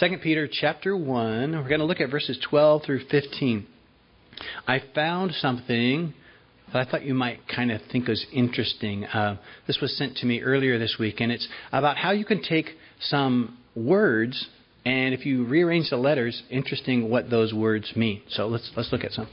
2 0.00 0.18
Peter 0.22 0.48
chapter 0.50 0.96
1. 0.96 1.52
We're 1.52 1.68
going 1.68 1.80
to 1.80 1.84
look 1.84 2.00
at 2.00 2.10
verses 2.10 2.38
12 2.48 2.82
through 2.84 3.00
15. 3.10 3.66
I 4.66 4.80
found 4.94 5.32
something 5.34 6.14
that 6.72 6.86
I 6.88 6.90
thought 6.90 7.04
you 7.04 7.12
might 7.12 7.40
kind 7.54 7.70
of 7.70 7.82
think 7.90 8.08
was 8.08 8.24
interesting. 8.32 9.04
Uh, 9.04 9.36
this 9.66 9.78
was 9.82 9.94
sent 9.98 10.16
to 10.18 10.26
me 10.26 10.40
earlier 10.40 10.78
this 10.78 10.96
week, 10.98 11.20
and 11.20 11.30
it's 11.30 11.46
about 11.72 11.98
how 11.98 12.12
you 12.12 12.24
can 12.24 12.42
take 12.42 12.70
some 13.00 13.58
words 13.76 14.48
and 14.84 15.14
if 15.14 15.26
you 15.26 15.44
rearrange 15.44 15.90
the 15.90 15.96
letters, 15.96 16.42
interesting 16.50 17.08
what 17.08 17.30
those 17.30 17.52
words 17.52 17.92
mean. 17.94 18.22
So 18.30 18.48
let's 18.48 18.68
let's 18.76 18.90
look 18.90 19.04
at 19.04 19.12
some. 19.12 19.28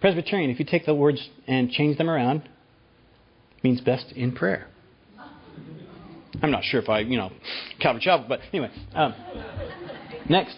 Presbyterian, 0.00 0.50
if 0.50 0.58
you 0.58 0.64
take 0.64 0.86
the 0.86 0.94
words 0.94 1.28
and 1.46 1.70
change 1.70 1.98
them 1.98 2.08
around, 2.08 2.48
means 3.62 3.80
best 3.80 4.12
in 4.12 4.32
prayer. 4.32 4.66
I'm 6.42 6.50
not 6.50 6.64
sure 6.64 6.80
if 6.80 6.88
I, 6.88 7.00
you 7.00 7.16
know, 7.16 7.30
Calvin 7.80 8.02
Chapel, 8.02 8.26
but 8.28 8.40
anyway. 8.52 8.70
Um, 8.94 9.14
next, 10.28 10.56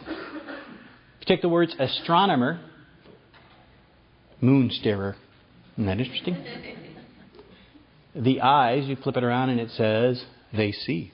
take 1.27 1.42
the 1.42 1.48
words 1.48 1.74
astronomer, 1.78 2.60
moon 4.41 4.70
starer. 4.70 5.16
Isn't 5.74 5.86
that 5.86 6.00
interesting? 6.00 6.42
The 8.16 8.41
eyes, 8.41 8.86
you 8.86 8.96
flip 8.96 9.16
it 9.16 9.24
around 9.24 9.50
and 9.50 9.60
it 9.60 9.70
says, 9.70 10.24
they 10.56 10.72
see. 10.72 11.12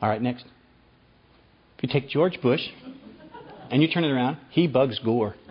All 0.00 0.08
right, 0.08 0.22
next. 0.22 0.44
If 1.76 1.82
you 1.82 1.88
take 1.88 2.08
George 2.08 2.40
Bush 2.40 2.62
and 3.70 3.82
you 3.82 3.88
turn 3.88 4.04
it 4.04 4.10
around, 4.10 4.38
he 4.50 4.66
bugs 4.66 4.98
Gore. 5.00 5.34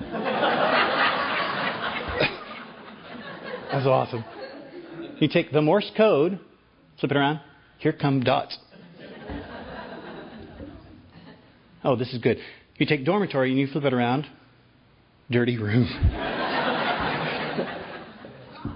That's 3.71 3.85
awesome. 3.85 4.23
You 5.19 5.27
take 5.27 5.51
the 5.51 5.61
Morse 5.61 5.91
code, 5.95 6.39
flip 6.99 7.11
it 7.11 7.17
around, 7.17 7.39
here 7.79 7.93
come 7.93 8.21
dots. 8.21 8.57
Oh, 11.83 11.95
this 11.95 12.11
is 12.13 12.19
good. 12.19 12.37
You 12.77 12.85
take 12.85 13.05
dormitory 13.05 13.51
and 13.51 13.59
you 13.59 13.67
flip 13.67 13.83
it 13.83 13.93
around, 13.93 14.25
dirty 15.31 15.57
room. 15.57 15.85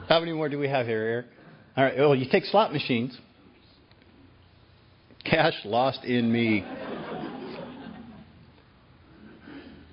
How 0.07 0.19
many 0.19 0.33
more 0.33 0.49
do 0.49 0.59
we 0.59 0.67
have 0.67 0.85
here, 0.85 1.01
Eric? 1.01 1.25
All 1.77 1.83
right. 1.83 1.97
Well, 1.97 2.15
you 2.15 2.25
take 2.29 2.45
slot 2.45 2.73
machines. 2.73 3.17
Cash 5.23 5.53
lost 5.63 6.03
in 6.03 6.31
me. 6.31 6.65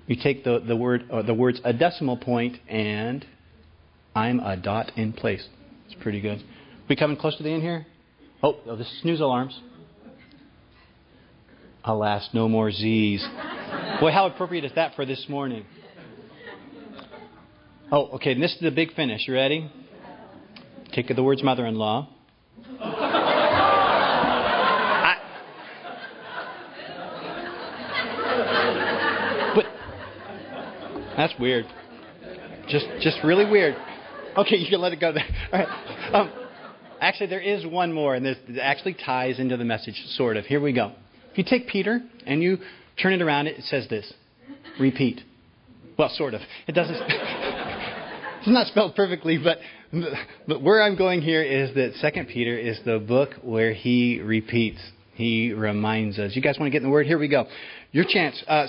You 0.07 0.15
take 0.21 0.43
the, 0.43 0.59
the 0.59 0.75
word 0.75 1.05
or 1.11 1.21
the 1.21 1.35
words 1.35 1.61
a 1.63 1.71
decimal 1.71 2.17
point 2.17 2.57
and 2.67 3.25
I'm 4.15 4.39
a 4.39 4.57
dot 4.57 4.91
in 4.97 5.13
place. 5.13 5.47
It's 5.85 5.95
pretty 6.01 6.19
good. 6.19 6.43
We 6.89 6.95
coming 6.95 7.15
close 7.15 7.37
to 7.37 7.43
the 7.43 7.51
end 7.51 7.61
here? 7.61 7.85
Oh, 8.41 8.57
oh 8.65 8.75
this 8.75 8.87
is 8.87 9.01
snooze 9.01 9.19
alarms. 9.19 9.59
Alas, 11.83 12.29
no 12.33 12.47
more 12.47 12.71
Z's. 12.71 13.25
Boy, 13.99 14.11
how 14.11 14.27
appropriate 14.27 14.65
is 14.65 14.71
that 14.75 14.95
for 14.95 15.05
this 15.05 15.25
morning? 15.27 15.65
Oh, 17.91 18.09
okay, 18.15 18.33
and 18.33 18.43
this 18.43 18.53
is 18.53 18.59
the 18.61 18.71
big 18.71 18.93
finish. 18.93 19.27
You 19.27 19.33
ready? 19.33 19.71
Take 20.93 21.07
the 21.13 21.23
words 21.23 21.41
mother 21.43 21.65
in 21.65 21.75
law. 21.75 22.09
but 29.55 29.65
that's 31.17 31.33
weird. 31.39 31.65
Just 32.67 32.85
just 33.01 33.17
really 33.23 33.49
weird. 33.49 33.75
Okay, 34.37 34.57
you 34.57 34.69
can 34.69 34.79
let 34.79 34.93
it 34.93 34.99
go 34.99 35.11
there. 35.11 35.25
All 35.51 35.59
right. 35.59 36.13
Um, 36.13 36.31
actually, 37.01 37.27
there 37.27 37.41
is 37.41 37.65
one 37.65 37.93
more, 37.93 38.15
and 38.15 38.25
this 38.25 38.37
actually 38.61 38.95
ties 38.95 39.39
into 39.39 39.57
the 39.57 39.65
message, 39.65 40.01
sort 40.09 40.37
of. 40.37 40.45
Here 40.45 40.61
we 40.61 40.73
go. 40.73 40.93
If 41.31 41.37
you 41.37 41.43
take 41.43 41.67
Peter 41.67 42.01
and 42.25 42.41
you 42.41 42.57
turn 43.01 43.13
it 43.13 43.21
around, 43.21 43.47
it 43.47 43.63
says 43.63 43.87
this 43.89 44.11
repeat. 44.79 45.21
Well, 45.97 46.09
sort 46.09 46.33
of. 46.33 46.41
It 46.67 46.73
doesn't. 46.73 46.95
it's 46.95 48.47
not 48.47 48.67
spelled 48.67 48.95
perfectly, 48.95 49.37
but, 49.37 49.57
but 50.47 50.61
where 50.61 50.81
I'm 50.81 50.97
going 50.97 51.21
here 51.21 51.43
is 51.43 51.75
that 51.75 51.93
Second 51.95 52.27
Peter 52.27 52.57
is 52.57 52.79
the 52.85 52.99
book 52.99 53.31
where 53.41 53.73
he 53.73 54.21
repeats. 54.23 54.79
He 55.13 55.51
reminds 55.51 56.17
us. 56.17 56.33
You 56.33 56.41
guys 56.41 56.57
want 56.57 56.67
to 56.67 56.71
get 56.71 56.77
in 56.77 56.83
the 56.83 56.89
word? 56.89 57.05
Here 57.05 57.19
we 57.19 57.27
go. 57.27 57.47
Your 57.91 58.05
chance. 58.07 58.43
Uh, 58.47 58.67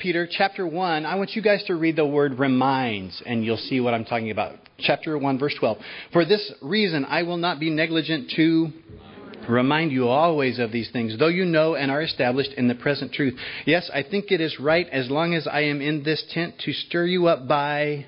Peter 0.00 0.26
chapter 0.30 0.66
one. 0.66 1.04
I 1.04 1.16
want 1.16 1.32
you 1.32 1.42
guys 1.42 1.62
to 1.66 1.74
read 1.74 1.96
the 1.96 2.06
word 2.06 2.38
reminds, 2.38 3.22
and 3.26 3.44
you'll 3.44 3.58
see 3.58 3.78
what 3.78 3.92
I'm 3.92 4.06
talking 4.06 4.30
about. 4.30 4.54
Chapter 4.78 5.18
one, 5.18 5.38
verse 5.38 5.54
twelve. 5.58 5.76
For 6.14 6.24
this 6.24 6.50
reason, 6.62 7.04
I 7.04 7.24
will 7.24 7.36
not 7.36 7.60
be 7.60 7.68
negligent 7.68 8.32
to 8.36 8.72
remind 9.50 9.92
you 9.92 10.08
always 10.08 10.58
of 10.58 10.72
these 10.72 10.90
things, 10.90 11.18
though 11.18 11.28
you 11.28 11.44
know 11.44 11.74
and 11.74 11.90
are 11.90 12.00
established 12.00 12.52
in 12.56 12.66
the 12.66 12.74
present 12.74 13.12
truth. 13.12 13.38
Yes, 13.66 13.90
I 13.92 14.02
think 14.02 14.30
it 14.32 14.40
is 14.40 14.58
right, 14.58 14.88
as 14.88 15.10
long 15.10 15.34
as 15.34 15.46
I 15.46 15.64
am 15.64 15.82
in 15.82 16.02
this 16.02 16.24
tent, 16.32 16.54
to 16.60 16.72
stir 16.72 17.04
you 17.04 17.26
up 17.26 17.46
by 17.46 18.06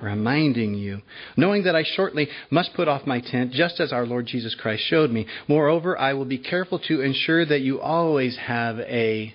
reminding 0.00 0.76
you, 0.76 1.02
knowing 1.36 1.64
that 1.64 1.76
I 1.76 1.84
shortly 1.84 2.26
must 2.48 2.72
put 2.72 2.88
off 2.88 3.06
my 3.06 3.20
tent, 3.20 3.52
just 3.52 3.80
as 3.80 3.92
our 3.92 4.06
Lord 4.06 4.24
Jesus 4.24 4.54
Christ 4.54 4.82
showed 4.86 5.10
me. 5.10 5.26
Moreover, 5.46 5.98
I 5.98 6.14
will 6.14 6.24
be 6.24 6.38
careful 6.38 6.78
to 6.88 7.02
ensure 7.02 7.44
that 7.44 7.60
you 7.60 7.82
always 7.82 8.38
have 8.38 8.78
a 8.78 9.34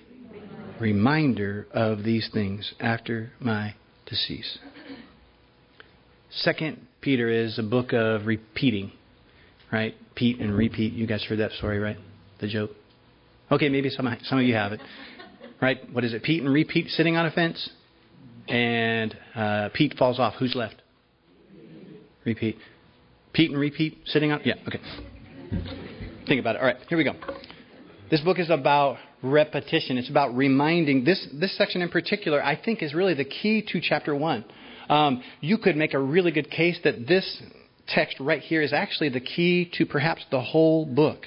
reminder 0.80 1.66
of 1.72 2.04
these 2.04 2.28
things 2.32 2.74
after 2.80 3.32
my 3.40 3.74
decease. 4.06 4.58
Second 6.30 6.86
Peter 7.00 7.28
is 7.28 7.58
a 7.58 7.62
book 7.62 7.92
of 7.92 8.26
repeating, 8.26 8.92
right? 9.72 9.94
Pete 10.14 10.40
and 10.40 10.54
repeat. 10.54 10.92
You 10.92 11.06
guys 11.06 11.24
heard 11.24 11.38
that 11.38 11.52
story, 11.52 11.78
right? 11.78 11.96
The 12.40 12.48
joke. 12.48 12.70
Okay, 13.50 13.68
maybe 13.68 13.90
some 13.90 14.08
some 14.24 14.38
of 14.38 14.44
you 14.44 14.54
have 14.54 14.72
it, 14.72 14.80
right? 15.62 15.78
What 15.92 16.04
is 16.04 16.12
it? 16.12 16.22
Pete 16.22 16.42
and 16.42 16.52
repeat 16.52 16.88
sitting 16.90 17.16
on 17.16 17.26
a 17.26 17.30
fence, 17.30 17.70
and 18.48 19.16
uh, 19.34 19.68
Pete 19.72 19.94
falls 19.96 20.18
off. 20.18 20.34
Who's 20.38 20.54
left? 20.54 20.82
Repeat. 22.24 22.58
Pete 23.32 23.50
and 23.50 23.60
repeat 23.60 23.98
sitting 24.06 24.32
on. 24.32 24.40
Yeah. 24.44 24.54
Okay. 24.66 24.80
Think 26.26 26.40
about 26.40 26.56
it. 26.56 26.58
All 26.60 26.66
right. 26.66 26.76
Here 26.88 26.98
we 26.98 27.04
go. 27.04 27.12
This 28.10 28.20
book 28.20 28.38
is 28.38 28.50
about 28.50 28.98
repetition. 29.30 29.98
It's 29.98 30.10
about 30.10 30.36
reminding. 30.36 31.04
This, 31.04 31.26
this 31.32 31.56
section 31.56 31.82
in 31.82 31.88
particular, 31.88 32.42
I 32.42 32.56
think, 32.56 32.82
is 32.82 32.94
really 32.94 33.14
the 33.14 33.24
key 33.24 33.64
to 33.72 33.80
chapter 33.80 34.14
1. 34.14 34.44
Um, 34.88 35.22
you 35.40 35.58
could 35.58 35.76
make 35.76 35.94
a 35.94 35.98
really 35.98 36.30
good 36.30 36.50
case 36.50 36.78
that 36.84 37.06
this 37.06 37.42
text 37.88 38.18
right 38.20 38.40
here 38.40 38.62
is 38.62 38.72
actually 38.72 39.08
the 39.08 39.20
key 39.20 39.70
to 39.74 39.86
perhaps 39.86 40.24
the 40.30 40.40
whole 40.40 40.86
book. 40.86 41.24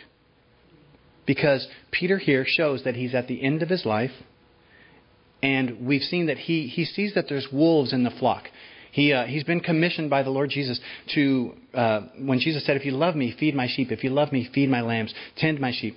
Because 1.26 1.68
Peter 1.92 2.18
here 2.18 2.46
shows 2.48 2.84
that 2.86 2.96
he's 2.96 3.14
at 3.14 3.28
the 3.28 3.44
end 3.44 3.62
of 3.62 3.70
his 3.70 3.86
life, 3.86 4.12
and 5.44 5.86
we've 5.86 6.02
seen 6.02 6.26
that 6.28 6.38
he, 6.38 6.68
he 6.68 6.86
sees 6.86 7.14
that 7.14 7.26
there's 7.30 7.48
wolves 7.52 7.94
in 7.94 8.04
the 8.04 8.10
flock. 8.10 8.46
He, 8.92 9.14
uh, 9.14 9.26
he's 9.26 9.44
been 9.44 9.60
commissioned 9.60 10.10
by 10.10 10.24
the 10.24 10.32
Lord 10.32 10.50
Jesus 10.50 10.80
to, 11.14 11.54
uh, 11.74 12.02
when 12.18 12.40
Jesus 12.40 12.66
said, 12.66 12.76
If 12.76 12.86
you 12.86 12.92
love 12.92 13.16
me, 13.16 13.36
feed 13.40 13.56
my 13.56 13.68
sheep. 13.68 13.92
If 13.92 14.04
you 14.04 14.10
love 14.10 14.32
me, 14.32 14.50
feed 14.52 14.70
my 14.70 14.82
lambs, 14.82 15.14
tend 15.38 15.60
my 15.60 15.72
sheep 15.72 15.96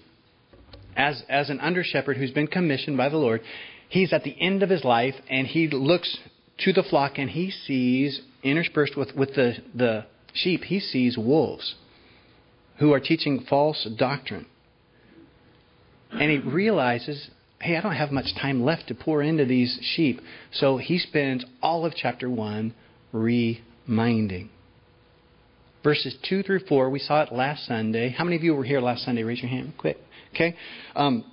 as, 0.97 1.23
as 1.29 1.51
an 1.51 1.61
under 1.61 1.85
shepherd 1.85 2.17
who's 2.17 2.31
been 2.31 2.47
commissioned 2.47 2.97
by 2.97 3.09
the 3.09 3.17
Lord, 3.17 3.43
he's 3.89 4.13
at 4.13 4.25
the 4.25 4.37
end 4.41 4.63
of 4.63 4.71
his 4.71 4.85
life 4.85 5.15
and 5.29 5.47
he 5.47 5.69
looks 5.69 6.19
to 6.59 6.73
the 6.73 6.83
flock 6.83 7.13
and 7.17 7.31
he 7.31 7.51
sees, 7.51 8.21
interspersed 8.43 8.97
with, 8.97 9.15
with 9.15 9.35
the, 9.35 9.55
the 9.75 10.05
sheep, 10.33 10.65
he 10.65 10.81
sees 10.81 11.17
wolves 11.17 11.75
who 12.79 12.93
are 12.93 13.01
teaching 13.01 13.45
false 13.49 13.87
doctrine. 13.99 14.47
And 16.11 16.31
he 16.31 16.39
realizes, 16.39 17.31
hey, 17.61 17.77
I 17.77 17.81
don't 17.81 17.95
have 17.95 18.11
much 18.11 18.35
time 18.41 18.65
left 18.65 18.89
to 18.89 18.95
pour 18.95 19.23
into 19.23 19.45
these 19.45 19.79
sheep. 19.95 20.21
So 20.53 20.77
he 20.77 20.99
spends 20.99 21.45
all 21.63 21.87
of 21.87 21.95
chapter 21.95 22.29
1 22.29 22.75
reminding. 23.13 24.51
Verses 25.85 26.17
2 26.29 26.43
through 26.45 26.61
4, 26.69 26.91
we 26.91 26.99
saw 27.01 27.23
it 27.23 27.33
last 27.33 27.67
Sunday. 27.67 28.11
How 28.11 28.25
many 28.25 28.37
of 28.37 28.43
you 28.43 28.55
were 28.55 28.65
here 28.65 28.81
last 28.81 29.05
Sunday? 29.05 29.25
Raise 29.25 29.41
your 29.41 29.51
hand 29.51 29.75
quick. 29.77 29.99
Okay? 30.35 30.55
Um, 30.95 31.25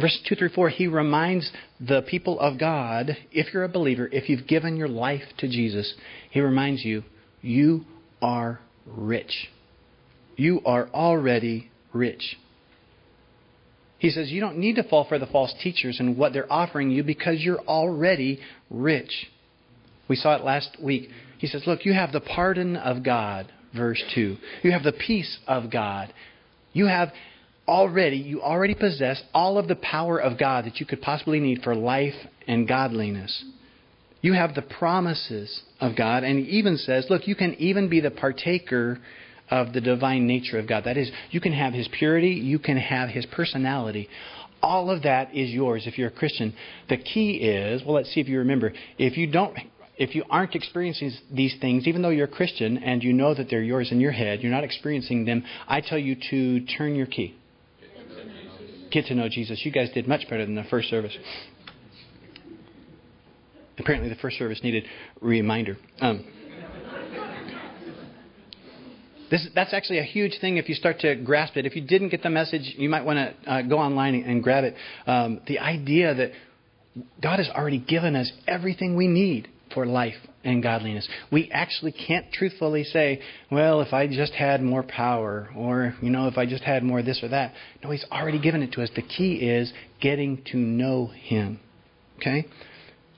verse 0.00 0.18
2 0.28 0.34
through 0.34 0.50
4, 0.50 0.70
he 0.70 0.86
reminds 0.88 1.50
the 1.80 2.02
people 2.02 2.40
of 2.40 2.58
God, 2.58 3.16
if 3.30 3.54
you're 3.54 3.64
a 3.64 3.68
believer, 3.68 4.08
if 4.10 4.28
you've 4.28 4.46
given 4.48 4.76
your 4.76 4.88
life 4.88 5.22
to 5.38 5.48
Jesus, 5.48 5.94
he 6.30 6.40
reminds 6.40 6.84
you, 6.84 7.04
you 7.42 7.84
are 8.20 8.60
rich. 8.86 9.48
You 10.36 10.60
are 10.64 10.88
already 10.92 11.70
rich. 11.92 12.36
He 13.98 14.10
says 14.10 14.30
you 14.30 14.40
don't 14.40 14.56
need 14.56 14.76
to 14.76 14.82
fall 14.82 15.04
for 15.04 15.18
the 15.18 15.26
false 15.26 15.54
teachers 15.62 16.00
and 16.00 16.16
what 16.16 16.32
they're 16.32 16.50
offering 16.50 16.90
you 16.90 17.04
because 17.04 17.40
you're 17.40 17.60
already 17.60 18.40
rich. 18.70 19.28
We 20.08 20.16
saw 20.16 20.34
it 20.36 20.42
last 20.42 20.78
week. 20.82 21.10
He 21.38 21.46
says, 21.46 21.64
Look, 21.66 21.84
you 21.84 21.92
have 21.92 22.10
the 22.10 22.20
pardon 22.20 22.76
of 22.76 23.04
God, 23.04 23.52
verse 23.74 24.02
2. 24.14 24.36
You 24.62 24.72
have 24.72 24.82
the 24.82 24.92
peace 24.92 25.38
of 25.46 25.70
God. 25.70 26.12
You 26.72 26.86
have 26.86 27.10
already, 27.66 28.16
you 28.16 28.42
already 28.42 28.74
possess 28.74 29.22
all 29.32 29.58
of 29.58 29.68
the 29.68 29.76
power 29.76 30.20
of 30.20 30.38
God 30.38 30.64
that 30.64 30.80
you 30.80 30.86
could 30.86 31.00
possibly 31.00 31.40
need 31.40 31.62
for 31.62 31.74
life 31.74 32.14
and 32.46 32.66
godliness. 32.66 33.44
You 34.22 34.34
have 34.34 34.54
the 34.54 34.62
promises 34.62 35.62
of 35.80 35.96
God, 35.96 36.24
and 36.24 36.38
he 36.38 36.58
even 36.58 36.76
says, 36.76 37.06
look, 37.08 37.26
you 37.26 37.34
can 37.34 37.54
even 37.54 37.88
be 37.88 38.00
the 38.00 38.10
partaker 38.10 38.98
of 39.50 39.72
the 39.72 39.80
divine 39.80 40.26
nature 40.26 40.58
of 40.58 40.68
God. 40.68 40.84
That 40.84 40.96
is, 40.96 41.10
you 41.30 41.40
can 41.40 41.52
have 41.52 41.72
His 41.72 41.88
purity, 41.98 42.30
you 42.30 42.58
can 42.58 42.76
have 42.76 43.08
His 43.08 43.26
personality. 43.26 44.08
All 44.62 44.90
of 44.90 45.02
that 45.02 45.34
is 45.34 45.50
yours 45.50 45.84
if 45.86 45.98
you're 45.98 46.08
a 46.08 46.12
Christian. 46.12 46.54
The 46.88 46.98
key 46.98 47.36
is, 47.36 47.82
well, 47.84 47.94
let's 47.94 48.12
see 48.12 48.20
if 48.20 48.28
you 48.28 48.38
remember. 48.38 48.72
If 48.98 49.16
you 49.16 49.26
don't 49.26 49.56
if 50.00 50.14
you 50.14 50.24
aren't 50.30 50.54
experiencing 50.54 51.12
these 51.30 51.54
things, 51.60 51.86
even 51.86 52.00
though 52.00 52.08
you're 52.08 52.24
a 52.24 52.28
Christian 52.28 52.78
and 52.78 53.02
you 53.02 53.12
know 53.12 53.34
that 53.34 53.50
they're 53.50 53.62
yours 53.62 53.92
in 53.92 54.00
your 54.00 54.12
head, 54.12 54.40
you're 54.40 54.50
not 54.50 54.64
experiencing 54.64 55.26
them, 55.26 55.44
I 55.68 55.82
tell 55.82 55.98
you 55.98 56.16
to 56.30 56.60
turn 56.64 56.94
your 56.94 57.06
key. 57.06 57.36
Get 58.90 59.06
to 59.06 59.14
know 59.14 59.28
Jesus. 59.28 59.60
You 59.62 59.70
guys 59.70 59.90
did 59.92 60.08
much 60.08 60.22
better 60.30 60.46
than 60.46 60.54
the 60.54 60.64
first 60.64 60.88
service. 60.88 61.16
Apparently, 63.78 64.08
the 64.08 64.16
first 64.16 64.38
service 64.38 64.60
needed 64.64 64.84
reminder. 65.20 65.76
Um, 66.00 66.24
this, 69.30 69.46
that's 69.54 69.74
actually 69.74 69.98
a 69.98 70.04
huge 70.04 70.40
thing 70.40 70.56
if 70.56 70.68
you 70.70 70.74
start 70.74 71.00
to 71.00 71.14
grasp 71.14 71.58
it. 71.58 71.66
If 71.66 71.76
you 71.76 71.82
didn't 71.82 72.08
get 72.08 72.22
the 72.22 72.30
message, 72.30 72.74
you 72.78 72.88
might 72.88 73.04
want 73.04 73.18
to 73.44 73.50
uh, 73.50 73.62
go 73.62 73.78
online 73.78 74.14
and 74.14 74.42
grab 74.42 74.64
it. 74.64 74.74
Um, 75.06 75.42
the 75.46 75.58
idea 75.58 76.14
that 76.14 76.30
God 77.22 77.38
has 77.38 77.50
already 77.50 77.78
given 77.78 78.16
us 78.16 78.32
everything 78.48 78.96
we 78.96 79.06
need 79.06 79.48
for 79.72 79.86
life 79.86 80.14
and 80.44 80.62
godliness. 80.62 81.08
We 81.30 81.50
actually 81.50 81.92
can't 81.92 82.32
truthfully 82.32 82.84
say, 82.84 83.20
well, 83.50 83.80
if 83.80 83.92
I 83.92 84.06
just 84.06 84.32
had 84.32 84.62
more 84.62 84.82
power, 84.82 85.50
or, 85.56 85.94
you 86.00 86.10
know, 86.10 86.28
if 86.28 86.38
I 86.38 86.46
just 86.46 86.62
had 86.62 86.82
more 86.82 87.02
this 87.02 87.22
or 87.22 87.28
that. 87.28 87.52
No, 87.82 87.90
He's 87.90 88.04
already 88.10 88.40
given 88.40 88.62
it 88.62 88.72
to 88.72 88.82
us. 88.82 88.90
The 88.94 89.02
key 89.02 89.34
is 89.34 89.72
getting 90.00 90.42
to 90.52 90.56
know 90.56 91.06
Him. 91.06 91.60
Okay? 92.18 92.46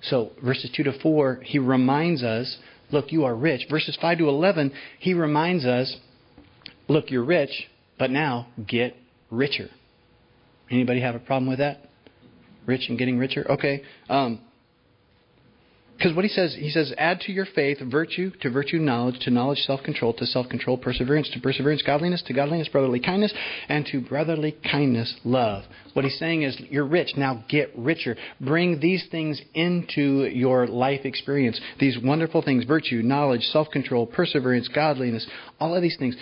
So, 0.02 0.32
verses 0.42 0.70
2 0.74 0.82
to 0.84 0.98
4, 1.00 1.40
He 1.44 1.58
reminds 1.58 2.22
us, 2.22 2.58
look, 2.90 3.12
you 3.12 3.24
are 3.24 3.34
rich. 3.34 3.66
Verses 3.70 3.96
5 4.00 4.18
to 4.18 4.28
11, 4.28 4.72
He 4.98 5.14
reminds 5.14 5.64
us, 5.64 5.96
look, 6.88 7.10
you're 7.10 7.24
rich, 7.24 7.68
but 7.98 8.10
now 8.10 8.48
get 8.66 8.96
richer. 9.30 9.68
Anybody 10.70 11.00
have 11.00 11.14
a 11.14 11.20
problem 11.20 11.48
with 11.48 11.58
that? 11.58 11.88
Rich 12.66 12.88
and 12.88 12.98
getting 12.98 13.18
richer? 13.18 13.48
Okay. 13.50 13.82
Um, 14.08 14.40
because 16.02 16.16
what 16.16 16.24
he 16.24 16.30
says, 16.30 16.56
he 16.58 16.68
says, 16.68 16.92
add 16.98 17.20
to 17.20 17.32
your 17.32 17.46
faith 17.46 17.78
virtue, 17.80 18.32
to 18.40 18.50
virtue 18.50 18.78
knowledge, 18.78 19.20
to 19.20 19.30
knowledge 19.30 19.58
self 19.58 19.84
control, 19.84 20.12
to 20.14 20.26
self 20.26 20.48
control 20.48 20.76
perseverance, 20.76 21.30
to 21.32 21.38
perseverance 21.38 21.80
godliness, 21.82 22.24
to 22.26 22.32
godliness 22.32 22.66
brotherly 22.66 22.98
kindness, 22.98 23.32
and 23.68 23.86
to 23.86 24.00
brotherly 24.00 24.56
kindness 24.68 25.14
love. 25.22 25.62
What 25.92 26.04
he's 26.04 26.18
saying 26.18 26.42
is, 26.42 26.60
you're 26.70 26.88
rich, 26.88 27.12
now 27.16 27.44
get 27.48 27.70
richer. 27.78 28.16
Bring 28.40 28.80
these 28.80 29.06
things 29.12 29.40
into 29.54 30.24
your 30.24 30.66
life 30.66 31.04
experience. 31.04 31.60
These 31.78 31.98
wonderful 32.02 32.42
things 32.42 32.64
virtue, 32.64 33.00
knowledge, 33.02 33.42
self 33.42 33.70
control, 33.70 34.04
perseverance, 34.04 34.66
godliness, 34.66 35.24
all 35.60 35.76
of 35.76 35.82
these 35.82 35.96
things. 36.00 36.16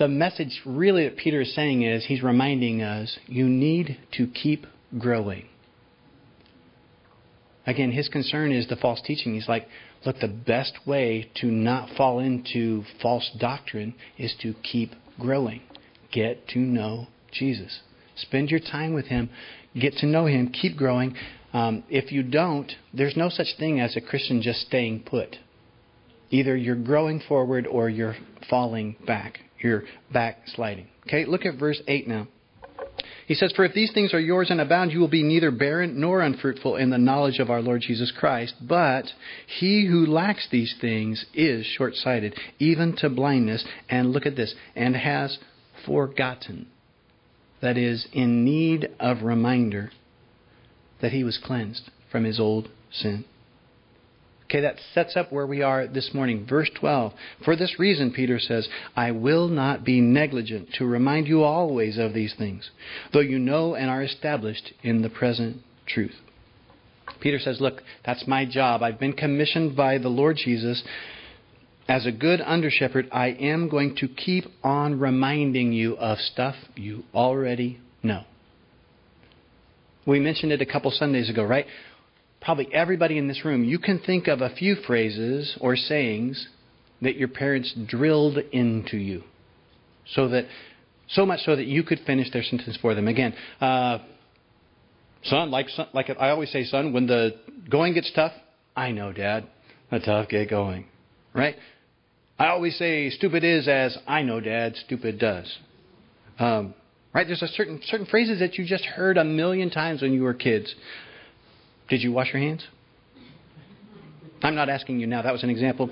The 0.00 0.08
message 0.08 0.60
really 0.66 1.04
that 1.04 1.16
Peter 1.16 1.42
is 1.42 1.54
saying 1.54 1.82
is, 1.82 2.04
he's 2.04 2.24
reminding 2.24 2.82
us, 2.82 3.16
you 3.26 3.48
need 3.48 3.96
to 4.14 4.26
keep 4.26 4.66
growing. 4.98 5.49
Again, 7.66 7.92
his 7.92 8.08
concern 8.08 8.52
is 8.52 8.66
the 8.68 8.76
false 8.76 9.00
teaching. 9.02 9.34
He's 9.34 9.48
like, 9.48 9.66
look, 10.04 10.18
the 10.20 10.28
best 10.28 10.78
way 10.86 11.30
to 11.36 11.46
not 11.46 11.90
fall 11.96 12.18
into 12.18 12.84
false 13.02 13.30
doctrine 13.38 13.94
is 14.18 14.34
to 14.42 14.54
keep 14.62 14.92
growing. 15.18 15.60
Get 16.10 16.48
to 16.48 16.58
know 16.58 17.08
Jesus. 17.32 17.80
Spend 18.16 18.50
your 18.50 18.60
time 18.60 18.94
with 18.94 19.06
him. 19.06 19.30
Get 19.78 19.94
to 19.98 20.06
know 20.06 20.26
him. 20.26 20.50
Keep 20.50 20.76
growing. 20.76 21.14
Um, 21.52 21.84
if 21.88 22.12
you 22.12 22.22
don't, 22.22 22.72
there's 22.94 23.16
no 23.16 23.28
such 23.28 23.48
thing 23.58 23.80
as 23.80 23.96
a 23.96 24.00
Christian 24.00 24.42
just 24.42 24.60
staying 24.62 25.04
put. 25.04 25.36
Either 26.30 26.56
you're 26.56 26.76
growing 26.76 27.20
forward 27.20 27.66
or 27.66 27.88
you're 27.88 28.16
falling 28.48 28.96
back. 29.06 29.40
You're 29.58 29.82
backsliding. 30.12 30.86
Okay, 31.06 31.24
look 31.26 31.44
at 31.44 31.58
verse 31.58 31.80
8 31.86 32.08
now. 32.08 32.28
He 33.30 33.36
says, 33.36 33.52
For 33.54 33.64
if 33.64 33.74
these 33.74 33.92
things 33.92 34.12
are 34.12 34.18
yours 34.18 34.50
and 34.50 34.60
abound, 34.60 34.90
you 34.90 34.98
will 34.98 35.06
be 35.06 35.22
neither 35.22 35.52
barren 35.52 36.00
nor 36.00 36.20
unfruitful 36.20 36.74
in 36.74 36.90
the 36.90 36.98
knowledge 36.98 37.38
of 37.38 37.48
our 37.48 37.62
Lord 37.62 37.80
Jesus 37.80 38.10
Christ. 38.10 38.54
But 38.60 39.04
he 39.46 39.86
who 39.86 40.04
lacks 40.04 40.48
these 40.50 40.74
things 40.80 41.24
is 41.32 41.64
short 41.64 41.94
sighted, 41.94 42.34
even 42.58 42.96
to 42.96 43.08
blindness, 43.08 43.64
and 43.88 44.10
look 44.10 44.26
at 44.26 44.34
this, 44.34 44.56
and 44.74 44.96
has 44.96 45.38
forgotten. 45.86 46.66
That 47.62 47.78
is, 47.78 48.08
in 48.12 48.44
need 48.44 48.88
of 48.98 49.22
reminder 49.22 49.92
that 51.00 51.12
he 51.12 51.22
was 51.22 51.38
cleansed 51.38 51.88
from 52.10 52.24
his 52.24 52.40
old 52.40 52.68
sin. 52.90 53.24
Okay, 54.50 54.62
that 54.62 54.80
sets 54.94 55.16
up 55.16 55.30
where 55.30 55.46
we 55.46 55.62
are 55.62 55.86
this 55.86 56.10
morning. 56.12 56.44
Verse 56.44 56.68
12. 56.80 57.12
For 57.44 57.54
this 57.54 57.78
reason, 57.78 58.12
Peter 58.12 58.40
says, 58.40 58.68
I 58.96 59.12
will 59.12 59.46
not 59.46 59.84
be 59.84 60.00
negligent 60.00 60.70
to 60.78 60.86
remind 60.86 61.28
you 61.28 61.44
always 61.44 61.98
of 61.98 62.14
these 62.14 62.34
things, 62.36 62.68
though 63.12 63.20
you 63.20 63.38
know 63.38 63.76
and 63.76 63.88
are 63.88 64.02
established 64.02 64.72
in 64.82 65.02
the 65.02 65.08
present 65.08 65.58
truth. 65.86 66.16
Peter 67.20 67.38
says, 67.38 67.60
Look, 67.60 67.82
that's 68.04 68.26
my 68.26 68.44
job. 68.44 68.82
I've 68.82 68.98
been 68.98 69.12
commissioned 69.12 69.76
by 69.76 69.98
the 69.98 70.08
Lord 70.08 70.36
Jesus. 70.36 70.82
As 71.88 72.04
a 72.04 72.12
good 72.12 72.40
under 72.40 72.70
shepherd, 72.72 73.08
I 73.12 73.28
am 73.28 73.68
going 73.68 73.94
to 73.98 74.08
keep 74.08 74.46
on 74.64 74.98
reminding 74.98 75.72
you 75.72 75.96
of 75.96 76.18
stuff 76.18 76.56
you 76.74 77.04
already 77.14 77.78
know. 78.02 78.24
We 80.06 80.18
mentioned 80.18 80.50
it 80.50 80.60
a 80.60 80.66
couple 80.66 80.90
Sundays 80.90 81.30
ago, 81.30 81.44
right? 81.44 81.66
Probably 82.40 82.72
everybody 82.72 83.18
in 83.18 83.28
this 83.28 83.44
room, 83.44 83.64
you 83.64 83.78
can 83.78 83.98
think 83.98 84.28
of 84.28 84.40
a 84.40 84.50
few 84.50 84.76
phrases 84.86 85.56
or 85.60 85.76
sayings 85.76 86.48
that 87.02 87.16
your 87.16 87.28
parents 87.28 87.74
drilled 87.86 88.38
into 88.52 88.96
you. 88.96 89.22
So 90.14 90.28
that 90.28 90.46
so 91.08 91.26
much 91.26 91.40
so 91.40 91.56
that 91.56 91.66
you 91.66 91.82
could 91.82 92.00
finish 92.06 92.30
their 92.32 92.42
sentence 92.42 92.78
for 92.80 92.94
them. 92.94 93.08
Again, 93.08 93.34
uh, 93.60 93.98
son, 95.24 95.50
like 95.50 95.68
son, 95.70 95.88
like 95.92 96.10
I 96.10 96.30
always 96.30 96.50
say, 96.50 96.64
son, 96.64 96.92
when 96.92 97.06
the 97.06 97.32
going 97.68 97.94
gets 97.94 98.10
tough, 98.14 98.32
I 98.76 98.92
know, 98.92 99.12
Dad, 99.12 99.46
the 99.90 100.00
tough 100.00 100.28
get 100.28 100.48
going, 100.48 100.86
right? 101.34 101.56
I 102.38 102.48
always 102.48 102.78
say, 102.78 103.10
stupid 103.10 103.44
is 103.44 103.68
as 103.68 103.96
I 104.06 104.22
know, 104.22 104.40
Dad, 104.40 104.74
stupid 104.86 105.18
does. 105.18 105.58
Um, 106.38 106.74
right? 107.12 107.26
There's 107.26 107.42
a 107.42 107.48
certain 107.48 107.80
certain 107.84 108.06
phrases 108.06 108.38
that 108.40 108.54
you 108.56 108.64
just 108.64 108.84
heard 108.84 109.18
a 109.18 109.24
million 109.24 109.70
times 109.70 110.02
when 110.02 110.12
you 110.12 110.22
were 110.22 110.34
kids. 110.34 110.74
Did 111.90 112.02
you 112.02 112.12
wash 112.12 112.32
your 112.32 112.40
hands? 112.40 112.64
I'm 114.42 114.54
not 114.54 114.68
asking 114.68 115.00
you 115.00 115.08
now. 115.08 115.22
That 115.22 115.32
was 115.32 115.42
an 115.42 115.50
example. 115.50 115.90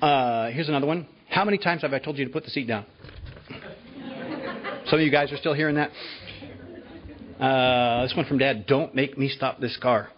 Uh, 0.00 0.50
here's 0.50 0.68
another 0.68 0.86
one. 0.86 1.08
How 1.30 1.44
many 1.46 1.56
times 1.56 1.80
have 1.80 1.94
I 1.94 1.98
told 1.98 2.18
you 2.18 2.26
to 2.26 2.30
put 2.30 2.44
the 2.44 2.50
seat 2.50 2.68
down? 2.68 2.84
Some 4.86 4.98
of 4.98 5.00
you 5.00 5.10
guys 5.10 5.32
are 5.32 5.38
still 5.38 5.54
hearing 5.54 5.76
that. 5.76 5.90
Uh, 7.42 8.02
this 8.02 8.14
one 8.14 8.26
from 8.26 8.36
Dad. 8.38 8.66
Don't 8.66 8.94
make 8.94 9.16
me 9.16 9.30
stop 9.30 9.58
this 9.58 9.76
car. 9.80 10.10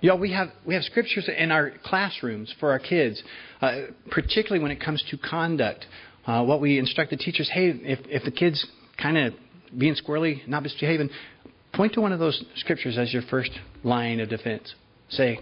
Know, 0.00 0.16
we 0.16 0.32
have 0.32 0.48
we 0.64 0.74
have 0.74 0.84
scriptures 0.84 1.28
in 1.28 1.50
our 1.50 1.72
classrooms 1.84 2.54
for 2.60 2.70
our 2.70 2.78
kids, 2.78 3.22
uh, 3.60 3.82
particularly 4.10 4.62
when 4.62 4.70
it 4.70 4.80
comes 4.80 5.04
to 5.10 5.18
conduct. 5.18 5.84
Uh, 6.24 6.44
what 6.44 6.60
we 6.60 6.78
instruct 6.78 7.10
the 7.10 7.16
teachers: 7.16 7.50
Hey, 7.52 7.70
if 7.82 7.98
if 8.06 8.22
the 8.22 8.30
kids 8.30 8.64
kind 8.96 9.18
of 9.18 9.34
being 9.76 9.94
squirrely, 9.94 10.46
not 10.48 10.62
misbehaving, 10.62 11.10
point 11.74 11.92
to 11.94 12.00
one 12.00 12.12
of 12.12 12.18
those 12.18 12.42
scriptures 12.56 12.98
as 12.98 13.12
your 13.12 13.22
first 13.30 13.50
line 13.84 14.20
of 14.20 14.28
defense. 14.28 14.74
Say, 15.10 15.40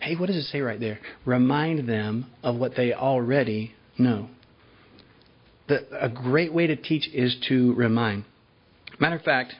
hey, 0.00 0.16
what 0.16 0.26
does 0.26 0.36
it 0.36 0.44
say 0.44 0.60
right 0.60 0.80
there? 0.80 0.98
Remind 1.24 1.88
them 1.88 2.26
of 2.42 2.56
what 2.56 2.74
they 2.76 2.92
already 2.92 3.74
know. 3.98 4.28
The, 5.68 5.86
a 6.00 6.08
great 6.08 6.52
way 6.52 6.66
to 6.66 6.76
teach 6.76 7.08
is 7.12 7.36
to 7.48 7.74
remind. 7.74 8.24
Matter 8.98 9.16
of 9.16 9.22
fact, 9.22 9.54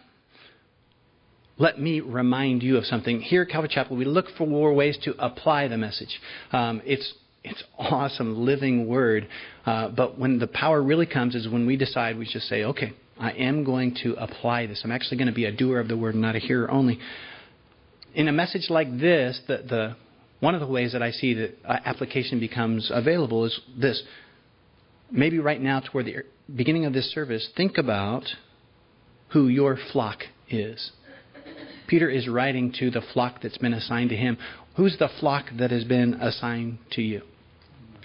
let 1.59 1.81
me 1.81 2.01
remind 2.01 2.63
you 2.63 2.77
of 2.77 2.85
something. 2.85 3.21
Here 3.21 3.43
at 3.43 3.49
Calvary 3.49 3.71
Chapel, 3.73 3.97
we 3.97 4.05
look 4.05 4.27
for 4.37 4.75
ways 4.75 4.99
to 5.05 5.15
apply 5.19 5.69
the 5.69 5.79
message. 5.79 6.21
Um, 6.51 6.83
it's 6.85 7.15
it's 7.45 7.63
awesome, 7.79 8.45
living 8.45 8.87
word. 8.87 9.29
Uh, 9.65 9.89
but 9.89 10.19
when 10.19 10.39
the 10.39 10.47
power 10.47 10.83
really 10.83 11.07
comes 11.07 11.35
is 11.35 11.49
when 11.49 11.67
we 11.67 11.77
decide 11.77 12.19
we 12.19 12.25
just 12.25 12.49
say, 12.49 12.65
okay, 12.65 12.93
I 13.23 13.31
am 13.31 13.63
going 13.63 13.95
to 14.03 14.15
apply 14.15 14.67
this. 14.67 14.81
I'm 14.83 14.91
actually 14.91 15.19
going 15.19 15.29
to 15.29 15.33
be 15.33 15.45
a 15.45 15.53
doer 15.53 15.79
of 15.79 15.87
the 15.87 15.97
word, 15.97 16.17
not 16.17 16.35
a 16.35 16.41
hearer 16.41 16.69
only. 16.69 16.99
In 18.15 18.27
a 18.27 18.33
message 18.33 18.69
like 18.69 18.99
this, 18.99 19.41
the, 19.47 19.59
the 19.59 19.97
one 20.41 20.57
of 20.57 20.61
the 20.61 20.67
ways 20.67 20.91
that 20.93 21.05
I 21.05 21.13
see 21.13 21.35
that 21.35 21.57
uh, 21.65 21.77
application 21.85 22.41
becomes 22.41 22.91
available 22.93 23.45
is 23.45 23.61
this. 23.79 24.03
Maybe 25.13 25.39
right 25.39 25.61
now, 25.61 25.81
toward 25.81 26.07
the 26.07 26.25
beginning 26.53 26.85
of 26.85 26.95
this 26.95 27.13
service, 27.15 27.49
think 27.57 27.79
about 27.79 28.25
who 29.29 29.47
your 29.47 29.79
flock 29.93 30.19
is. 30.51 30.91
Peter 31.87 32.11
is 32.11 32.27
writing 32.27 32.75
to 32.81 32.91
the 32.91 33.03
flock 33.13 33.41
that's 33.41 33.59
been 33.59 33.73
assigned 33.73 34.11
to 34.11 34.17
him. 34.17 34.37
Who's 34.77 34.97
the 34.99 35.09
flock 35.21 35.45
that 35.61 35.71
has 35.71 35.85
been 35.85 36.15
assigned 36.15 36.79
to 36.93 37.03
you? 37.03 37.23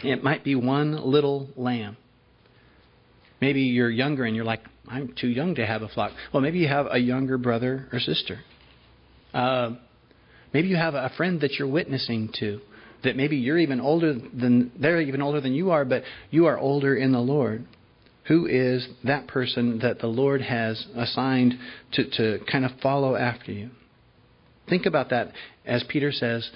It 0.04 0.24
might 0.24 0.44
be 0.44 0.54
one 0.54 1.10
little 1.10 1.50
lamb. 1.56 1.98
Maybe 3.42 3.62
you're 3.62 3.90
younger 3.90 4.26
and 4.26 4.36
you're 4.36 4.46
like, 4.46 4.62
I'm 4.90 5.14
too 5.20 5.28
young 5.28 5.56
to 5.56 5.66
have 5.66 5.82
a 5.82 5.88
flock. 5.88 6.12
Well, 6.34 6.42
maybe 6.42 6.60
you 6.60 6.68
have 6.68 6.88
a 6.90 6.98
younger 6.98 7.38
brother 7.38 7.88
or 7.92 8.00
sister. 8.00 8.40
Uh, 9.34 9.72
maybe 10.54 10.68
you 10.70 10.76
have 10.78 10.94
a 10.94 11.12
friend 11.18 11.42
that 11.42 11.54
you're 11.54 11.68
witnessing 11.68 12.30
to. 12.40 12.62
that 13.04 13.16
maybe 13.16 13.38
you're 13.38 13.60
even 13.60 13.80
older 13.80 14.14
than 14.14 14.72
they're 14.80 15.02
even 15.02 15.22
older 15.22 15.40
than 15.42 15.54
you 15.54 15.72
are, 15.72 15.86
but 15.86 16.04
you 16.32 16.48
are 16.48 16.58
older 16.58 16.96
in 16.96 17.12
the 17.12 17.20
Lord. 17.20 17.66
Who 18.28 18.46
is 18.46 18.88
that 19.04 19.28
person 19.28 19.80
that 19.80 20.00
the 20.00 20.08
Lord 20.08 20.42
has 20.42 20.86
assigned 20.96 21.54
to, 21.94 22.10
to 22.18 22.40
kind 22.52 22.66
of 22.66 22.72
follow 22.82 23.16
after 23.16 23.52
you? 23.52 23.70
Think 24.68 24.86
about 24.86 25.12
that 25.12 25.32
as 25.66 25.84
Peter 25.88 26.12
says, 26.12 26.50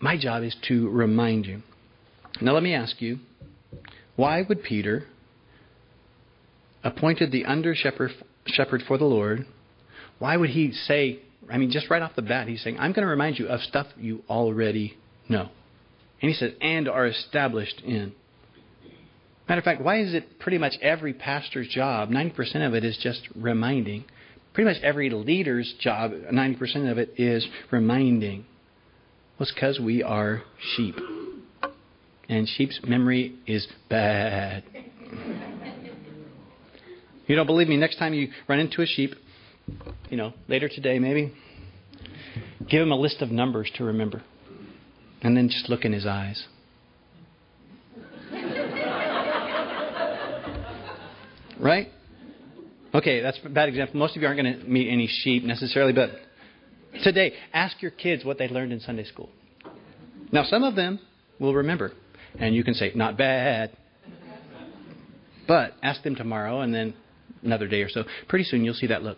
My 0.00 0.18
job 0.18 0.42
is 0.42 0.56
to 0.68 0.88
remind 0.90 1.46
you. 1.46 1.62
Now, 2.40 2.52
let 2.52 2.62
me 2.62 2.74
ask 2.74 3.00
you, 3.00 3.18
why 4.16 4.42
would 4.46 4.62
Peter, 4.62 5.04
appointed 6.84 7.32
the 7.32 7.44
under 7.44 7.74
shepherd 7.74 8.82
for 8.86 8.98
the 8.98 9.04
Lord, 9.04 9.46
why 10.18 10.36
would 10.36 10.50
he 10.50 10.72
say, 10.72 11.20
I 11.50 11.58
mean, 11.58 11.70
just 11.70 11.90
right 11.90 12.02
off 12.02 12.16
the 12.16 12.22
bat, 12.22 12.48
he's 12.48 12.62
saying, 12.62 12.78
I'm 12.78 12.92
going 12.92 13.02
to 13.02 13.10
remind 13.10 13.38
you 13.38 13.48
of 13.48 13.60
stuff 13.60 13.86
you 13.98 14.22
already 14.28 14.96
know. 15.28 15.48
And 16.22 16.30
he 16.30 16.34
says, 16.34 16.52
and 16.60 16.88
are 16.88 17.06
established 17.06 17.82
in. 17.84 18.12
Matter 19.48 19.58
of 19.60 19.64
fact, 19.64 19.82
why 19.82 20.00
is 20.00 20.14
it 20.14 20.38
pretty 20.40 20.58
much 20.58 20.74
every 20.82 21.12
pastor's 21.12 21.68
job, 21.68 22.10
90% 22.10 22.66
of 22.66 22.74
it 22.74 22.84
is 22.84 22.98
just 23.00 23.22
reminding? 23.36 24.04
Pretty 24.54 24.70
much 24.70 24.82
every 24.82 25.10
leader's 25.10 25.72
job, 25.80 26.12
90% 26.12 26.90
of 26.90 26.98
it 26.98 27.14
is 27.18 27.46
reminding. 27.70 28.46
Well, 29.38 29.46
it's 29.46 29.52
because 29.52 29.78
we 29.78 30.02
are 30.02 30.42
sheep. 30.74 30.96
And 32.28 32.48
sheep's 32.48 32.80
memory 32.84 33.34
is 33.46 33.68
bad. 33.88 34.64
you 37.26 37.36
don't 37.36 37.46
believe 37.46 37.68
me? 37.68 37.76
Next 37.76 37.98
time 37.98 38.14
you 38.14 38.28
run 38.48 38.58
into 38.58 38.82
a 38.82 38.86
sheep, 38.86 39.14
you 40.10 40.16
know, 40.16 40.32
later 40.48 40.68
today 40.68 40.98
maybe, 40.98 41.32
give 42.68 42.82
him 42.82 42.92
a 42.92 42.96
list 42.96 43.22
of 43.22 43.30
numbers 43.30 43.70
to 43.76 43.84
remember. 43.84 44.22
And 45.22 45.36
then 45.36 45.48
just 45.48 45.68
look 45.68 45.84
in 45.84 45.92
his 45.92 46.06
eyes. 46.06 46.46
right? 51.58 51.88
Okay, 52.94 53.20
that's 53.20 53.38
a 53.44 53.48
bad 53.48 53.68
example. 53.68 53.98
Most 53.98 54.16
of 54.16 54.22
you 54.22 54.28
aren't 54.28 54.40
going 54.40 54.60
to 54.60 54.64
meet 54.66 54.90
any 54.90 55.06
sheep 55.06 55.42
necessarily, 55.42 55.92
but 55.92 56.10
today, 57.02 57.34
ask 57.52 57.82
your 57.82 57.90
kids 57.90 58.24
what 58.24 58.38
they 58.38 58.48
learned 58.48 58.72
in 58.72 58.80
Sunday 58.80 59.04
school. 59.04 59.30
Now, 60.32 60.44
some 60.44 60.62
of 60.62 60.76
them 60.76 61.00
will 61.38 61.54
remember, 61.54 61.92
and 62.38 62.54
you 62.54 62.64
can 62.64 62.74
say, 62.74 62.92
not 62.94 63.16
bad. 63.16 63.76
But 65.46 65.74
ask 65.82 66.02
them 66.02 66.16
tomorrow 66.16 66.60
and 66.60 66.74
then 66.74 66.94
another 67.46 67.68
day 67.68 67.82
or 67.82 67.88
so. 67.88 68.04
Pretty 68.28 68.44
soon 68.44 68.64
you'll 68.64 68.74
see 68.74 68.88
that 68.88 69.02
look. 69.02 69.16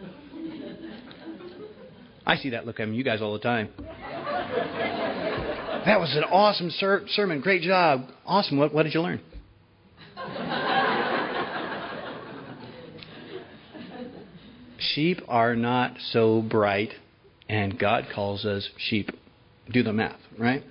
I 2.26 2.36
see 2.36 2.50
that 2.50 2.66
look 2.66 2.78
on 2.80 2.94
you 2.94 3.02
guys 3.02 3.20
all 3.20 3.32
the 3.32 3.40
time. 3.40 3.70
That 5.84 6.00
was 6.00 6.16
an 6.16 6.24
awesome 6.24 6.70
ser- 6.70 7.04
sermon. 7.08 7.40
Great 7.40 7.62
job. 7.62 8.08
Awesome. 8.24 8.58
What, 8.58 8.72
what 8.72 8.84
did 8.84 8.94
you 8.94 9.02
learn? 9.02 9.20
sheep 14.94 15.20
are 15.28 15.54
not 15.54 15.96
so 16.12 16.40
bright, 16.40 16.94
and 17.48 17.78
God 17.78 18.06
calls 18.14 18.46
us 18.46 18.66
sheep. 18.78 19.10
Do 19.70 19.82
the 19.82 19.92
math, 19.92 20.20
right? 20.38 20.64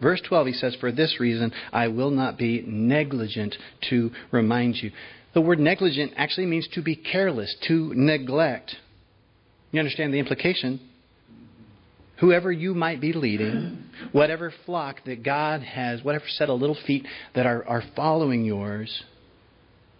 Verse 0.00 0.20
12, 0.26 0.46
he 0.46 0.52
says, 0.54 0.76
For 0.80 0.92
this 0.92 1.20
reason 1.20 1.52
I 1.72 1.88
will 1.88 2.10
not 2.10 2.38
be 2.38 2.62
negligent 2.66 3.54
to 3.90 4.10
remind 4.30 4.76
you. 4.76 4.92
The 5.34 5.40
word 5.40 5.60
negligent 5.60 6.12
actually 6.16 6.46
means 6.46 6.68
to 6.72 6.82
be 6.82 6.96
careless, 6.96 7.54
to 7.68 7.92
neglect. 7.94 8.74
You 9.70 9.78
understand 9.78 10.12
the 10.12 10.18
implication? 10.18 10.80
Whoever 12.18 12.50
you 12.50 12.74
might 12.74 13.00
be 13.00 13.12
leading, 13.12 13.84
whatever 14.12 14.52
flock 14.66 15.04
that 15.06 15.22
God 15.22 15.62
has, 15.62 16.02
whatever 16.02 16.24
set 16.28 16.50
of 16.50 16.60
little 16.60 16.76
feet 16.86 17.06
that 17.34 17.46
are, 17.46 17.66
are 17.66 17.82
following 17.96 18.44
yours, 18.44 19.04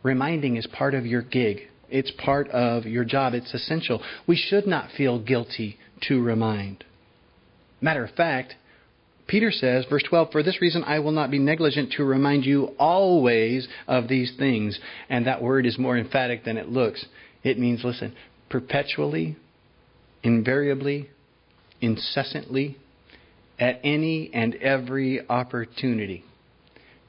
reminding 0.03 0.57
is 0.57 0.67
part 0.67 0.95
of 0.95 1.07
your 1.07 1.23
gig. 1.23 1.61
It's 1.89 2.13
part 2.25 2.49
of 2.49 2.85
your 2.85 3.05
job. 3.05 3.35
It's 3.35 3.55
essential. 3.55 4.03
We 4.27 4.37
should 4.37 4.67
not 4.67 4.91
feel 4.97 5.19
guilty 5.19 5.79
to 6.09 6.23
remind. 6.23 6.85
Matter 7.81 8.05
of 8.05 8.15
fact, 8.15 8.55
Peter 9.31 9.53
says, 9.53 9.85
verse 9.89 10.03
12, 10.09 10.33
For 10.33 10.43
this 10.43 10.61
reason 10.61 10.83
I 10.83 10.99
will 10.99 11.13
not 11.13 11.31
be 11.31 11.39
negligent 11.39 11.93
to 11.93 12.05
remind 12.05 12.45
you 12.45 12.75
always 12.81 13.69
of 13.87 14.09
these 14.09 14.33
things. 14.37 14.77
And 15.09 15.29
that 15.29 15.41
word 15.41 15.67
is 15.67 15.79
more 15.79 15.97
emphatic 15.97 16.45
than 16.45 16.57
it 16.57 16.69
looks. 16.69 17.07
It 17.45 17.57
means, 17.57 17.85
listen, 17.85 18.17
perpetually, 18.49 19.37
invariably, 20.25 21.11
incessantly, 21.81 22.77
at 23.57 23.79
any 23.85 24.33
and 24.35 24.57
every 24.57 25.21
opportunity. 25.31 26.25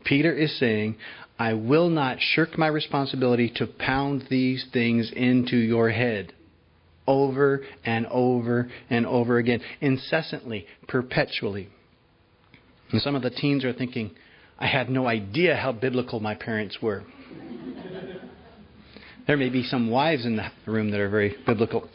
Peter 0.06 0.32
is 0.32 0.60
saying, 0.60 0.98
I 1.40 1.54
will 1.54 1.90
not 1.90 2.20
shirk 2.20 2.56
my 2.56 2.68
responsibility 2.68 3.52
to 3.56 3.66
pound 3.66 4.26
these 4.30 4.64
things 4.72 5.12
into 5.16 5.58
your 5.58 5.90
head 5.90 6.34
over 7.08 7.64
and 7.84 8.06
over 8.06 8.70
and 8.92 9.08
over 9.08 9.40
again, 9.40 9.62
incessantly, 9.82 10.68
perpetually. 10.88 11.70
And 12.92 13.02
some 13.02 13.16
of 13.16 13.22
the 13.22 13.30
teens 13.30 13.64
are 13.64 13.74
thinking, 13.74 14.12
I 14.60 14.68
had 14.68 14.90
no 14.90 15.08
idea 15.08 15.56
how 15.56 15.72
biblical 15.72 16.20
my 16.20 16.36
parents 16.36 16.78
were. 16.82 17.04
there 19.28 19.38
may 19.38 19.50
be 19.50 19.64
some 19.64 19.90
wives 19.90 20.26
in 20.26 20.36
the 20.36 20.52
room 20.66 20.92
that 20.92 21.00
are 21.00 21.10
very 21.10 21.36
biblical. 21.46 21.90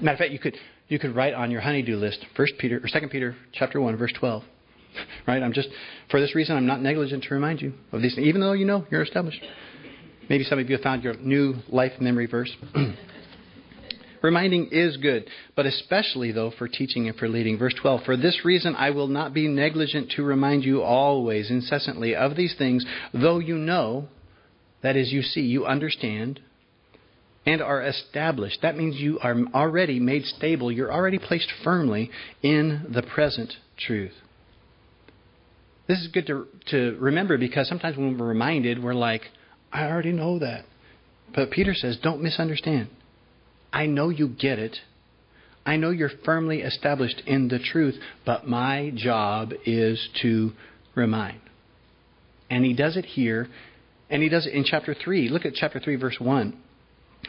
Matter 0.00 0.14
of 0.14 0.18
fact, 0.18 0.32
you 0.32 0.38
could 0.38 0.56
you 0.88 0.98
could 0.98 1.14
write 1.14 1.32
on 1.32 1.50
your 1.50 1.62
honey-do 1.62 1.96
list, 1.96 2.26
First 2.36 2.54
Peter 2.58 2.80
or 2.82 2.88
Second 2.88 3.10
Peter 3.10 3.34
chapter 3.52 3.80
one, 3.80 3.96
verse 3.96 4.12
twelve. 4.18 4.42
right? 5.26 5.42
I'm 5.42 5.52
just, 5.52 5.68
for 6.10 6.20
this 6.20 6.34
reason, 6.34 6.56
I'm 6.56 6.66
not 6.66 6.80
negligent 6.82 7.24
to 7.24 7.34
remind 7.34 7.60
you 7.60 7.72
of 7.92 8.02
these 8.02 8.14
things, 8.14 8.26
even 8.26 8.40
though 8.40 8.52
you 8.52 8.64
know 8.64 8.86
you're 8.90 9.02
established. 9.02 9.42
Maybe 10.28 10.44
some 10.44 10.58
of 10.58 10.68
you 10.68 10.76
have 10.76 10.82
found 10.82 11.02
your 11.02 11.14
new 11.14 11.54
life 11.68 11.92
memory 12.00 12.26
verse. 12.26 12.54
Reminding 14.22 14.68
is 14.70 14.96
good, 14.98 15.28
but 15.56 15.66
especially, 15.66 16.30
though, 16.30 16.52
for 16.56 16.68
teaching 16.68 17.08
and 17.08 17.16
for 17.16 17.28
leading. 17.28 17.58
Verse 17.58 17.74
12 17.80 18.04
For 18.04 18.16
this 18.16 18.44
reason 18.44 18.76
I 18.76 18.90
will 18.90 19.08
not 19.08 19.34
be 19.34 19.48
negligent 19.48 20.12
to 20.12 20.22
remind 20.22 20.64
you 20.64 20.82
always, 20.82 21.50
incessantly, 21.50 22.14
of 22.14 22.36
these 22.36 22.54
things, 22.56 22.86
though 23.12 23.40
you 23.40 23.56
know, 23.56 24.08
that 24.82 24.96
is, 24.96 25.12
you 25.12 25.22
see, 25.22 25.42
you 25.42 25.66
understand, 25.66 26.40
and 27.44 27.60
are 27.60 27.82
established. 27.82 28.62
That 28.62 28.76
means 28.76 28.96
you 28.96 29.18
are 29.18 29.36
already 29.52 29.98
made 29.98 30.24
stable, 30.24 30.70
you're 30.70 30.92
already 30.92 31.18
placed 31.18 31.52
firmly 31.64 32.10
in 32.42 32.86
the 32.88 33.02
present 33.02 33.54
truth. 33.76 34.12
This 35.88 35.98
is 35.98 36.08
good 36.08 36.26
to, 36.28 36.46
to 36.68 36.96
remember 37.00 37.36
because 37.38 37.68
sometimes 37.68 37.96
when 37.96 38.16
we're 38.16 38.26
reminded, 38.26 38.82
we're 38.82 38.94
like, 38.94 39.22
I 39.72 39.84
already 39.86 40.12
know 40.12 40.38
that. 40.38 40.64
But 41.34 41.50
Peter 41.50 41.74
says, 41.74 41.98
don't 42.00 42.22
misunderstand. 42.22 42.88
I 43.72 43.86
know 43.86 44.08
you 44.08 44.28
get 44.28 44.58
it. 44.58 44.76
I 45.64 45.76
know 45.76 45.90
you're 45.90 46.10
firmly 46.24 46.62
established 46.62 47.22
in 47.26 47.48
the 47.48 47.58
truth, 47.58 47.96
but 48.26 48.46
my 48.46 48.92
job 48.94 49.52
is 49.64 50.08
to 50.22 50.52
remind. 50.94 51.40
And 52.50 52.64
he 52.64 52.74
does 52.74 52.96
it 52.96 53.04
here, 53.04 53.48
and 54.10 54.22
he 54.22 54.28
does 54.28 54.46
it 54.46 54.52
in 54.52 54.64
chapter 54.64 54.94
3. 54.94 55.28
Look 55.28 55.46
at 55.46 55.54
chapter 55.54 55.80
3, 55.80 55.96
verse 55.96 56.16
1. 56.18 56.56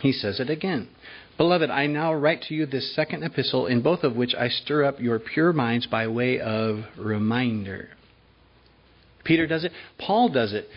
He 0.02 0.12
says 0.12 0.40
it 0.40 0.50
again. 0.50 0.90
Beloved, 1.38 1.70
I 1.70 1.88
now 1.88 2.14
write 2.14 2.42
to 2.44 2.56
you 2.56 2.66
this 2.66 2.94
second 2.96 3.24
epistle, 3.24 3.68
in 3.68 3.82
both 3.82 4.04
of 4.04 4.16
which 4.16 4.36
I 4.36 4.50
stir 4.50 4.84
up 4.84 5.00
your 5.00 5.20
pure 5.20 5.54
minds 5.54 5.86
by 5.86 6.08
way 6.08 6.40
of 6.40 6.84
reminder. 6.98 7.90
Peter 9.24 9.48
does 9.48 9.64
it. 9.64 9.72
Paul 9.98 10.30
does 10.30 10.54
it. 10.54 10.68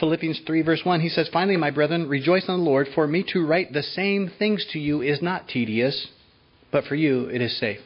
Philippians 0.00 0.40
3, 0.46 0.62
verse 0.62 0.80
1, 0.84 1.00
he 1.00 1.08
says, 1.08 1.28
Finally, 1.32 1.56
my 1.56 1.70
brethren, 1.70 2.08
rejoice 2.08 2.46
in 2.48 2.56
the 2.56 2.62
Lord. 2.62 2.88
For 2.94 3.06
me 3.06 3.24
to 3.32 3.46
write 3.46 3.72
the 3.72 3.82
same 3.82 4.30
things 4.38 4.66
to 4.72 4.78
you 4.78 5.02
is 5.02 5.22
not 5.22 5.48
tedious, 5.48 6.08
but 6.72 6.84
for 6.84 6.96
you 6.96 7.26
it 7.26 7.40
is 7.40 7.58
safe. 7.58 7.78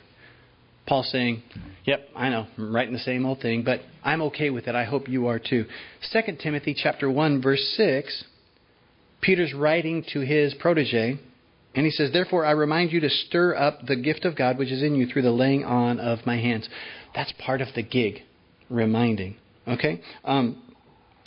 Paul 0.87 1.03
saying, 1.03 1.43
Yep, 1.85 2.09
I 2.17 2.31
know, 2.31 2.47
I'm 2.57 2.75
writing 2.75 2.95
the 2.95 2.99
same 3.01 3.27
old 3.27 3.41
thing, 3.41 3.63
but 3.63 3.81
I'm 4.03 4.23
okay 4.23 4.49
with 4.49 4.69
it. 4.69 4.75
I 4.75 4.85
hope 4.85 5.09
you 5.09 5.27
are 5.27 5.39
too. 5.39 5.67
2 6.13 6.37
Timothy 6.43 6.75
chapter 6.75 7.11
1, 7.11 7.43
verse 7.43 7.75
6, 7.77 8.25
Peter's 9.21 9.53
writing 9.53 10.05
to 10.13 10.21
his 10.21 10.55
protege, 10.55 11.19
and 11.75 11.85
he 11.85 11.91
says, 11.91 12.11
Therefore 12.13 12.47
I 12.47 12.53
remind 12.53 12.93
you 12.93 13.01
to 13.01 13.11
stir 13.11 13.55
up 13.55 13.87
the 13.87 13.97
gift 13.97 14.25
of 14.25 14.37
God 14.37 14.59
which 14.59 14.71
is 14.71 14.83
in 14.83 14.95
you 14.95 15.07
through 15.07 15.23
the 15.23 15.31
laying 15.31 15.65
on 15.65 16.01
of 16.01 16.25
my 16.25 16.39
hands. 16.39 16.69
That's 17.15 17.33
part 17.39 17.61
of 17.61 17.69
the 17.75 17.83
gig, 17.83 18.23
reminding. 18.71 19.37
Okay? 19.67 20.01
Um, 20.25 20.63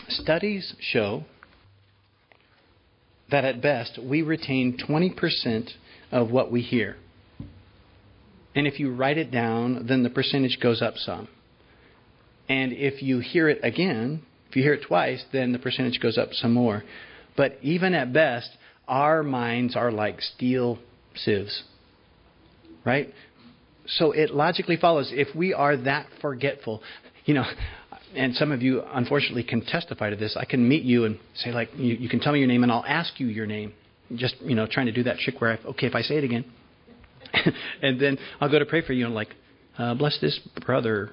studies 0.10 0.76
show 0.80 1.24
that 3.30 3.46
at 3.46 3.62
best 3.62 4.00
we 4.02 4.22
retain 4.22 4.78
20% 4.78 5.70
of 6.12 6.32
what 6.32 6.52
we 6.52 6.62
hear. 6.62 6.98
And 8.54 8.68
if 8.68 8.80
you 8.80 8.94
write 8.94 9.18
it 9.18 9.32
down, 9.32 9.86
then 9.88 10.04
the 10.04 10.10
percentage 10.10 10.60
goes 10.62 10.82
up 10.82 10.96
some. 10.98 11.30
And 12.50 12.74
if 12.74 13.02
you 13.02 13.20
hear 13.20 13.48
it 13.48 13.60
again, 13.64 14.24
if 14.50 14.56
you 14.58 14.64
hear 14.64 14.74
it 14.74 14.84
twice, 14.86 15.24
then 15.32 15.54
the 15.54 15.60
percentage 15.60 16.02
goes 16.02 16.18
up 16.18 16.34
some 16.34 16.54
more. 16.54 16.84
But 17.38 17.58
even 17.62 17.94
at 17.94 18.12
best, 18.12 18.50
our 18.88 19.24
minds 19.24 19.76
are 19.78 19.92
like 19.92 20.22
steel 20.22 20.80
sieves. 21.16 21.64
Right? 22.84 23.14
so 23.98 24.12
it 24.12 24.32
logically 24.32 24.78
follows 24.78 25.12
if 25.14 25.36
we 25.36 25.54
are 25.54 25.78
that 25.78 26.08
forgetful, 26.22 26.82
you 27.26 27.34
know, 27.34 27.46
and 28.16 28.36
some 28.36 28.52
of 28.52 28.62
you 28.62 28.84
unfortunately 28.94 29.44
can 29.44 29.62
testify 29.62 30.10
to 30.10 30.16
this. 30.16 30.36
I 30.40 30.46
can 30.46 30.68
meet 30.68 30.84
you 30.84 31.06
and 31.06 31.20
say 31.36 31.52
like, 31.52 31.70
you, 31.76 31.96
you 31.96 32.10
can 32.10 32.20
tell 32.20 32.34
me 32.34 32.40
your 32.40 32.48
name 32.48 32.64
and 32.64 32.72
I'll 32.72 32.86
ask 32.86 33.20
you 33.20 33.28
your 33.28 33.46
name. 33.46 33.74
Just 34.16 34.36
you 34.42 34.56
know, 34.56 34.68
trying 34.70 34.88
to 34.88 34.92
do 34.92 35.04
that 35.04 35.18
trick 35.20 35.40
where 35.40 35.54
I, 35.54 35.68
okay, 35.70 35.88
if 35.88 35.96
I 35.96 36.02
say 36.02 36.18
it 36.18 36.24
again, 36.24 36.46
and 37.82 38.00
then 38.00 38.18
I'll 38.40 38.52
go 38.52 38.60
to 38.60 38.66
pray 38.66 38.82
for 38.86 38.94
you 38.94 39.06
and 39.06 39.16
like, 39.16 39.30
uh, 39.78 39.94
bless 39.94 40.20
this 40.20 40.38
brother, 40.66 41.12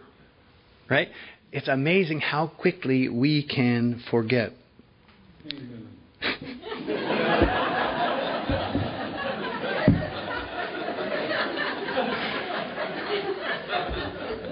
right? 0.91 1.09
It's 1.53 1.69
amazing 1.69 2.21
how 2.21 2.49
quickly 2.49 3.09
we 3.09 3.47
can 3.47 4.03
forget. 4.11 4.53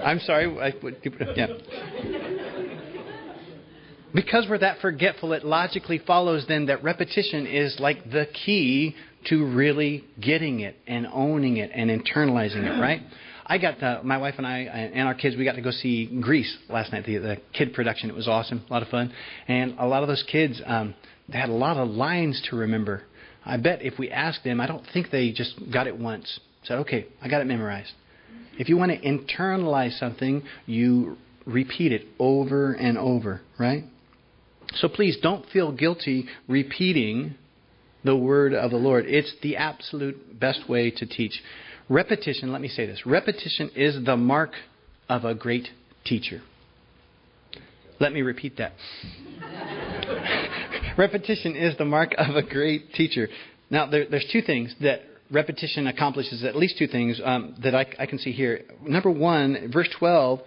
I'm 0.06 0.20
sorry. 0.20 0.46
I, 0.60 0.72
yeah. 1.34 1.48
Because 4.14 4.46
we're 4.48 4.58
that 4.58 4.78
forgetful, 4.80 5.32
it 5.32 5.44
logically 5.44 5.98
follows 5.98 6.44
then 6.46 6.66
that 6.66 6.84
repetition 6.84 7.44
is 7.44 7.76
like 7.80 8.08
the 8.10 8.26
key 8.46 8.94
to 9.26 9.44
really 9.44 10.04
getting 10.20 10.60
it 10.60 10.76
and 10.86 11.08
owning 11.12 11.56
it 11.56 11.72
and 11.74 11.90
internalizing 11.90 12.62
it, 12.62 12.80
right? 12.80 13.02
I 13.44 13.58
got 13.58 13.80
to, 13.80 14.00
my 14.04 14.18
wife 14.18 14.34
and 14.38 14.46
I 14.46 14.58
and 14.60 15.08
our 15.08 15.14
kids. 15.14 15.36
We 15.36 15.44
got 15.44 15.56
to 15.56 15.60
go 15.60 15.72
see 15.72 16.06
Grease 16.20 16.56
last 16.68 16.92
night, 16.92 17.04
the, 17.04 17.18
the 17.18 17.36
kid 17.52 17.74
production. 17.74 18.08
It 18.08 18.14
was 18.14 18.28
awesome, 18.28 18.64
a 18.70 18.72
lot 18.72 18.82
of 18.82 18.88
fun, 18.88 19.12
and 19.48 19.74
a 19.76 19.86
lot 19.88 20.02
of 20.02 20.08
those 20.08 20.24
kids 20.30 20.62
um, 20.64 20.94
they 21.28 21.38
had 21.38 21.48
a 21.48 21.54
lot 21.54 21.76
of 21.76 21.88
lines 21.88 22.40
to 22.50 22.56
remember. 22.56 23.02
I 23.44 23.56
bet 23.56 23.82
if 23.82 23.98
we 23.98 24.10
asked 24.10 24.44
them, 24.44 24.60
I 24.60 24.68
don't 24.68 24.84
think 24.92 25.10
they 25.10 25.32
just 25.32 25.54
got 25.72 25.88
it 25.88 25.98
once. 25.98 26.38
Said, 26.62 26.78
"Okay, 26.78 27.06
I 27.20 27.28
got 27.28 27.40
it 27.40 27.46
memorized." 27.46 27.92
If 28.58 28.68
you 28.68 28.76
want 28.76 28.92
to 28.92 29.00
internalize 29.00 29.98
something, 29.98 30.42
you 30.66 31.16
repeat 31.44 31.92
it 31.92 32.06
over 32.18 32.72
and 32.72 32.98
over, 32.98 33.40
right? 33.58 33.84
So 34.76 34.88
please 34.88 35.16
don't 35.22 35.46
feel 35.50 35.72
guilty 35.72 36.26
repeating 36.48 37.34
the 38.04 38.16
word 38.16 38.54
of 38.54 38.70
the 38.70 38.76
Lord. 38.76 39.04
It's 39.06 39.32
the 39.42 39.56
absolute 39.56 40.38
best 40.38 40.68
way 40.68 40.90
to 40.90 41.06
teach. 41.06 41.40
Repetition, 41.88 42.52
let 42.52 42.60
me 42.60 42.68
say 42.68 42.86
this 42.86 43.06
repetition 43.06 43.70
is 43.76 44.04
the 44.04 44.16
mark 44.16 44.52
of 45.08 45.24
a 45.24 45.34
great 45.34 45.68
teacher. 46.04 46.42
Let 48.00 48.12
me 48.12 48.22
repeat 48.22 48.58
that. 48.58 48.72
repetition 50.98 51.56
is 51.56 51.76
the 51.78 51.84
mark 51.84 52.12
of 52.18 52.36
a 52.36 52.42
great 52.42 52.92
teacher. 52.92 53.28
Now, 53.70 53.86
there, 53.86 54.06
there's 54.08 54.28
two 54.30 54.42
things 54.42 54.74
that 54.80 55.00
repetition 55.30 55.86
accomplishes, 55.86 56.44
at 56.44 56.56
least 56.56 56.78
two 56.78 56.86
things 56.86 57.20
um, 57.24 57.54
that 57.62 57.74
I, 57.74 57.86
I 57.98 58.06
can 58.06 58.18
see 58.18 58.32
here. 58.32 58.62
Number 58.82 59.10
one, 59.10 59.70
verse 59.72 59.88
12 59.98 60.40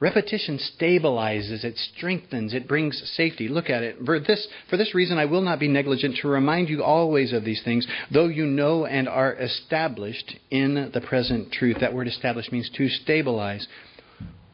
Repetition 0.00 0.58
stabilizes, 0.58 1.62
it 1.62 1.76
strengthens, 1.76 2.54
it 2.54 2.66
brings 2.66 2.98
safety. 3.16 3.48
Look 3.48 3.68
at 3.68 3.82
it. 3.82 3.96
For 4.06 4.18
this, 4.18 4.48
for 4.70 4.78
this 4.78 4.94
reason, 4.94 5.18
I 5.18 5.26
will 5.26 5.42
not 5.42 5.60
be 5.60 5.68
negligent 5.68 6.16
to 6.22 6.28
remind 6.28 6.70
you 6.70 6.82
always 6.82 7.34
of 7.34 7.44
these 7.44 7.62
things, 7.62 7.86
though 8.10 8.28
you 8.28 8.46
know 8.46 8.86
and 8.86 9.06
are 9.06 9.34
established 9.34 10.36
in 10.50 10.90
the 10.94 11.02
present 11.02 11.52
truth. 11.52 11.76
That 11.80 11.92
word 11.92 12.08
established 12.08 12.50
means 12.50 12.70
to 12.78 12.88
stabilize. 12.88 13.68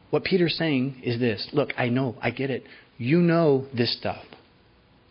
What 0.09 0.25
Peter's 0.25 0.57
saying 0.57 1.01
is 1.05 1.17
this 1.17 1.47
Look, 1.53 1.71
I 1.77 1.87
know, 1.87 2.17
I 2.21 2.31
get 2.31 2.49
it. 2.49 2.65
You 2.97 3.19
know 3.19 3.67
this 3.73 3.97
stuff. 3.97 4.25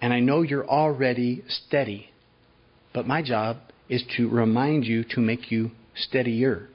And 0.02 0.12
I 0.12 0.20
know 0.20 0.42
you're 0.42 0.68
already 0.68 1.44
steady. 1.48 2.10
But 2.92 3.06
my 3.06 3.22
job 3.22 3.56
is 3.88 4.02
to 4.16 4.28
remind 4.28 4.84
you 4.84 5.04
to 5.10 5.20
make 5.20 5.50
you 5.50 5.70
steadier. 5.94 6.68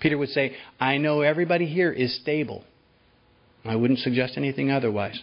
Peter 0.00 0.18
would 0.18 0.28
say, 0.28 0.54
I 0.78 0.98
know 0.98 1.22
everybody 1.22 1.66
here 1.66 1.90
is 1.90 2.14
stable. 2.20 2.64
I 3.64 3.76
wouldn't 3.76 4.00
suggest 4.00 4.34
anything 4.36 4.70
otherwise. 4.70 5.18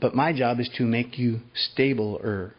But 0.00 0.14
my 0.14 0.32
job 0.32 0.60
is 0.60 0.70
to 0.78 0.84
make 0.84 1.18
you 1.18 1.40
stabler. 1.54 2.54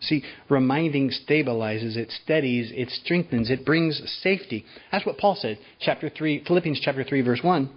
See, 0.00 0.22
reminding 0.48 1.10
stabilizes, 1.10 1.96
it 1.96 2.12
steadies, 2.24 2.72
it 2.74 2.90
strengthens, 2.90 3.50
it 3.50 3.64
brings 3.64 4.02
safety. 4.22 4.64
That's 4.90 5.06
what 5.06 5.18
Paul 5.18 5.36
said, 5.36 5.58
chapter 5.80 6.10
3, 6.10 6.44
Philippians 6.46 6.80
chapter 6.80 7.04
3 7.04 7.22
verse 7.22 7.40
1. 7.42 7.70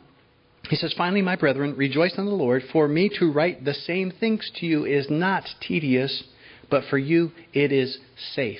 He 0.69 0.75
says, 0.75 0.93
Finally, 0.97 1.21
my 1.21 1.35
brethren, 1.37 1.75
rejoice 1.77 2.17
in 2.17 2.25
the 2.25 2.31
Lord. 2.31 2.63
For 2.73 2.87
me 2.87 3.09
to 3.19 3.31
write 3.31 3.63
the 3.63 3.73
same 3.73 4.11
things 4.11 4.51
to 4.55 4.65
you 4.65 4.85
is 4.85 5.07
not 5.09 5.45
tedious, 5.65 6.23
but 6.69 6.83
for 6.89 6.97
you 6.97 7.31
it 7.53 7.71
is 7.71 7.97
safe. 8.33 8.59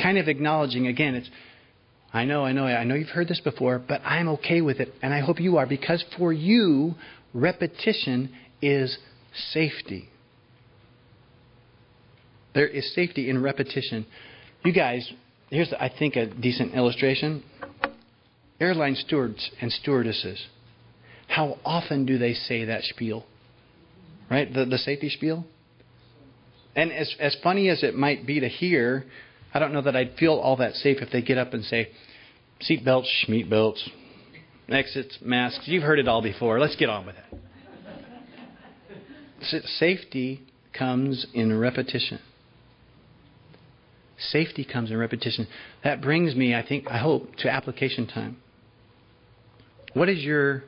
Kind 0.00 0.18
of 0.18 0.28
acknowledging, 0.28 0.86
again, 0.86 1.14
it's 1.14 1.30
I 2.12 2.24
know, 2.24 2.44
I 2.44 2.52
know, 2.52 2.64
I 2.64 2.82
know 2.84 2.96
you've 2.96 3.08
heard 3.08 3.28
this 3.28 3.40
before, 3.40 3.78
but 3.78 4.00
I'm 4.04 4.28
okay 4.30 4.60
with 4.62 4.80
it, 4.80 4.92
and 5.00 5.14
I 5.14 5.20
hope 5.20 5.40
you 5.40 5.58
are, 5.58 5.66
because 5.66 6.04
for 6.18 6.32
you, 6.32 6.94
repetition 7.32 8.30
is 8.60 8.98
safety. 9.52 10.08
There 12.52 12.66
is 12.66 12.92
safety 12.94 13.30
in 13.30 13.40
repetition. 13.40 14.06
You 14.64 14.72
guys, 14.72 15.08
here's, 15.50 15.72
I 15.78 15.88
think, 15.96 16.16
a 16.16 16.26
decent 16.26 16.74
illustration. 16.74 17.44
Airline 18.58 18.96
stewards 18.96 19.48
and 19.60 19.70
stewardesses. 19.70 20.44
How 21.28 21.58
often 21.64 22.06
do 22.06 22.18
they 22.18 22.34
say 22.34 22.64
that 22.64 22.82
spiel? 22.82 23.24
Right? 24.28 24.52
The, 24.52 24.64
the 24.64 24.78
safety 24.78 25.10
spiel? 25.10 25.44
And 26.76 26.92
as, 26.92 27.14
as 27.18 27.36
funny 27.42 27.68
as 27.68 27.82
it 27.82 27.94
might 27.94 28.26
be 28.26 28.40
to 28.40 28.48
hear, 28.48 29.04
I 29.52 29.58
don't 29.58 29.72
know 29.72 29.82
that 29.82 29.96
I'd 29.96 30.16
feel 30.16 30.34
all 30.34 30.56
that 30.56 30.74
safe 30.74 30.98
if 31.00 31.10
they 31.10 31.22
get 31.22 31.38
up 31.38 31.52
and 31.52 31.64
say, 31.64 31.90
seat 32.60 32.84
belts, 32.84 33.08
schmeat 33.26 33.50
belts, 33.50 33.88
exits, 34.68 35.18
masks. 35.20 35.66
You've 35.66 35.82
heard 35.82 35.98
it 35.98 36.06
all 36.06 36.22
before. 36.22 36.60
Let's 36.60 36.76
get 36.76 36.88
on 36.88 37.06
with 37.06 37.16
it. 39.42 39.64
Safety 39.78 40.42
comes 40.72 41.26
in 41.34 41.58
repetition. 41.58 42.20
Safety 44.18 44.64
comes 44.70 44.90
in 44.90 44.98
repetition. 44.98 45.48
That 45.82 46.02
brings 46.02 46.34
me, 46.36 46.54
I 46.54 46.62
think, 46.66 46.86
I 46.88 46.98
hope, 46.98 47.36
to 47.36 47.50
application 47.50 48.06
time. 48.06 48.36
What 49.94 50.08
is 50.10 50.18
your 50.22 50.64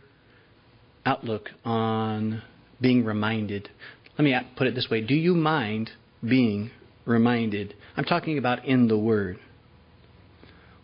outlook 1.04 1.50
on 1.64 2.42
being 2.80 3.04
reminded? 3.04 3.68
Let 4.18 4.24
me 4.24 4.36
put 4.56 4.66
it 4.66 4.74
this 4.74 4.88
way 4.90 5.00
Do 5.00 5.14
you 5.14 5.34
mind 5.34 5.90
being 6.26 6.70
reminded. 7.04 7.74
I'm 7.96 8.04
talking 8.04 8.38
about 8.38 8.64
in 8.64 8.88
the 8.88 8.98
Word. 8.98 9.38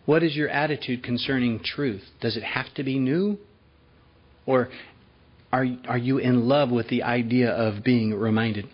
What 0.05 0.23
is 0.23 0.35
your 0.35 0.49
attitude 0.49 1.03
concerning 1.03 1.59
truth? 1.63 2.03
Does 2.19 2.35
it 2.35 2.43
have 2.43 2.73
to 2.75 2.83
be 2.83 2.99
new? 2.99 3.37
Or 4.45 4.69
are, 5.51 5.65
are 5.87 5.97
you 5.97 6.17
in 6.17 6.47
love 6.47 6.71
with 6.71 6.87
the 6.89 7.03
idea 7.03 7.51
of 7.51 7.83
being 7.83 8.13
reminded? 8.13 8.67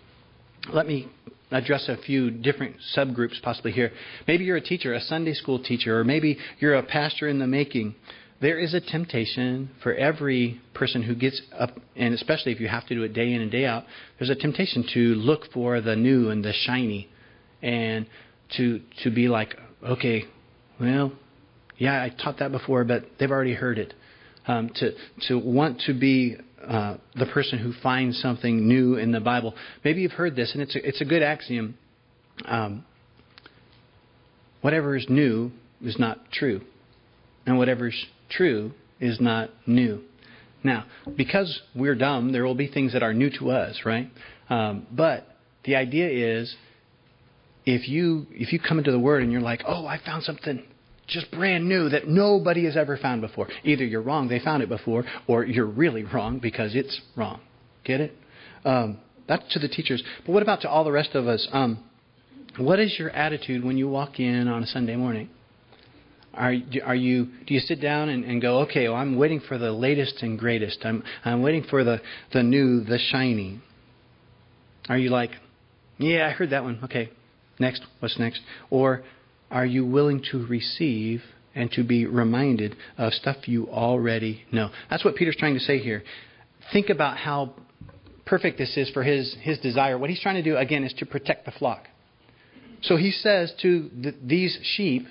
Let 0.72 0.86
me 0.86 1.08
address 1.50 1.88
a 1.88 1.96
few 1.96 2.30
different 2.30 2.76
subgroups 2.96 3.40
possibly 3.42 3.72
here. 3.72 3.92
Maybe 4.26 4.44
you're 4.44 4.56
a 4.56 4.62
teacher, 4.62 4.94
a 4.94 5.00
Sunday 5.00 5.34
school 5.34 5.62
teacher, 5.62 6.00
or 6.00 6.04
maybe 6.04 6.38
you're 6.58 6.74
a 6.74 6.82
pastor 6.82 7.28
in 7.28 7.38
the 7.38 7.46
making. 7.46 7.94
There 8.40 8.58
is 8.58 8.74
a 8.74 8.80
temptation 8.80 9.70
for 9.82 9.94
every 9.94 10.60
person 10.74 11.02
who 11.02 11.14
gets 11.14 11.40
up, 11.58 11.70
and 11.94 12.12
especially 12.12 12.52
if 12.52 12.60
you 12.60 12.68
have 12.68 12.86
to 12.88 12.94
do 12.94 13.02
it 13.02 13.14
day 13.14 13.32
in 13.32 13.40
and 13.40 13.50
day 13.50 13.64
out, 13.64 13.84
there's 14.18 14.28
a 14.28 14.34
temptation 14.34 14.84
to 14.92 15.00
look 15.14 15.50
for 15.52 15.80
the 15.80 15.96
new 15.96 16.28
and 16.28 16.44
the 16.44 16.52
shiny 16.52 17.08
and 17.62 18.06
to 18.58 18.80
to 19.02 19.10
be 19.10 19.28
like, 19.28 19.56
okay, 19.82 20.24
well, 20.78 21.12
yeah, 21.78 22.02
I 22.02 22.10
taught 22.10 22.38
that 22.40 22.52
before, 22.52 22.84
but 22.84 23.04
they've 23.18 23.30
already 23.30 23.54
heard 23.54 23.78
it. 23.78 23.94
Um, 24.46 24.70
to 24.76 24.92
to 25.28 25.38
want 25.38 25.80
to 25.86 25.94
be 25.98 26.36
uh, 26.62 26.98
the 27.14 27.26
person 27.26 27.58
who 27.58 27.72
finds 27.82 28.20
something 28.20 28.68
new 28.68 28.96
in 28.96 29.12
the 29.12 29.20
Bible. 29.20 29.54
Maybe 29.82 30.02
you've 30.02 30.12
heard 30.12 30.36
this, 30.36 30.52
and 30.52 30.62
it's 30.62 30.76
a, 30.76 30.86
it's 30.86 31.00
a 31.00 31.04
good 31.04 31.22
axiom. 31.22 31.76
Um, 32.44 32.84
whatever 34.60 34.94
is 34.94 35.06
new 35.08 35.50
is 35.82 35.98
not 35.98 36.30
true, 36.30 36.60
and 37.46 37.56
whatever 37.56 37.88
is 37.88 38.06
true 38.28 38.72
is 39.00 39.20
not 39.20 39.50
new. 39.66 40.02
Now, 40.62 40.84
because 41.16 41.60
we're 41.74 41.94
dumb, 41.94 42.32
there 42.32 42.44
will 42.44 42.54
be 42.54 42.66
things 42.66 42.92
that 42.92 43.02
are 43.02 43.14
new 43.14 43.30
to 43.38 43.50
us, 43.50 43.82
right? 43.84 44.10
Um, 44.50 44.86
but 44.90 45.26
the 45.64 45.76
idea 45.76 46.38
is 46.38 46.54
if 47.64 47.88
you 47.88 48.26
if 48.30 48.52
you 48.52 48.58
come 48.58 48.78
into 48.78 48.90
the 48.90 48.98
Word 48.98 49.22
and 49.22 49.30
you're 49.30 49.40
like, 49.40 49.62
oh, 49.66 49.86
I 49.86 49.98
found 50.04 50.24
something 50.24 50.62
just 51.06 51.30
brand 51.30 51.68
new 51.68 51.88
that 51.88 52.08
nobody 52.08 52.64
has 52.64 52.76
ever 52.76 52.96
found 52.96 53.20
before. 53.20 53.48
Either 53.64 53.84
you're 53.84 54.02
wrong, 54.02 54.28
they 54.28 54.40
found 54.40 54.62
it 54.62 54.68
before, 54.68 55.04
or 55.26 55.44
you're 55.44 55.66
really 55.66 56.02
wrong 56.02 56.38
because 56.38 56.74
it's 56.74 57.00
wrong. 57.16 57.40
Get 57.84 58.00
it? 58.00 58.16
Um, 58.64 58.98
that's 59.28 59.44
to 59.52 59.58
the 59.58 59.68
teachers. 59.68 60.02
But 60.24 60.32
what 60.32 60.42
about 60.42 60.62
to 60.62 60.68
all 60.68 60.84
the 60.84 60.92
rest 60.92 61.14
of 61.14 61.28
us? 61.28 61.46
Um, 61.52 61.84
what 62.58 62.80
is 62.80 62.98
your 62.98 63.10
attitude 63.10 63.64
when 63.64 63.76
you 63.76 63.88
walk 63.88 64.18
in 64.18 64.48
on 64.48 64.62
a 64.62 64.66
Sunday 64.66 64.96
morning? 64.96 65.28
Are, 66.36 66.54
are 66.84 66.94
you 66.94 67.28
do 67.46 67.54
you 67.54 67.60
sit 67.60 67.80
down 67.80 68.08
and, 68.08 68.24
and 68.24 68.42
go, 68.42 68.60
okay, 68.60 68.88
well, 68.88 68.98
I'm 68.98 69.16
waiting 69.16 69.40
for 69.40 69.58
the 69.58 69.72
latest 69.72 70.22
and 70.22 70.38
greatest. 70.38 70.78
I'm 70.84 71.02
I'm 71.24 71.42
waiting 71.42 71.64
for 71.64 71.84
the 71.84 72.00
the 72.32 72.42
new, 72.42 72.84
the 72.84 72.98
shiny. 72.98 73.60
Are 74.88 74.98
you 74.98 75.10
like, 75.10 75.30
yeah, 75.98 76.26
I 76.26 76.30
heard 76.30 76.50
that 76.50 76.62
one. 76.62 76.78
Okay, 76.84 77.10
Next, 77.58 77.82
what's 78.00 78.18
next? 78.18 78.40
Or 78.70 79.02
are 79.50 79.66
you 79.66 79.86
willing 79.86 80.22
to 80.30 80.46
receive 80.46 81.22
and 81.54 81.70
to 81.72 81.82
be 81.82 82.06
reminded 82.06 82.76
of 82.98 83.12
stuff 83.14 83.48
you 83.48 83.68
already 83.68 84.42
know? 84.52 84.70
That's 84.90 85.04
what 85.04 85.16
Peter's 85.16 85.36
trying 85.36 85.54
to 85.54 85.60
say 85.60 85.78
here. 85.78 86.02
Think 86.72 86.90
about 86.90 87.16
how 87.16 87.54
perfect 88.24 88.58
this 88.58 88.76
is 88.76 88.90
for 88.90 89.02
his, 89.02 89.34
his 89.40 89.58
desire. 89.58 89.96
What 89.96 90.10
he's 90.10 90.20
trying 90.20 90.36
to 90.36 90.42
do, 90.42 90.56
again, 90.56 90.84
is 90.84 90.92
to 90.94 91.06
protect 91.06 91.46
the 91.46 91.52
flock. 91.52 91.84
So 92.82 92.96
he 92.96 93.10
says 93.10 93.52
to 93.62 93.90
the, 94.02 94.14
these 94.22 94.58
sheep, 94.62 95.06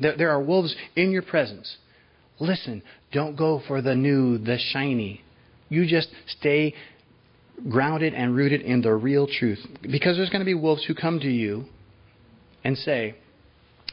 There, 0.00 0.16
there 0.16 0.30
are 0.30 0.42
wolves 0.42 0.74
in 0.96 1.10
your 1.10 1.22
presence. 1.22 1.76
Listen, 2.40 2.82
don't 3.12 3.36
go 3.36 3.62
for 3.68 3.80
the 3.80 3.94
new, 3.94 4.38
the 4.38 4.58
shiny. 4.72 5.22
You 5.68 5.86
just 5.86 6.08
stay 6.26 6.74
grounded 7.68 8.14
and 8.14 8.34
rooted 8.34 8.62
in 8.62 8.82
the 8.82 8.92
real 8.92 9.26
truth. 9.26 9.64
Because 9.82 10.16
there's 10.16 10.30
going 10.30 10.40
to 10.40 10.46
be 10.46 10.54
wolves 10.54 10.84
who 10.84 10.94
come 10.94 11.20
to 11.20 11.30
you 11.30 11.66
and 12.64 12.76
say, 12.76 13.14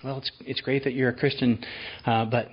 Well, 0.03 0.17
it's, 0.17 0.31
it's 0.41 0.61
great 0.61 0.83
that 0.85 0.93
you're 0.93 1.09
a 1.09 1.15
Christian, 1.15 1.63
uh, 2.05 2.25
but 2.25 2.47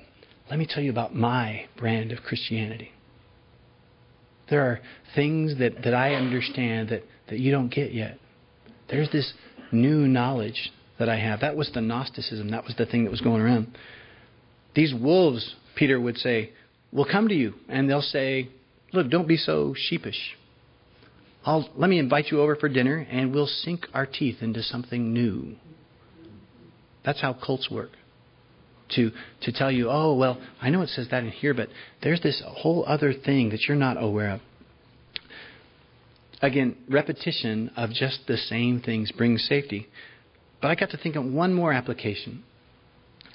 let 0.51 0.59
me 0.59 0.67
tell 0.69 0.83
you 0.83 0.91
about 0.91 1.15
my 1.15 1.67
brand 1.79 2.13
of 2.13 2.19
Christianity. 2.19 2.91
There 4.51 4.63
are 4.63 4.81
things 5.15 5.59
that, 5.59 5.83
that 5.85 5.95
I 5.95 6.15
understand 6.15 6.91
that, 6.91 7.05
that 7.29 7.39
you 7.39 7.53
don't 7.53 7.69
get 7.69 7.93
yet. 7.93 8.19
There's 8.89 9.11
this 9.11 9.33
new 9.73 10.07
knowledge 10.09 10.71
that 10.99 11.09
I 11.09 11.17
have. 11.17 11.41
That 11.41 11.57
was 11.57 11.71
the 11.73 11.81
Gnosticism. 11.81 12.51
That 12.51 12.65
was 12.65 12.75
the 12.77 12.87
thing 12.87 13.05
that 13.05 13.11
was 13.11 13.21
going 13.21 13.41
around. 13.41 13.77
These 14.75 14.95
wolves, 14.95 15.55
Peter 15.77 16.01
would 16.01 16.19
say, 16.19 16.53
will 16.93 17.07
come 17.07 17.29
to 17.29 17.35
you 17.35 17.55
and 17.69 17.89
they'll 17.89 18.03
say, 18.03 18.49
Look, 18.93 19.11
don't 19.11 19.29
be 19.29 19.37
so 19.37 19.75
sheepish. 19.77 20.37
I'll, 21.45 21.69
let 21.77 21.91
me 21.91 21.99
invite 21.99 22.27
you 22.31 22.41
over 22.41 22.57
for 22.57 22.69
dinner 22.69 23.07
and 23.11 23.33
we'll 23.33 23.47
sink 23.47 23.87
our 23.95 24.07
teeth 24.07 24.37
into 24.41 24.63
something 24.63 25.13
new. 25.13 25.57
That's 27.05 27.21
how 27.21 27.35
cults 27.35 27.71
work. 27.71 27.91
To, 28.97 29.11
to 29.43 29.53
tell 29.53 29.71
you, 29.71 29.91
oh, 29.91 30.15
well, 30.15 30.41
I 30.63 30.71
know 30.71 30.81
it 30.81 30.89
says 30.89 31.09
that 31.11 31.23
in 31.23 31.31
here, 31.31 31.53
but 31.53 31.69
there's 32.03 32.23
this 32.23 32.43
whole 32.47 32.85
other 32.87 33.13
thing 33.13 33.51
that 33.51 33.61
you're 33.69 33.77
not 33.77 34.03
aware 34.03 34.31
of. 34.31 34.41
Again, 36.41 36.77
repetition 36.89 37.71
of 37.77 37.91
just 37.91 38.21
the 38.27 38.39
same 38.39 38.81
things 38.81 39.13
brings 39.13 39.45
safety. 39.47 39.89
But 40.61 40.71
I 40.71 40.75
got 40.75 40.91
to 40.91 40.97
think 40.97 41.17
of 41.17 41.25
one 41.25 41.55
more 41.55 41.73
application. 41.73 42.43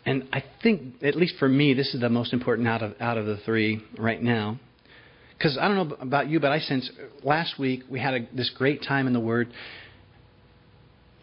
And 0.05 0.27
I 0.33 0.43
think, 0.61 1.01
at 1.01 1.15
least 1.15 1.35
for 1.39 1.47
me, 1.47 1.73
this 1.73 1.93
is 1.93 2.01
the 2.01 2.09
most 2.09 2.33
important 2.33 2.67
out 2.67 2.83
of, 2.83 2.93
out 2.99 3.17
of 3.17 3.25
the 3.25 3.37
three 3.37 3.81
right 3.97 4.21
now. 4.21 4.59
Because 5.37 5.57
I 5.57 5.67
don't 5.67 5.89
know 5.89 5.95
about 5.99 6.29
you, 6.29 6.39
but 6.39 6.51
I 6.51 6.59
sense 6.59 6.89
uh, 6.97 7.27
last 7.27 7.57
week 7.57 7.83
we 7.89 7.99
had 7.99 8.13
a, 8.13 8.27
this 8.35 8.49
great 8.49 8.83
time 8.83 9.07
in 9.07 9.13
the 9.13 9.19
Word. 9.19 9.49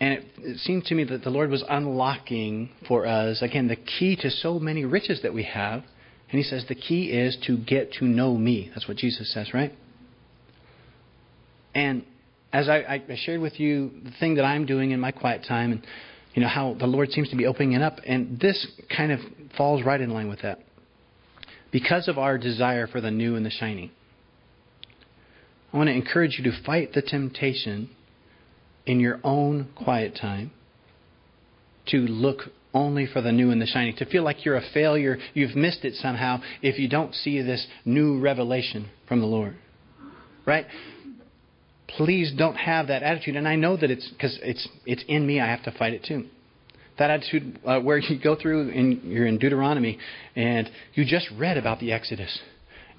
And 0.01 0.15
it, 0.15 0.25
it 0.39 0.59
seemed 0.61 0.85
to 0.87 0.95
me 0.95 1.05
that 1.05 1.23
the 1.23 1.31
Lord 1.31 1.51
was 1.51 1.63
unlocking 1.69 2.71
for 2.89 3.07
us, 3.07 3.43
again, 3.43 3.69
the 3.69 3.77
key 3.77 4.17
to 4.17 4.31
so 4.31 4.59
many 4.59 4.87
riches 4.87 5.21
that 5.23 5.35
we 5.35 5.43
have. 5.45 5.83
And 6.31 6.39
He 6.39 6.43
says 6.43 6.65
the 6.69 6.75
key 6.75 7.11
is 7.11 7.37
to 7.47 7.59
get 7.59 7.93
to 7.95 8.07
know 8.07 8.37
me. 8.37 8.71
That's 8.75 8.89
what 8.89 8.97
Jesus 8.97 9.33
says, 9.33 9.53
right? 9.53 9.75
And 11.75 12.05
as 12.53 12.69
I, 12.69 13.03
I 13.09 13.17
shared 13.17 13.41
with 13.41 13.61
you 13.61 13.91
the 14.05 14.13
thing 14.19 14.35
that 14.37 14.45
I'm 14.45 14.67
doing 14.67 14.91
in 14.91 15.01
my 15.01 15.13
quiet 15.13 15.45
time 15.47 15.73
and 15.73 15.87
you 16.35 16.43
know 16.43 16.49
how 16.49 16.75
the 16.79 16.87
Lord 16.87 17.11
seems 17.11 17.29
to 17.31 17.37
be 17.37 17.47
opening 17.47 17.73
it 17.73 17.83
up, 17.83 17.99
and 18.07 18.39
this 18.39 18.67
kind 18.95 19.11
of 19.11 19.19
falls 19.57 19.85
right 19.85 20.01
in 20.01 20.11
line 20.11 20.29
with 20.29 20.43
that. 20.43 20.61
Because 21.73 22.09
of 22.09 22.19
our 22.19 22.39
desire 22.39 22.87
for 22.87 23.01
the 23.01 23.11
new 23.11 23.37
and 23.37 23.45
the 23.45 23.51
shiny, 23.51 23.93
I 25.73 25.77
want 25.77 25.89
to 25.89 25.93
encourage 25.93 26.39
you 26.39 26.51
to 26.51 26.63
fight 26.65 26.93
the 26.93 27.03
temptation 27.03 27.91
in 28.87 29.01
your 29.01 29.21
own 29.23 29.69
quiet 29.77 30.17
time 30.21 30.53
to 31.87 31.99
look 31.99 32.43
only 32.73 33.07
for 33.07 33.21
the 33.21 33.33
new 33.33 33.51
and 33.51 33.61
the 33.61 33.67
shiny, 33.67 33.93
to 33.95 34.05
feel 34.05 34.23
like 34.23 34.45
you're 34.45 34.57
a 34.57 34.71
failure, 34.73 35.19
you've 35.35 35.57
missed 35.57 35.85
it 35.85 35.95
somehow 35.95 36.41
if 36.63 36.79
you 36.79 36.89
don't 36.89 37.15
see 37.15 37.43
this 37.43 37.67
new 37.85 38.21
revelation 38.21 38.89
from 39.09 39.21
the 39.21 39.27
Lord. 39.27 39.57
Right? 40.47 40.67
Please 41.97 42.33
don't 42.37 42.57
have 42.57 42.89
that 42.89 43.03
attitude. 43.03 43.37
And 43.37 43.47
I 43.47 43.57
know 43.57 43.77
that 43.77 43.91
it's 43.91 44.09
because 44.09 44.39
it's 44.43 44.67
it's 44.87 45.05
in 45.09 45.27
me. 45.27 45.41
I 45.41 45.47
have 45.47 45.63
to 45.65 45.73
fight 45.73 45.95
it 45.95 46.05
too. 46.05 46.27
That 46.99 47.11
attitude 47.11 47.59
uh, 47.65 47.81
where 47.81 47.99
you 47.99 48.21
go 48.23 48.37
through 48.37 48.71
and 48.71 49.03
you're 49.05 49.27
in 49.27 49.39
Deuteronomy 49.39 49.99
and 50.37 50.71
you 50.95 51.05
just 51.05 51.29
read 51.39 51.57
about 51.57 51.81
the 51.81 51.93
Exodus, 51.93 52.39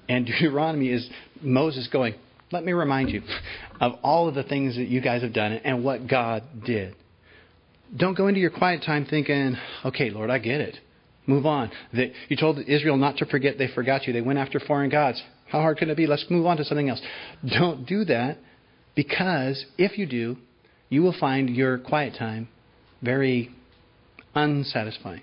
and 0.08 0.26
Deuteronomy 0.40 0.88
is 0.88 1.08
Moses 1.40 1.88
going, 1.92 2.14
"Let 2.50 2.64
me 2.64 2.72
remind 2.72 3.10
you 3.10 3.22
of 3.80 3.92
all 4.02 4.28
of 4.28 4.34
the 4.34 4.42
things 4.42 4.76
that 4.76 4.88
you 4.88 5.00
guys 5.00 5.22
have 5.22 5.32
done 5.32 5.52
and 5.52 5.84
what 5.84 6.06
God 6.08 6.42
did." 6.64 6.94
Don't 7.94 8.16
go 8.16 8.28
into 8.28 8.40
your 8.40 8.50
quiet 8.50 8.82
time 8.84 9.06
thinking, 9.06 9.56
"Okay, 9.84 10.10
Lord, 10.10 10.30
I 10.30 10.38
get 10.38 10.60
it." 10.60 10.76
Move 11.24 11.46
on. 11.46 11.70
You 11.92 12.36
told 12.36 12.58
Israel 12.58 12.96
not 12.96 13.18
to 13.18 13.26
forget 13.26 13.56
they 13.56 13.68
forgot 13.68 14.08
you. 14.08 14.12
They 14.12 14.20
went 14.20 14.40
after 14.40 14.58
foreign 14.58 14.90
gods. 14.90 15.22
How 15.46 15.60
hard 15.60 15.76
can 15.76 15.88
it 15.88 15.96
be? 15.96 16.08
Let's 16.08 16.24
move 16.28 16.46
on 16.46 16.56
to 16.56 16.64
something 16.64 16.88
else. 16.88 17.00
Don't 17.46 17.86
do 17.86 18.04
that 18.06 18.38
because 18.94 19.64
if 19.78 19.98
you 19.98 20.06
do, 20.06 20.36
you 20.88 21.02
will 21.02 21.14
find 21.18 21.50
your 21.50 21.78
quiet 21.78 22.14
time 22.18 22.48
very 23.00 23.50
unsatisfying. 24.34 25.22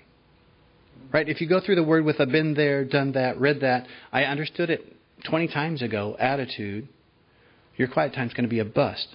Right? 1.12 1.28
If 1.28 1.40
you 1.40 1.48
go 1.48 1.60
through 1.60 1.76
the 1.76 1.82
word 1.82 2.04
with 2.04 2.20
a 2.20 2.26
been 2.26 2.54
there, 2.54 2.84
done 2.84 3.12
that, 3.12 3.40
read 3.40 3.60
that, 3.60 3.86
I 4.12 4.24
understood 4.24 4.70
it 4.70 4.96
20 5.28 5.48
times 5.48 5.82
ago 5.82 6.16
attitude, 6.18 6.88
your 7.76 7.88
quiet 7.88 8.14
time 8.14 8.28
is 8.28 8.34
going 8.34 8.44
to 8.44 8.50
be 8.50 8.60
a 8.60 8.64
bust. 8.64 9.08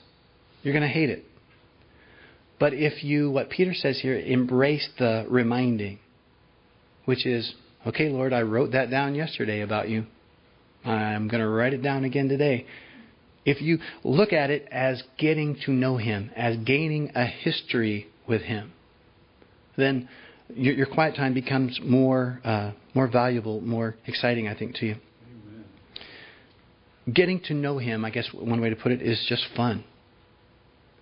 You're 0.63 0.73
going 0.73 0.81
to 0.81 0.89
hate 0.89 1.09
it. 1.09 1.23
But 2.59 2.73
if 2.73 3.03
you, 3.03 3.29
what 3.29 3.49
Peter 3.49 3.73
says 3.73 3.99
here, 4.01 4.17
embrace 4.17 4.87
the 4.97 5.25
reminding, 5.29 5.99
which 7.05 7.25
is, 7.25 7.53
okay, 7.85 8.09
Lord, 8.09 8.33
I 8.33 8.41
wrote 8.41 8.71
that 8.71 8.89
down 8.89 9.13
yesterday 9.15 9.61
about 9.61 9.89
you. 9.89 10.05
I'm 10.83 11.27
going 11.27 11.41
to 11.41 11.47
write 11.49 11.73
it 11.73 11.81
down 11.81 12.03
again 12.05 12.29
today. 12.29 12.65
If 13.45 13.61
you 13.61 13.79
look 14.03 14.33
at 14.33 14.49
it 14.49 14.67
as 14.71 15.03
getting 15.17 15.55
to 15.65 15.71
know 15.71 15.97
Him, 15.97 16.31
as 16.35 16.57
gaining 16.57 17.11
a 17.15 17.25
history 17.25 18.07
with 18.27 18.41
Him, 18.41 18.73
then 19.77 20.09
your, 20.53 20.73
your 20.73 20.87
quiet 20.87 21.15
time 21.15 21.33
becomes 21.33 21.79
more 21.83 22.41
uh, 22.43 22.71
more 22.93 23.07
valuable, 23.07 23.61
more 23.61 23.95
exciting, 24.07 24.47
I 24.47 24.55
think, 24.55 24.75
to 24.77 24.85
you. 24.85 24.95
Amen. 24.95 25.65
Getting 27.13 27.39
to 27.41 27.53
know 27.53 27.77
Him, 27.77 28.03
I 28.03 28.09
guess 28.09 28.27
one 28.33 28.61
way 28.61 28.69
to 28.69 28.75
put 28.75 28.91
it, 28.91 29.01
is 29.01 29.23
just 29.29 29.45
fun. 29.55 29.83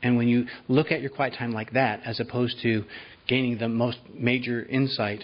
And 0.01 0.17
when 0.17 0.27
you 0.27 0.47
look 0.67 0.91
at 0.91 0.99
your 0.99 1.11
quiet 1.11 1.35
time 1.37 1.53
like 1.53 1.71
that, 1.73 2.01
as 2.05 2.19
opposed 2.19 2.57
to 2.63 2.83
gaining 3.27 3.57
the 3.57 3.69
most 3.69 3.99
major 4.13 4.65
insight, 4.65 5.23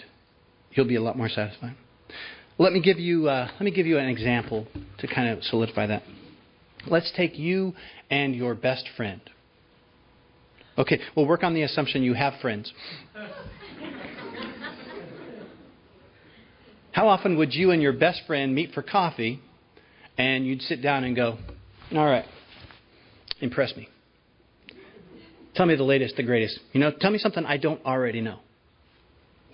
you'll 0.72 0.88
be 0.88 0.96
a 0.96 1.02
lot 1.02 1.18
more 1.18 1.28
satisfied. 1.28 1.76
Let 2.56 2.72
me 2.72 2.80
give 2.80 2.98
you 2.98 3.28
uh, 3.28 3.48
let 3.52 3.62
me 3.62 3.70
give 3.70 3.86
you 3.86 3.98
an 3.98 4.08
example 4.08 4.66
to 4.98 5.06
kind 5.06 5.28
of 5.28 5.44
solidify 5.44 5.86
that. 5.88 6.02
Let's 6.86 7.12
take 7.16 7.38
you 7.38 7.74
and 8.10 8.34
your 8.34 8.54
best 8.54 8.88
friend. 8.96 9.20
Okay, 10.78 11.00
we'll 11.14 11.26
work 11.26 11.42
on 11.42 11.54
the 11.54 11.62
assumption 11.62 12.02
you 12.02 12.14
have 12.14 12.34
friends. 12.40 12.72
How 16.92 17.08
often 17.08 17.36
would 17.38 17.54
you 17.54 17.70
and 17.70 17.80
your 17.82 17.92
best 17.92 18.22
friend 18.26 18.54
meet 18.54 18.72
for 18.72 18.82
coffee 18.82 19.40
and 20.18 20.46
you'd 20.46 20.62
sit 20.62 20.82
down 20.82 21.04
and 21.04 21.14
go, 21.14 21.38
All 21.92 22.06
right, 22.06 22.24
impress 23.40 23.76
me. 23.76 23.88
Tell 25.54 25.66
me 25.66 25.76
the 25.76 25.84
latest, 25.84 26.16
the 26.16 26.22
greatest. 26.22 26.58
You 26.72 26.80
know, 26.80 26.92
tell 26.98 27.10
me 27.10 27.18
something 27.18 27.44
I 27.44 27.56
don't 27.56 27.84
already 27.84 28.20
know. 28.20 28.38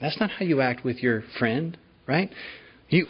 That's 0.00 0.18
not 0.20 0.30
how 0.30 0.44
you 0.44 0.60
act 0.60 0.84
with 0.84 0.98
your 0.98 1.24
friend, 1.38 1.76
right? 2.06 2.30
You 2.88 3.06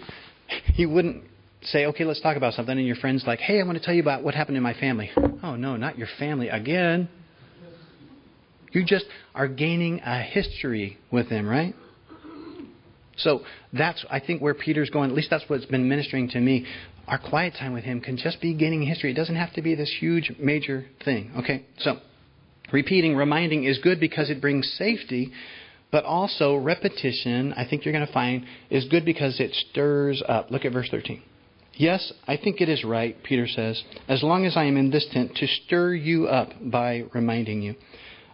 you 0.74 0.88
wouldn't 0.88 1.24
say, 1.66 1.87
okay, 1.87 2.05
let's 2.05 2.20
talk 2.20 2.37
about 2.37 2.55
something, 2.55 2.76
and 2.76 2.87
your 2.87 2.96
friend's 2.96 3.24
like, 3.26 3.40
hey, 3.40 3.61
I 3.61 3.64
want 3.64 3.79
to 3.79 3.85
tell 3.85 3.94
you 3.94 4.02
about 4.02 4.22
what 4.22 4.35
happened 4.35 4.57
in 4.57 4.62
my 4.62 4.74
family. 4.74 5.11
Oh, 5.42 5.57
no, 5.57 5.76
not 5.76 5.98
your 5.98 6.09
family 6.18 6.48
again. 6.48 7.09
You 8.72 8.85
just 8.85 9.07
are 9.35 9.48
gaining 9.48 10.00
a 10.00 10.20
history 10.22 10.98
with 11.11 11.31
them, 11.31 11.48
right? 11.48 11.74
So 13.16 13.40
that's, 13.72 14.05
I 14.11 14.20
think, 14.20 14.42
where 14.42 14.55
Peter's 14.55 14.90
going. 14.90 15.11
At 15.11 15.16
least 15.16 15.31
that's 15.31 15.44
what's 15.48 15.64
been 15.64 15.88
ministering 15.88 16.29
to 16.31 16.40
me. 16.40 16.66
Our 17.09 17.18
quiet 17.18 17.55
time 17.59 17.72
with 17.72 17.85
him 17.85 18.00
can 18.00 18.16
just 18.16 18.40
be 18.40 18.52
gaining 18.55 18.83
history. 18.83 19.12
It 19.12 19.14
doesn't 19.14 19.37
have 19.37 19.52
to 19.55 19.62
be 19.62 19.74
this 19.74 19.94
huge, 19.98 20.33
major 20.38 20.85
thing. 21.05 21.31
Okay? 21.38 21.64
So, 21.79 21.98
repeating, 22.72 23.16
reminding 23.16 23.64
is 23.64 23.79
good 23.79 24.00
because 24.00 24.29
it 24.29 24.40
brings 24.40 24.70
safety, 24.76 25.33
but 25.90 26.05
also 26.05 26.57
repetition, 26.57 27.55
I 27.55 27.66
think 27.66 27.85
you're 27.85 27.94
going 27.94 28.07
to 28.07 28.12
find, 28.12 28.44
is 28.68 28.87
good 28.88 29.05
because 29.05 29.40
it 29.40 29.55
stirs 29.70 30.22
up. 30.29 30.50
Look 30.50 30.64
at 30.64 30.72
verse 30.72 30.88
13. 30.90 31.22
Yes, 31.77 32.11
I 32.27 32.39
think 32.39 32.62
it 32.62 32.71
is 32.71 32.85
right, 32.85 33.23
Peter 33.23 33.47
says, 33.47 33.83
as 34.09 34.23
long 34.23 34.47
as 34.47 34.57
I 34.57 34.65
am 34.65 34.79
in 34.79 34.91
this 34.91 35.07
tent, 35.12 35.37
to 35.37 35.47
stir 35.47 35.95
you 35.95 36.27
up 36.27 36.51
by 36.61 37.05
reminding 37.12 37.61
you. 37.61 37.75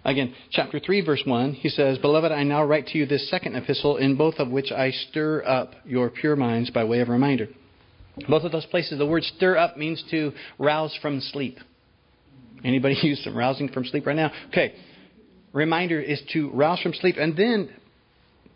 Again, 0.04 0.34
chapter 0.50 0.78
3, 0.78 1.00
verse 1.04 1.22
1, 1.24 1.54
he 1.54 1.68
says, 1.68 1.98
Beloved, 1.98 2.30
I 2.30 2.44
now 2.44 2.64
write 2.64 2.86
to 2.88 2.98
you 2.98 3.06
this 3.06 3.28
second 3.30 3.56
epistle, 3.56 3.96
in 3.96 4.16
both 4.16 4.36
of 4.36 4.48
which 4.48 4.70
I 4.70 4.90
stir 4.90 5.44
up 5.44 5.74
your 5.84 6.10
pure 6.10 6.36
minds 6.36 6.70
by 6.70 6.84
way 6.84 7.00
of 7.00 7.08
reminder. 7.08 7.48
Both 8.28 8.44
of 8.44 8.52
those 8.52 8.66
places, 8.66 8.98
the 8.98 9.06
word 9.06 9.24
stir 9.24 9.56
up 9.56 9.76
means 9.76 10.04
to 10.10 10.32
rouse 10.58 10.96
from 11.02 11.20
sleep. 11.20 11.58
Anybody 12.64 12.96
use 13.02 13.22
some 13.24 13.36
rousing 13.36 13.68
from 13.68 13.84
sleep 13.84 14.06
right 14.06 14.16
now? 14.16 14.30
Okay. 14.48 14.74
reminder 15.52 16.00
is 16.00 16.22
to 16.32 16.50
rouse 16.50 16.80
from 16.80 16.94
sleep. 16.94 17.16
And 17.18 17.36
then 17.36 17.70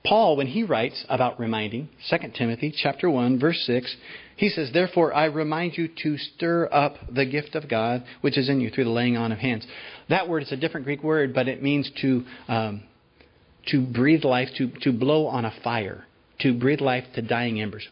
Paul, 0.06 0.36
when 0.36 0.46
he 0.46 0.62
writes 0.62 1.04
about 1.08 1.40
reminding, 1.40 1.88
2 2.08 2.16
Timothy 2.36 2.72
chapter 2.76 3.10
1, 3.10 3.40
verse 3.40 3.60
6, 3.66 3.96
he 4.36 4.48
says, 4.48 4.70
Therefore 4.72 5.12
I 5.12 5.24
remind 5.24 5.76
you 5.76 5.88
to 6.02 6.16
stir 6.16 6.68
up 6.70 6.94
the 7.12 7.26
gift 7.26 7.54
of 7.54 7.68
God 7.68 8.04
which 8.20 8.38
is 8.38 8.48
in 8.48 8.60
you 8.60 8.70
through 8.70 8.84
the 8.84 8.90
laying 8.90 9.16
on 9.16 9.32
of 9.32 9.38
hands. 9.38 9.66
That 10.08 10.28
word 10.28 10.44
is 10.44 10.52
a 10.52 10.56
different 10.56 10.86
Greek 10.86 11.02
word, 11.02 11.34
but 11.34 11.48
it 11.48 11.62
means 11.62 11.90
to, 12.02 12.24
um, 12.46 12.82
to 13.68 13.84
breathe 13.84 14.24
life, 14.24 14.48
to, 14.58 14.70
to 14.82 14.92
blow 14.92 15.26
on 15.26 15.44
a 15.44 15.52
fire, 15.64 16.04
to 16.40 16.56
breathe 16.56 16.80
life 16.80 17.04
to 17.14 17.22
dying 17.22 17.60
embers, 17.60 17.86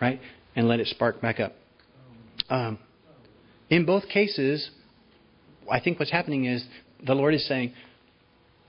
right? 0.00 0.20
And 0.54 0.68
let 0.68 0.80
it 0.80 0.88
spark 0.88 1.22
back 1.22 1.40
up. 1.40 1.54
Um, 2.50 2.78
in 3.70 3.86
both 3.86 4.08
cases, 4.08 4.70
I 5.70 5.80
think 5.80 5.98
what's 5.98 6.10
happening 6.10 6.44
is 6.46 6.64
the 7.06 7.14
Lord 7.14 7.34
is 7.34 7.46
saying, 7.46 7.72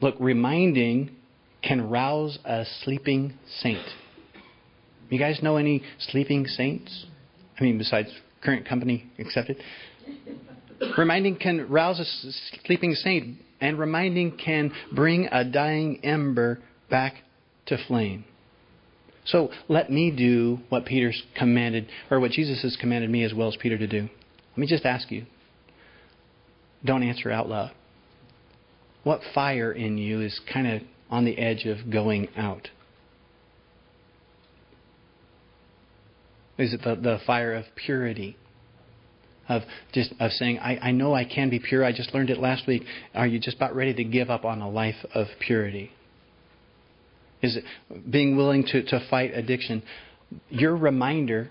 look, 0.01 0.15
reminding 0.19 1.15
can 1.61 1.89
rouse 1.89 2.39
a 2.45 2.65
sleeping 2.83 3.33
saint. 3.59 3.85
You 5.09 5.19
guys 5.19 5.39
know 5.41 5.57
any 5.57 5.83
sleeping 5.99 6.45
saints? 6.45 7.05
I 7.59 7.63
mean, 7.63 7.77
besides 7.77 8.09
current 8.43 8.67
company 8.67 9.09
accepted? 9.17 9.57
reminding 10.97 11.37
can 11.37 11.69
rouse 11.69 11.99
a 11.99 12.05
sleeping 12.65 12.93
saint, 12.93 13.37
and 13.61 13.77
reminding 13.77 14.37
can 14.37 14.71
bring 14.93 15.27
a 15.31 15.43
dying 15.43 15.99
ember 16.03 16.59
back 16.89 17.15
to 17.65 17.77
flame. 17.87 18.25
So 19.25 19.49
let 19.67 19.91
me 19.91 20.11
do 20.11 20.59
what 20.69 20.85
Peter's 20.85 21.21
commanded, 21.37 21.87
or 22.09 22.19
what 22.19 22.31
Jesus 22.31 22.61
has 22.63 22.75
commanded 22.79 23.09
me 23.09 23.23
as 23.23 23.33
well 23.33 23.47
as 23.47 23.57
Peter 23.57 23.77
to 23.77 23.87
do. 23.87 24.01
Let 24.51 24.57
me 24.57 24.67
just 24.67 24.85
ask 24.85 25.11
you. 25.11 25.25
Don't 26.83 27.03
answer 27.03 27.29
out 27.29 27.49
loud. 27.49 27.71
What 29.03 29.21
fire 29.35 29.71
in 29.71 29.97
you 29.97 30.21
is 30.21 30.39
kind 30.51 30.67
of 30.67 30.81
on 31.09 31.25
the 31.25 31.37
edge 31.37 31.65
of 31.65 31.89
going 31.91 32.27
out? 32.37 32.69
Is 36.57 36.73
it 36.73 36.81
the, 36.83 36.95
the 36.95 37.19
fire 37.25 37.53
of 37.53 37.65
purity? 37.75 38.35
Of 39.47 39.63
just 39.93 40.13
of 40.19 40.31
saying, 40.31 40.59
I, 40.59 40.77
I 40.77 40.91
know 40.91 41.15
I 41.15 41.25
can 41.25 41.49
be 41.49 41.59
pure. 41.59 41.83
I 41.83 41.91
just 41.91 42.13
learned 42.13 42.29
it 42.29 42.37
last 42.37 42.67
week. 42.67 42.83
Are 43.15 43.25
you 43.25 43.39
just 43.39 43.57
about 43.57 43.75
ready 43.75 43.93
to 43.95 44.03
give 44.03 44.29
up 44.29 44.45
on 44.45 44.61
a 44.61 44.69
life 44.69 44.97
of 45.15 45.27
purity? 45.39 45.91
Is 47.41 47.57
it 47.57 47.63
being 48.11 48.37
willing 48.37 48.63
to, 48.67 48.83
to 48.83 49.07
fight 49.09 49.31
addiction? 49.33 49.81
Your 50.49 50.75
reminder, 50.75 51.49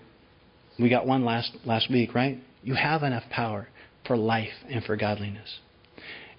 we 0.79 0.89
got 0.89 1.05
one 1.07 1.25
last 1.25 1.51
last 1.65 1.89
week, 1.89 2.15
right? 2.15 2.39
You 2.63 2.75
have 2.75 3.03
enough 3.03 3.23
power 3.31 3.67
for 4.05 4.15
life 4.15 4.53
and 4.69 4.83
for 4.83 4.95
godliness. 4.95 5.59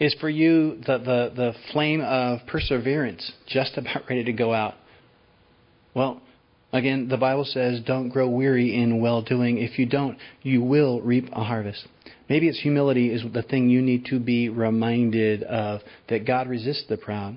Is 0.01 0.15
for 0.19 0.29
you 0.29 0.77
the, 0.87 0.99
the, 0.99 1.33
the 1.37 1.55
flame 1.73 2.01
of 2.01 2.41
perseverance 2.47 3.33
just 3.47 3.73
about 3.77 4.09
ready 4.09 4.25
to 4.25 4.33
go 4.33 4.53
out? 4.53 4.75
Well, 5.95 6.21
Again, 6.73 7.09
the 7.09 7.17
Bible 7.17 7.45
says, 7.45 7.81
don't 7.85 8.11
grow 8.11 8.29
weary 8.29 8.77
in 8.77 9.01
well 9.01 9.23
doing. 9.23 9.59
If 9.59 9.79
you 9.79 9.87
don't, 9.87 10.17
you 10.43 10.63
will 10.63 11.01
reap 11.01 11.29
a 11.33 11.43
harvest. 11.43 11.87
Maybe 12.29 12.49
it's 12.49 12.61
humility 12.61 13.13
is 13.13 13.25
the 13.33 13.43
thing 13.43 13.69
you 13.69 13.83
need 13.83 14.07
to 14.07 14.21
be 14.21 14.49
reminded 14.49 15.43
of 15.43 15.81
that 16.09 16.25
God 16.27 16.49
resists 16.49 16.85
the 16.89 16.97
proud, 16.97 17.37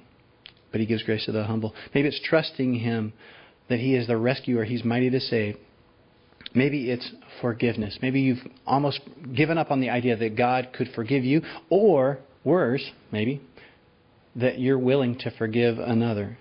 but 0.71 0.79
He 0.81 0.85
gives 0.85 1.01
grace 1.01 1.25
to 1.25 1.31
the 1.31 1.45
humble. 1.45 1.73
Maybe 1.95 2.07
it's 2.07 2.21
trusting 2.23 2.75
Him 2.75 3.13
that 3.69 3.79
He 3.79 3.95
is 3.95 4.05
the 4.05 4.17
rescuer, 4.17 4.65
He's 4.65 4.83
mighty 4.83 5.09
to 5.09 5.19
save. 5.19 5.57
Maybe 6.53 6.91
it's 6.91 7.11
forgiveness. 7.41 7.97
Maybe 8.03 8.21
you've 8.21 8.45
almost 8.67 8.99
given 9.35 9.57
up 9.57 9.71
on 9.71 9.81
the 9.81 9.89
idea 9.89 10.15
that 10.15 10.37
God 10.37 10.69
could 10.77 10.89
forgive 10.93 11.23
you, 11.23 11.41
or 11.71 12.19
worse, 12.43 12.83
maybe, 13.11 13.41
that 14.35 14.59
you're 14.59 14.79
willing 14.79 15.17
to 15.19 15.31
forgive 15.31 15.77
another. 15.79 16.37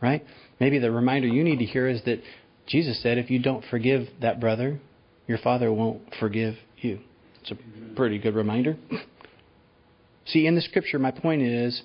Right? 0.00 0.24
Maybe 0.60 0.78
the 0.78 0.90
reminder 0.90 1.28
you 1.28 1.44
need 1.44 1.58
to 1.58 1.64
hear 1.64 1.88
is 1.88 2.02
that 2.04 2.20
Jesus 2.66 3.02
said, 3.02 3.18
if 3.18 3.30
you 3.30 3.40
don't 3.40 3.64
forgive 3.70 4.08
that 4.20 4.40
brother, 4.40 4.80
your 5.26 5.38
father 5.38 5.72
won't 5.72 6.02
forgive 6.18 6.54
you. 6.78 7.00
It's 7.40 7.52
a 7.52 7.94
pretty 7.94 8.18
good 8.18 8.34
reminder. 8.34 8.76
See, 10.26 10.46
in 10.46 10.54
the 10.54 10.60
scripture, 10.60 10.98
my 10.98 11.12
point 11.12 11.42
is 11.42 11.82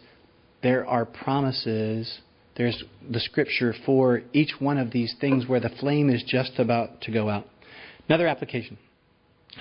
there 0.63 0.85
are 0.87 1.05
promises. 1.05 2.19
There's 2.57 2.83
the 3.09 3.19
scripture 3.19 3.73
for 3.85 4.21
each 4.33 4.53
one 4.59 4.77
of 4.77 4.91
these 4.91 5.15
things 5.21 5.47
where 5.47 5.59
the 5.59 5.69
flame 5.79 6.09
is 6.09 6.23
just 6.25 6.53
about 6.57 7.01
to 7.01 7.11
go 7.11 7.29
out. 7.29 7.47
Another 8.07 8.27
application. 8.27 8.77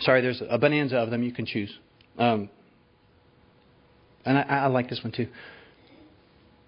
Sorry, 0.00 0.22
there's 0.22 0.42
a 0.48 0.58
bonanza 0.58 0.96
of 0.96 1.10
them 1.10 1.22
you 1.22 1.32
can 1.32 1.46
choose. 1.46 1.72
Um, 2.18 2.48
and 4.24 4.38
I, 4.38 4.42
I 4.42 4.66
like 4.66 4.88
this 4.88 5.00
one 5.02 5.12
too. 5.12 5.28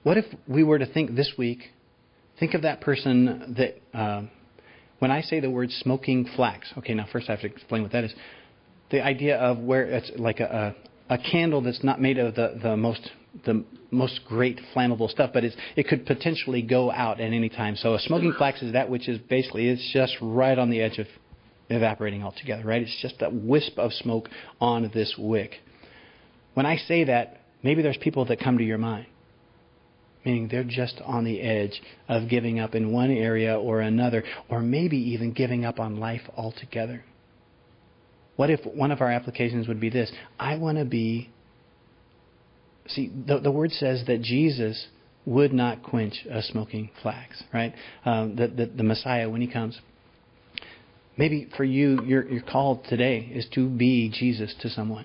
What 0.03 0.19
if 0.19 0.25
we 0.49 0.65
were 0.65 0.79
to 0.79 0.87
think 0.87 1.15
this 1.15 1.33
week 1.39 1.71
Think 2.43 2.55
of 2.55 2.63
that 2.63 2.81
person 2.81 3.55
that, 3.57 3.99
uh, 3.99 4.23
when 4.99 5.13
I 5.13 5.21
say 5.21 5.39
the 5.39 5.49
word 5.49 5.71
smoking 5.71 6.29
flax, 6.35 6.73
okay, 6.79 6.93
now 6.93 7.07
first 7.13 7.29
I 7.29 7.33
have 7.35 7.41
to 7.43 7.47
explain 7.47 7.83
what 7.83 7.93
that 7.93 8.03
is. 8.03 8.13
The 8.91 9.01
idea 9.01 9.37
of 9.37 9.59
where 9.59 9.85
it's 9.85 10.11
like 10.17 10.41
a, 10.41 10.75
a, 11.09 11.15
a 11.15 11.19
candle 11.19 11.61
that's 11.61 11.85
not 11.85 12.01
made 12.01 12.19
of 12.19 12.35
the, 12.35 12.59
the 12.63 12.77
most 12.77 13.11
the 13.47 13.65
most 13.93 14.21
great 14.27 14.61
flammable 14.75 15.09
stuff, 15.09 15.31
but 15.33 15.45
it's, 15.45 15.55
it 15.77 15.89
could 15.89 16.05
potentially 16.05 16.63
go 16.63 16.91
out 16.91 17.21
at 17.21 17.33
any 17.33 17.49
time. 17.49 17.77
So 17.77 17.95
a 17.95 17.99
smoking 18.01 18.35
flax 18.37 18.61
is 18.61 18.73
that 18.73 18.91
which 18.91 19.09
is 19.09 19.19
basically 19.19 19.69
it's 19.69 19.91
just 19.93 20.17
right 20.21 20.59
on 20.59 20.69
the 20.69 20.83
edge 20.83 20.99
of 20.99 21.07
evaporating 21.71 22.25
altogether, 22.25 22.65
right? 22.65 22.83
It's 22.83 22.99
just 23.01 23.23
a 23.23 23.31
wisp 23.31 23.79
of 23.79 23.93
smoke 23.93 24.29
on 24.61 24.91
this 24.93 25.15
wick. 25.17 25.61
When 26.55 26.67
I 26.67 26.77
say 26.77 27.05
that, 27.05 27.42
maybe 27.63 27.83
there's 27.83 27.99
people 27.99 28.25
that 28.27 28.41
come 28.41 28.59
to 28.59 28.65
your 28.65 28.79
mind 28.79 29.07
meaning 30.25 30.49
they're 30.49 30.65
just 30.65 31.01
on 31.05 31.25
the 31.25 31.41
edge 31.41 31.81
of 32.09 32.29
giving 32.29 32.61
up 32.61 32.75
in 32.75 32.93
one 32.93 33.11
area 33.11 33.59
or 33.59 33.81
another, 33.81 34.23
or 34.49 34.61
maybe 34.61 34.97
even 34.97 35.33
giving 35.33 35.65
up 35.65 35.81
on 35.81 35.99
life 35.99 36.23
altogether. 36.37 37.05
What 38.37 38.51
if 38.51 38.61
one 38.65 38.91
of 38.91 39.01
our 39.01 39.11
applications 39.11 39.69
would 39.69 39.81
be 39.81 39.91
this? 39.91 40.11
I 40.39 40.57
want 40.57 40.79
to 40.79 40.85
be. 40.85 41.31
See, 42.89 43.13
the, 43.27 43.39
the 43.39 43.51
word 43.51 43.71
says 43.73 44.05
that 44.07 44.23
Jesus 44.23 44.89
would 45.25 45.53
not 45.53 45.83
quench 45.83 46.27
a 46.29 46.43
smoking 46.43 46.91
flax, 47.01 47.43
right? 47.55 47.75
Um, 48.05 48.35
the, 48.35 48.49
the, 48.49 48.67
the 48.67 48.83
Messiah, 48.83 49.31
when 49.31 49.41
he 49.41 49.47
comes. 49.47 49.81
Maybe 51.17 51.49
for 51.57 51.63
you, 51.63 52.03
your, 52.05 52.29
your 52.29 52.43
call 52.43 52.83
today 52.89 53.31
is 53.33 53.47
to 53.55 53.69
be 53.69 54.09
Jesus 54.09 54.55
to 54.63 54.71
someone. 54.71 55.05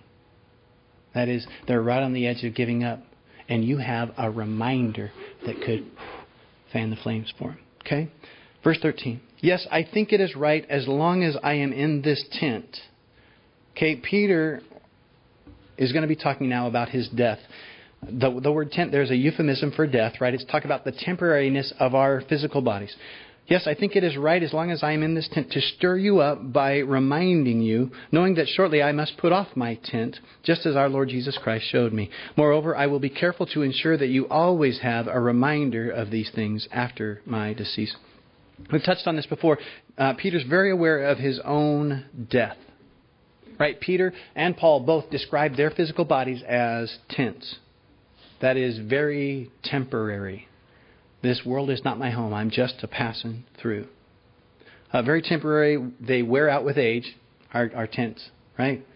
That 1.13 1.29
is, 1.29 1.45
they're 1.67 1.81
right 1.81 2.03
on 2.03 2.13
the 2.13 2.27
edge 2.27 2.43
of 2.43 2.55
giving 2.55 2.83
up 2.83 3.01
and 3.49 3.63
you 3.63 3.77
have 3.77 4.11
a 4.17 4.29
reminder 4.29 5.11
that 5.45 5.61
could 5.61 5.85
fan 6.73 6.89
the 6.89 6.95
flames 6.97 7.33
for 7.37 7.49
them. 7.49 7.59
Okay? 7.85 8.11
Verse 8.63 8.77
13. 8.81 9.21
Yes, 9.39 9.65
I 9.71 9.83
think 9.83 10.11
it 10.11 10.19
is 10.19 10.35
right 10.35 10.65
as 10.69 10.87
long 10.87 11.23
as 11.23 11.37
I 11.41 11.53
am 11.53 11.71
in 11.71 12.01
this 12.01 12.23
tent. 12.33 12.65
Okay, 13.75 13.95
Peter 13.95 14.61
is 15.77 15.91
going 15.91 16.01
to 16.01 16.07
be 16.07 16.15
talking 16.15 16.49
now 16.49 16.67
about 16.67 16.89
his 16.89 17.07
death. 17.09 17.39
The, 18.03 18.39
the 18.41 18.51
word 18.51 18.71
tent, 18.71 18.91
there's 18.91 19.11
a 19.11 19.15
euphemism 19.15 19.71
for 19.71 19.87
death, 19.87 20.15
right? 20.19 20.33
It's 20.33 20.45
talk 20.45 20.65
about 20.65 20.83
the 20.83 20.91
temporariness 20.91 21.71
of 21.79 21.95
our 21.95 22.21
physical 22.27 22.61
bodies. 22.61 22.95
Yes, 23.47 23.65
I 23.65 23.75
think 23.75 23.95
it 23.95 24.03
is 24.03 24.17
right 24.17 24.43
as 24.43 24.51
long 24.51 24.71
as 24.71 24.83
I 24.83 24.91
am 24.91 25.03
in 25.03 25.15
this 25.15 25.29
tent 25.31 25.51
to 25.53 25.61
stir 25.61 25.97
you 25.97 26.19
up 26.19 26.51
by 26.51 26.79
reminding 26.79 27.61
you, 27.61 27.91
knowing 28.11 28.35
that 28.35 28.49
shortly 28.49 28.83
I 28.83 28.91
must 28.91 29.17
put 29.17 29.31
off 29.31 29.55
my 29.55 29.75
tent, 29.75 30.19
just 30.43 30.65
as 30.65 30.75
our 30.75 30.89
Lord 30.89 31.07
Jesus 31.07 31.37
Christ 31.41 31.65
showed 31.69 31.93
me. 31.93 32.09
Moreover, 32.35 32.75
I 32.75 32.87
will 32.87 32.99
be 32.99 33.09
careful 33.09 33.45
to 33.47 33.61
ensure 33.61 33.95
that 33.97 34.09
you 34.09 34.27
always 34.27 34.79
have 34.81 35.07
a 35.07 35.19
reminder 35.21 35.89
of 35.89 36.11
these 36.11 36.29
things 36.35 36.67
after 36.73 37.21
my 37.25 37.53
decease. 37.53 37.95
We've 38.69 38.83
touched 38.83 39.07
on 39.07 39.15
this 39.15 39.27
before. 39.27 39.59
Uh, 39.97 40.13
Peter's 40.15 40.43
very 40.43 40.71
aware 40.71 41.05
of 41.05 41.17
his 41.17 41.39
own 41.45 42.05
death. 42.29 42.57
Right? 43.57 43.79
Peter 43.79 44.13
and 44.35 44.57
Paul 44.57 44.81
both 44.81 45.09
describe 45.09 45.55
their 45.55 45.71
physical 45.71 46.03
bodies 46.03 46.43
as 46.43 46.95
tents. 47.09 47.55
That 48.41 48.57
is 48.57 48.77
very 48.77 49.51
temporary. 49.63 50.46
This 51.27 51.41
world 51.45 51.69
is 51.69 51.83
not 51.83 51.99
my 51.99 52.09
home. 52.09 52.33
I'm 52.33 52.49
just 52.49 52.75
a 52.83 52.87
passing 52.87 53.43
through. 53.61 53.87
Uh, 54.93 55.01
very 55.01 55.21
temporary. 55.21 55.91
They 55.99 56.21
wear 56.21 56.47
out 56.47 56.63
with 56.63 56.77
age, 56.77 57.17
our, 57.53 57.69
our 57.75 57.85
tents, 57.85 58.29
right? 58.57 58.87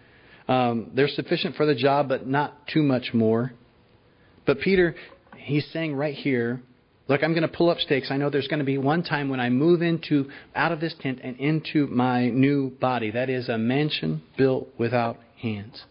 Um, 0.47 0.91
they're 0.95 1.09
sufficient 1.09 1.57
for 1.57 1.65
the 1.65 1.75
job, 1.75 2.07
but 2.07 2.25
not 2.25 2.69
too 2.69 2.83
much 2.83 3.13
more. 3.13 3.51
But 4.45 4.61
Peter, 4.61 4.95
he's 5.35 5.67
saying 5.73 5.93
right 5.93 6.15
here, 6.15 6.61
look, 7.09 7.21
I'm 7.21 7.33
going 7.33 7.41
to 7.41 7.49
pull 7.49 7.69
up 7.69 7.79
stakes. 7.79 8.07
I 8.11 8.15
know 8.15 8.29
there's 8.29 8.47
going 8.47 8.59
to 8.59 8.65
be 8.65 8.77
one 8.77 9.03
time 9.03 9.27
when 9.27 9.41
I 9.41 9.49
move 9.49 9.81
into 9.81 10.29
out 10.55 10.71
of 10.71 10.79
this 10.79 10.95
tent 11.01 11.19
and 11.21 11.37
into 11.37 11.85
my 11.87 12.29
new 12.29 12.69
body. 12.69 13.11
That 13.11 13.29
is 13.29 13.49
a 13.49 13.57
mansion 13.57 14.23
built 14.37 14.69
without 14.77 15.17
hands. 15.41 15.83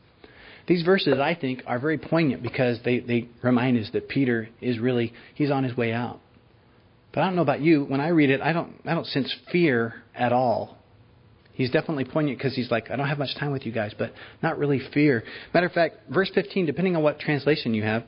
These 0.67 0.85
verses, 0.85 1.19
I 1.21 1.35
think, 1.35 1.65
are 1.67 1.79
very 1.79 1.99
poignant 1.99 2.43
because 2.43 2.79
they, 2.83 3.01
they 3.01 3.29
remind 3.43 3.79
us 3.79 3.91
that 3.93 4.09
Peter 4.09 4.49
is 4.63 4.79
really, 4.79 5.13
he's 5.35 5.51
on 5.51 5.65
his 5.65 5.77
way 5.77 5.93
out. 5.93 6.21
But 7.13 7.23
I 7.23 7.27
don't 7.27 7.37
know 7.37 7.43
about 7.43 7.61
you. 7.61 7.85
When 7.85 8.01
I 8.01 8.09
read 8.09 8.31
it, 8.31 8.41
I 8.41 8.53
don't, 8.53 8.81
I 8.85 8.95
don't 8.95 9.07
sense 9.07 9.35
fear 9.51 9.95
at 10.15 10.33
all. 10.33 10.77
He's 11.53 11.71
definitely 11.71 12.05
poignant 12.05 12.39
because 12.39 12.55
he's 12.55 12.71
like, 12.71 12.91
I 12.91 12.97
don't 12.97 13.09
have 13.09 13.19
much 13.19 13.35
time 13.39 13.51
with 13.53 13.67
you 13.67 13.73
guys, 13.73 13.93
but 13.99 14.13
not 14.43 14.59
really 14.59 14.81
fear. 14.95 15.25
Matter 15.53 15.67
of 15.67 15.73
fact, 15.73 15.97
verse 16.09 16.31
15, 16.35 16.67
depending 16.67 16.97
on 16.97 17.03
what 17.03 17.19
translation 17.19 17.75
you 17.75 17.83
have, 17.83 18.05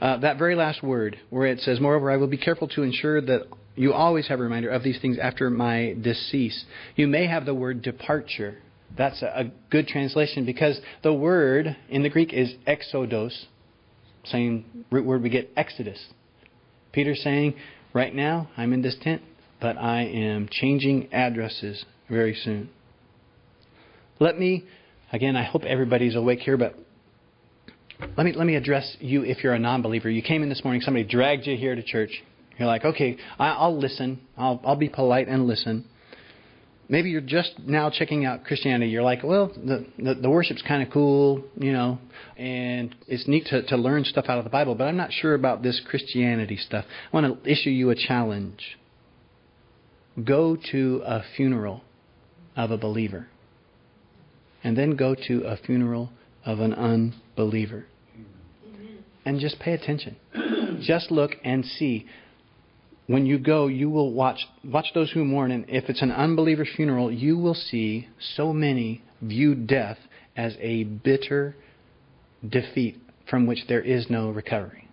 Uh, 0.00 0.16
that 0.18 0.38
very 0.38 0.54
last 0.54 0.82
word, 0.82 1.18
where 1.28 1.46
it 1.46 1.60
says, 1.60 1.78
Moreover, 1.80 2.10
I 2.10 2.16
will 2.16 2.28
be 2.28 2.38
careful 2.38 2.68
to 2.68 2.82
ensure 2.82 3.20
that 3.20 3.42
you 3.76 3.92
always 3.92 4.26
have 4.28 4.40
a 4.40 4.42
reminder 4.42 4.70
of 4.70 4.82
these 4.82 4.98
things 5.00 5.18
after 5.18 5.50
my 5.50 5.94
decease. 6.00 6.64
You 6.96 7.06
may 7.06 7.26
have 7.26 7.44
the 7.44 7.54
word 7.54 7.82
departure. 7.82 8.56
That's 8.96 9.20
a, 9.22 9.26
a 9.26 9.44
good 9.70 9.86
translation 9.86 10.46
because 10.46 10.80
the 11.02 11.12
word 11.12 11.76
in 11.90 12.02
the 12.02 12.08
Greek 12.08 12.32
is 12.32 12.54
exodos, 12.66 13.46
same 14.24 14.86
root 14.90 15.04
word 15.04 15.22
we 15.22 15.28
get 15.28 15.50
exodus. 15.56 16.02
Peter's 16.92 17.22
saying, 17.22 17.54
Right 17.92 18.14
now, 18.14 18.48
I'm 18.56 18.72
in 18.72 18.82
this 18.82 18.96
tent, 19.00 19.22
but 19.60 19.76
I 19.76 20.02
am 20.02 20.48
changing 20.50 21.12
addresses 21.12 21.84
very 22.08 22.34
soon. 22.34 22.70
Let 24.20 24.38
me, 24.38 24.64
again, 25.12 25.34
I 25.36 25.42
hope 25.44 25.64
everybody's 25.64 26.14
awake 26.14 26.40
here, 26.40 26.56
but 26.56 26.76
let 28.16 28.24
me, 28.24 28.32
let 28.32 28.46
me 28.46 28.54
address 28.54 28.96
you 29.00 29.24
if 29.24 29.42
you're 29.42 29.54
a 29.54 29.58
non 29.58 29.82
believer. 29.82 30.08
You 30.08 30.22
came 30.22 30.42
in 30.42 30.48
this 30.48 30.62
morning, 30.62 30.82
somebody 30.82 31.04
dragged 31.04 31.46
you 31.46 31.56
here 31.56 31.74
to 31.74 31.82
church. 31.82 32.10
You're 32.58 32.68
like, 32.68 32.84
okay, 32.84 33.16
I'll 33.38 33.78
listen. 33.78 34.20
I'll, 34.36 34.60
I'll 34.64 34.76
be 34.76 34.88
polite 34.88 35.28
and 35.28 35.46
listen. 35.46 35.86
Maybe 36.90 37.10
you're 37.10 37.20
just 37.20 37.52
now 37.60 37.88
checking 37.88 38.24
out 38.24 38.44
Christianity. 38.44 38.90
You're 38.90 39.04
like, 39.04 39.22
well, 39.22 39.46
the, 39.46 39.86
the, 39.96 40.14
the 40.14 40.28
worship's 40.28 40.60
kind 40.60 40.82
of 40.82 40.92
cool, 40.92 41.44
you 41.56 41.72
know, 41.72 41.98
and 42.36 42.92
it's 43.06 43.28
neat 43.28 43.46
to, 43.46 43.62
to 43.68 43.76
learn 43.76 44.04
stuff 44.04 44.24
out 44.28 44.38
of 44.38 44.44
the 44.44 44.50
Bible, 44.50 44.74
but 44.74 44.88
I'm 44.88 44.96
not 44.96 45.12
sure 45.12 45.34
about 45.34 45.62
this 45.62 45.80
Christianity 45.88 46.56
stuff. 46.56 46.84
I 47.12 47.16
want 47.16 47.44
to 47.44 47.50
issue 47.50 47.70
you 47.70 47.90
a 47.90 47.94
challenge. 47.94 48.76
Go 50.22 50.56
to 50.72 51.02
a 51.06 51.22
funeral 51.36 51.82
of 52.56 52.72
a 52.72 52.76
believer, 52.76 53.28
and 54.64 54.76
then 54.76 54.96
go 54.96 55.14
to 55.28 55.44
a 55.44 55.56
funeral 55.56 56.10
of 56.44 56.58
an 56.58 56.74
unbeliever 56.74 57.86
and 59.24 59.38
just 59.38 59.60
pay 59.60 59.72
attention. 59.74 60.16
just 60.82 61.10
look 61.10 61.36
and 61.44 61.64
see. 61.64 62.06
When 63.10 63.26
you 63.26 63.40
go, 63.40 63.66
you 63.66 63.90
will 63.90 64.12
watch 64.12 64.46
watch 64.62 64.86
those 64.94 65.10
who 65.10 65.24
mourn, 65.24 65.50
and 65.50 65.64
if 65.68 65.88
it's 65.88 66.00
an 66.00 66.12
unbeliever's 66.12 66.68
funeral, 66.76 67.10
you 67.10 67.36
will 67.36 67.54
see 67.54 68.06
so 68.36 68.52
many 68.52 69.02
view 69.20 69.56
death 69.56 69.98
as 70.36 70.56
a 70.60 70.84
bitter 70.84 71.56
defeat 72.48 72.98
from 73.28 73.48
which 73.48 73.66
there 73.66 73.80
is 73.80 74.08
no 74.08 74.30
recovery. 74.30 74.86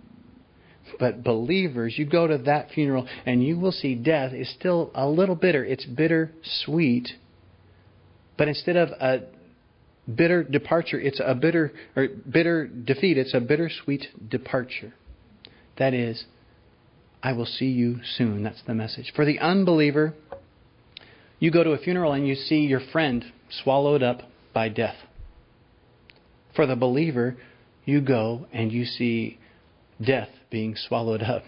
But 1.00 1.24
believers, 1.24 1.94
you 2.00 2.08
go 2.08 2.26
to 2.26 2.40
that 2.40 2.72
funeral 2.72 3.08
and 3.28 3.44
you 3.44 3.60
will 3.60 3.72
see 3.72 3.94
death 3.94 4.34
is 4.34 4.50
still 4.50 4.90
a 4.96 5.08
little 5.08 5.36
bitter. 5.36 5.64
It's 5.64 5.86
bitter 5.86 6.32
sweet. 6.66 7.10
But 8.36 8.48
instead 8.48 8.78
of 8.78 8.90
a 9.00 9.26
bitter 10.12 10.44
departure, 10.44 11.00
it's 11.00 11.22
a 11.24 11.36
bitter 11.36 11.72
or 11.96 12.08
bitter 12.08 12.66
defeat, 12.66 13.20
it's 13.20 13.36
a 13.36 13.42
bittersweet 13.42 14.08
departure. 14.28 14.96
That 15.78 15.94
is, 15.94 16.26
I 17.22 17.34
will 17.34 17.46
see 17.46 17.68
you 17.68 18.00
soon. 18.04 18.44
That's 18.44 18.62
the 18.66 18.74
message. 18.74 19.12
For 19.16 19.26
the 19.26 19.40
unbeliever, 19.40 20.14
you 21.40 21.52
go 21.52 21.64
to 21.64 21.72
a 21.72 21.78
funeral 21.78 22.14
and 22.14 22.28
you 22.28 22.36
see 22.36 22.60
your 22.60 22.80
friend 22.80 23.26
swallowed 23.50 24.04
up 24.04 24.22
by 24.54 24.70
death. 24.70 24.96
For 26.56 26.66
the 26.66 26.76
believer, 26.76 27.38
you 27.86 28.02
go 28.02 28.48
and 28.52 28.72
you 28.72 28.86
see 28.86 29.40
death 30.02 30.30
being 30.50 30.76
swallowed 30.76 31.22
up 31.22 31.44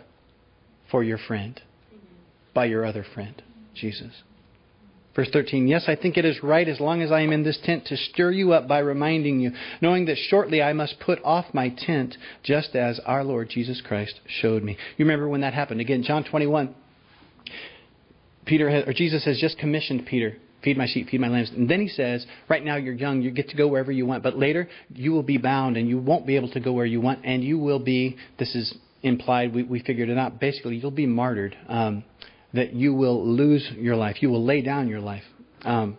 for 0.90 1.04
your 1.04 1.18
friend 1.18 1.62
by 2.54 2.66
your 2.66 2.86
other 2.86 3.06
friend, 3.14 3.42
Jesus. 3.74 4.24
Verse 5.20 5.28
13, 5.34 5.68
Yes, 5.68 5.84
I 5.90 5.98
think 5.98 6.16
it 6.16 6.24
is 6.24 6.42
right 6.42 6.66
as 6.66 6.80
long 6.80 7.02
as 7.02 7.12
I 7.12 7.20
am 7.20 7.34
in 7.34 7.44
this 7.44 7.60
tent 7.66 7.84
to 7.88 7.98
stir 7.98 8.32
you 8.32 8.54
up 8.54 8.70
by 8.70 8.80
reminding 8.80 9.42
you, 9.42 9.52
knowing 9.82 10.06
that 10.06 10.16
shortly 10.16 10.62
I 10.62 10.72
must 10.72 10.98
put 11.02 11.22
off 11.26 11.54
my 11.54 11.76
tent, 11.78 12.16
just 12.42 12.74
as 12.74 13.02
our 13.06 13.26
Lord 13.26 13.50
Jesus 13.50 13.82
Christ 13.86 14.22
showed 14.26 14.64
me. 14.64 14.78
You 14.96 15.04
remember 15.04 15.28
when 15.28 15.42
that 15.42 15.54
happened? 15.54 15.82
Again, 15.82 16.04
John 16.04 16.24
21. 16.24 16.74
Peter 18.46 18.70
has, 18.70 18.88
or 18.88 18.94
Jesus 18.94 19.26
has 19.26 19.38
just 19.42 19.58
commissioned 19.58 20.06
Peter, 20.06 20.38
feed 20.64 20.78
my 20.78 20.88
sheep, 20.88 21.10
feed 21.10 21.20
my 21.20 21.28
lambs. 21.28 21.50
And 21.50 21.70
then 21.70 21.82
he 21.82 21.90
says, 21.90 22.26
right 22.48 22.64
now 22.64 22.78
you're 22.78 22.94
young, 22.94 23.22
you 23.22 23.30
get 23.30 23.50
to 23.50 23.58
go 23.58 23.68
wherever 23.68 23.92
you 23.92 24.06
want, 24.06 24.24
but 24.24 24.38
later 24.38 24.70
you 24.96 25.12
will 25.12 25.24
be 25.24 25.38
bound 25.38 25.76
and 25.76 25.90
you 25.90 26.00
won't 26.00 26.26
be 26.26 26.38
able 26.38 26.50
to 26.52 26.62
go 26.62 26.72
where 26.72 26.86
you 26.86 27.02
want, 27.02 27.26
and 27.26 27.44
you 27.44 27.60
will 27.60 27.80
be, 27.80 28.16
this 28.38 28.56
is 28.56 28.74
implied, 29.04 29.54
we, 29.54 29.64
we 29.64 29.82
figured 29.82 30.08
it 30.08 30.18
out, 30.18 30.40
basically 30.40 30.78
you'll 30.78 30.92
be 30.92 31.06
martyred. 31.06 31.58
Um, 31.68 32.06
that 32.54 32.74
you 32.74 32.94
will 32.94 33.26
lose 33.26 33.70
your 33.78 33.96
life. 33.96 34.22
You 34.22 34.30
will 34.30 34.44
lay 34.44 34.62
down 34.62 34.88
your 34.88 35.00
life. 35.00 35.24
Um, 35.64 35.98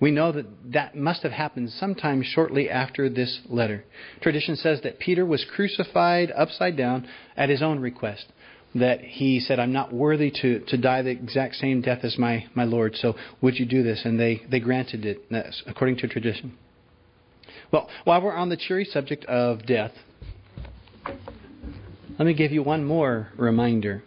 we 0.00 0.10
know 0.10 0.32
that 0.32 0.46
that 0.72 0.96
must 0.96 1.22
have 1.22 1.30
happened 1.30 1.70
sometime 1.70 2.24
shortly 2.24 2.68
after 2.68 3.08
this 3.08 3.40
letter. 3.48 3.84
Tradition 4.20 4.56
says 4.56 4.80
that 4.82 4.98
Peter 4.98 5.24
was 5.24 5.46
crucified 5.54 6.32
upside 6.36 6.76
down 6.76 7.06
at 7.36 7.48
his 7.48 7.62
own 7.62 7.78
request. 7.78 8.26
That 8.74 9.00
he 9.00 9.38
said, 9.38 9.60
I'm 9.60 9.72
not 9.72 9.92
worthy 9.92 10.32
to, 10.42 10.60
to 10.66 10.76
die 10.76 11.02
the 11.02 11.10
exact 11.10 11.54
same 11.54 11.82
death 11.82 12.00
as 12.02 12.18
my, 12.18 12.46
my 12.54 12.64
Lord, 12.64 12.96
so 12.96 13.14
would 13.40 13.58
you 13.58 13.66
do 13.66 13.82
this? 13.82 14.00
And 14.04 14.18
they, 14.18 14.42
they 14.50 14.60
granted 14.60 15.04
it, 15.04 15.20
according 15.66 15.98
to 15.98 16.08
tradition. 16.08 16.56
Well, 17.70 17.88
while 18.02 18.22
we're 18.22 18.34
on 18.34 18.48
the 18.48 18.56
cheery 18.56 18.84
subject 18.84 19.24
of 19.26 19.66
death, 19.66 19.92
let 22.18 22.26
me 22.26 22.34
give 22.34 22.50
you 22.50 22.62
one 22.62 22.84
more 22.84 23.28
reminder. 23.36 24.02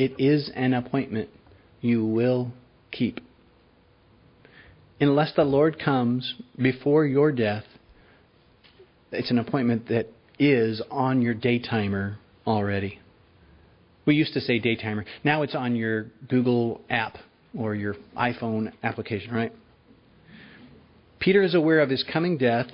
It 0.00 0.18
is 0.18 0.50
an 0.56 0.72
appointment 0.72 1.28
you 1.82 2.06
will 2.06 2.52
keep. 2.90 3.20
Unless 4.98 5.34
the 5.36 5.44
Lord 5.44 5.78
comes 5.78 6.36
before 6.56 7.04
your 7.04 7.32
death, 7.32 7.64
it's 9.12 9.30
an 9.30 9.38
appointment 9.38 9.88
that 9.88 10.06
is 10.38 10.80
on 10.90 11.20
your 11.20 11.34
daytimer 11.34 12.16
already. 12.46 12.98
We 14.06 14.14
used 14.14 14.32
to 14.32 14.40
say 14.40 14.58
daytimer. 14.58 15.04
Now 15.22 15.42
it's 15.42 15.54
on 15.54 15.76
your 15.76 16.06
Google 16.30 16.80
app 16.88 17.18
or 17.54 17.74
your 17.74 17.94
iPhone 18.16 18.72
application, 18.82 19.34
right? 19.34 19.52
Peter 21.18 21.42
is 21.42 21.54
aware 21.54 21.80
of 21.80 21.90
his 21.90 22.06
coming 22.10 22.38
death 22.38 22.68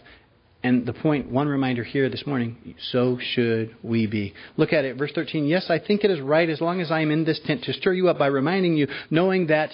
and 0.67 0.85
the 0.85 0.93
point, 0.93 1.31
one 1.31 1.47
reminder 1.47 1.85
here 1.85 2.09
this 2.11 2.27
morning, 2.27 2.75
so 2.91 3.19
should 3.21 3.77
we 3.85 4.09
be. 4.09 4.35
Look 4.57 4.73
at 4.73 4.85
it, 4.85 4.97
verse 4.97 5.13
13. 5.15 5.47
Yes, 5.47 5.71
I 5.71 5.79
think 5.79 6.03
it 6.03 6.11
is 6.11 6.21
right 6.21 6.49
as 6.49 6.61
long 6.61 6.81
as 6.81 6.91
I 6.91 7.03
am 7.03 7.13
in 7.13 7.25
this 7.25 7.41
tent 7.47 7.63
to 7.65 7.73
stir 7.73 7.93
you 7.93 8.09
up 8.09 8.19
by 8.19 8.27
reminding 8.27 8.77
you, 8.77 8.89
knowing 9.09 9.47
that 9.47 9.71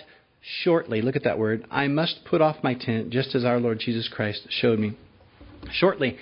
shortly, 0.62 1.00
look 1.00 1.16
at 1.16 1.24
that 1.24 1.38
word, 1.38 1.66
I 1.70 1.88
must 1.88 2.26
put 2.26 2.42
off 2.42 2.56
my 2.62 2.74
tent 2.74 3.08
just 3.08 3.34
as 3.34 3.42
our 3.42 3.58
Lord 3.58 3.78
Jesus 3.78 4.06
Christ 4.06 4.46
showed 4.50 4.78
me. 4.78 4.94
Shortly, 5.72 6.18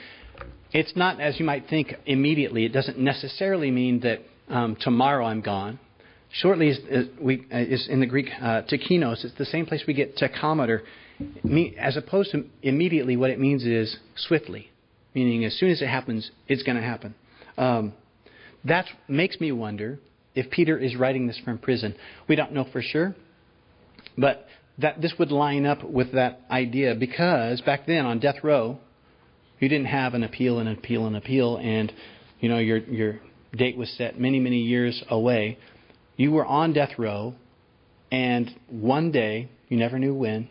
it's 0.70 0.94
not 0.94 1.20
as 1.20 1.40
you 1.40 1.44
might 1.44 1.68
think 1.68 1.96
immediately. 2.06 2.64
It 2.64 2.72
doesn't 2.72 2.98
necessarily 2.98 3.72
mean 3.72 4.00
that 4.00 4.20
um, 4.48 4.76
tomorrow 4.80 5.26
I'm 5.26 5.40
gone. 5.40 5.80
Shortly 6.32 6.68
is, 6.68 6.78
is, 6.88 7.08
we, 7.20 7.44
is 7.50 7.88
in 7.88 7.98
the 7.98 8.06
Greek 8.06 8.28
uh. 8.40 8.62
It's 8.70 9.34
the 9.36 9.46
same 9.46 9.66
place 9.66 9.82
we 9.88 9.94
get 9.94 10.16
tachometer 10.16 10.82
as 11.78 11.96
opposed 11.96 12.32
to 12.32 12.44
immediately, 12.62 13.16
what 13.16 13.30
it 13.30 13.38
means 13.38 13.64
is 13.64 13.96
swiftly, 14.16 14.70
meaning 15.14 15.44
as 15.44 15.58
soon 15.58 15.70
as 15.70 15.82
it 15.82 15.88
happens, 15.88 16.30
it's 16.48 16.62
going 16.62 16.76
to 16.76 16.82
happen. 16.82 17.14
Um, 17.58 17.92
that 18.64 18.86
makes 19.08 19.40
me 19.40 19.52
wonder 19.52 19.98
if 20.34 20.50
Peter 20.50 20.78
is 20.78 20.96
writing 20.96 21.26
this 21.26 21.38
from 21.44 21.58
prison. 21.58 21.94
We 22.28 22.36
don't 22.36 22.52
know 22.52 22.66
for 22.72 22.82
sure, 22.82 23.14
but 24.16 24.46
that 24.78 25.00
this 25.00 25.14
would 25.18 25.30
line 25.30 25.66
up 25.66 25.84
with 25.84 26.12
that 26.12 26.40
idea 26.50 26.94
because 26.94 27.60
back 27.62 27.86
then 27.86 28.06
on 28.06 28.18
death 28.20 28.36
row, 28.42 28.78
you 29.58 29.68
didn't 29.68 29.86
have 29.86 30.14
an 30.14 30.22
appeal 30.22 30.58
and 30.58 30.68
an 30.68 30.76
appeal 30.78 31.06
and 31.06 31.16
appeal, 31.16 31.58
and 31.58 31.92
you 32.40 32.48
know 32.48 32.58
your 32.58 32.78
your 32.78 33.20
date 33.54 33.76
was 33.76 33.90
set 33.98 34.18
many 34.18 34.38
many 34.38 34.60
years 34.60 35.02
away. 35.10 35.58
You 36.16 36.32
were 36.32 36.46
on 36.46 36.72
death 36.72 36.98
row, 36.98 37.34
and 38.10 38.50
one 38.68 39.12
day 39.12 39.50
you 39.68 39.76
never 39.76 39.98
knew 39.98 40.14
when 40.14 40.48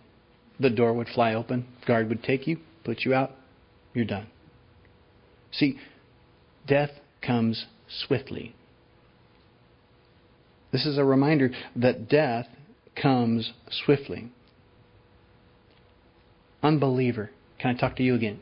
the 0.60 0.70
door 0.70 0.94
would 0.94 1.08
fly 1.08 1.34
open, 1.34 1.66
guard 1.88 2.10
would 2.10 2.24
take 2.24 2.48
you, 2.48 2.58
put 2.84 3.02
you 3.02 3.14
out, 3.14 3.32
you're 3.94 4.06
done. 4.06 4.28
See, 5.52 5.78
death 6.68 6.92
comes 7.26 7.66
swiftly. 7.88 8.56
This 10.72 10.86
is 10.86 10.98
a 10.98 11.04
reminder 11.04 11.52
that 11.76 12.10
death 12.10 12.46
comes 13.02 13.54
swiftly. 13.86 14.32
Unbeliever, 16.62 17.32
can 17.58 17.76
I 17.76 17.80
talk 17.80 17.96
to 17.96 18.04
you 18.04 18.16
again? 18.16 18.40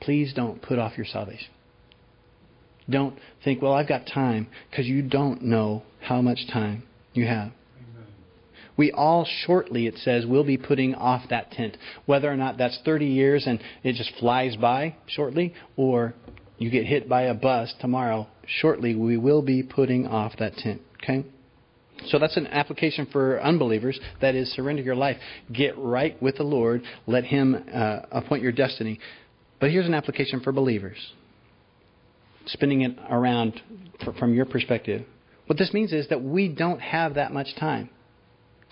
Please 0.00 0.32
don't 0.34 0.60
put 0.60 0.78
off 0.78 0.96
your 0.96 1.06
salvation. 1.06 1.50
Don't 2.90 3.16
think, 3.44 3.62
well, 3.62 3.72
I've 3.72 3.88
got 3.88 4.06
time, 4.06 4.48
because 4.70 4.86
you 4.86 5.02
don't 5.02 5.42
know 5.42 5.84
how 6.00 6.20
much 6.20 6.48
time 6.52 6.82
you 7.12 7.26
have. 7.26 7.52
We 8.76 8.90
all 8.90 9.26
shortly, 9.46 9.86
it 9.86 9.98
says, 9.98 10.24
will 10.26 10.44
be 10.44 10.56
putting 10.56 10.94
off 10.94 11.28
that 11.30 11.50
tent. 11.50 11.76
Whether 12.06 12.30
or 12.30 12.36
not 12.36 12.58
that's 12.58 12.78
30 12.84 13.06
years 13.06 13.46
and 13.46 13.60
it 13.82 13.94
just 13.94 14.12
flies 14.18 14.56
by 14.56 14.96
shortly, 15.06 15.54
or 15.76 16.14
you 16.58 16.70
get 16.70 16.86
hit 16.86 17.08
by 17.08 17.22
a 17.22 17.34
bus 17.34 17.74
tomorrow, 17.80 18.28
shortly 18.46 18.94
we 18.94 19.16
will 19.16 19.42
be 19.42 19.62
putting 19.62 20.06
off 20.06 20.32
that 20.38 20.56
tent. 20.56 20.80
Okay? 21.02 21.24
So 22.06 22.18
that's 22.18 22.36
an 22.36 22.46
application 22.48 23.06
for 23.12 23.40
unbelievers. 23.42 23.98
That 24.20 24.34
is, 24.34 24.52
surrender 24.52 24.82
your 24.82 24.96
life. 24.96 25.18
Get 25.52 25.76
right 25.78 26.20
with 26.22 26.36
the 26.36 26.42
Lord. 26.42 26.82
Let 27.06 27.24
Him 27.24 27.64
uh, 27.72 28.00
appoint 28.10 28.42
your 28.42 28.52
destiny. 28.52 28.98
But 29.60 29.70
here's 29.70 29.86
an 29.86 29.94
application 29.94 30.40
for 30.40 30.50
believers. 30.52 30.96
spinning 32.46 32.80
it 32.82 32.98
around 33.08 33.60
from 34.18 34.34
your 34.34 34.46
perspective. 34.46 35.04
What 35.46 35.58
this 35.58 35.72
means 35.72 35.92
is 35.92 36.08
that 36.08 36.22
we 36.22 36.48
don't 36.48 36.80
have 36.80 37.14
that 37.14 37.32
much 37.32 37.54
time 37.56 37.90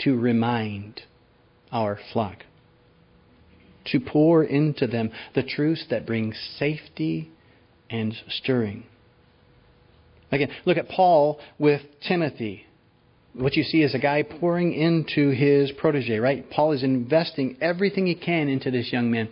to 0.01 0.18
remind 0.18 1.03
our 1.72 1.98
flock, 2.12 2.44
to 3.86 4.01
pour 4.01 4.44
into 4.44 4.86
them 4.86 5.11
the 5.34 5.42
truths 5.42 5.84
that 5.90 6.07
bring 6.07 6.34
safety 6.59 7.30
and 7.88 8.14
stirring. 8.28 8.84
Again, 10.32 10.51
look 10.64 10.76
at 10.76 10.88
Paul 10.88 11.40
with 11.59 11.82
Timothy. 12.07 12.66
What 13.34 13.57
you 13.57 13.62
see 13.62 13.82
is 13.82 13.94
a 13.94 13.98
guy 13.98 14.22
pouring 14.22 14.72
into 14.72 15.30
his 15.30 15.72
protege, 15.72 16.18
right? 16.18 16.48
Paul 16.51 16.72
is 16.72 16.82
investing 16.82 17.57
everything 17.61 18.07
he 18.07 18.14
can 18.14 18.48
into 18.48 18.70
this 18.70 18.92
young 18.92 19.11
man. 19.11 19.28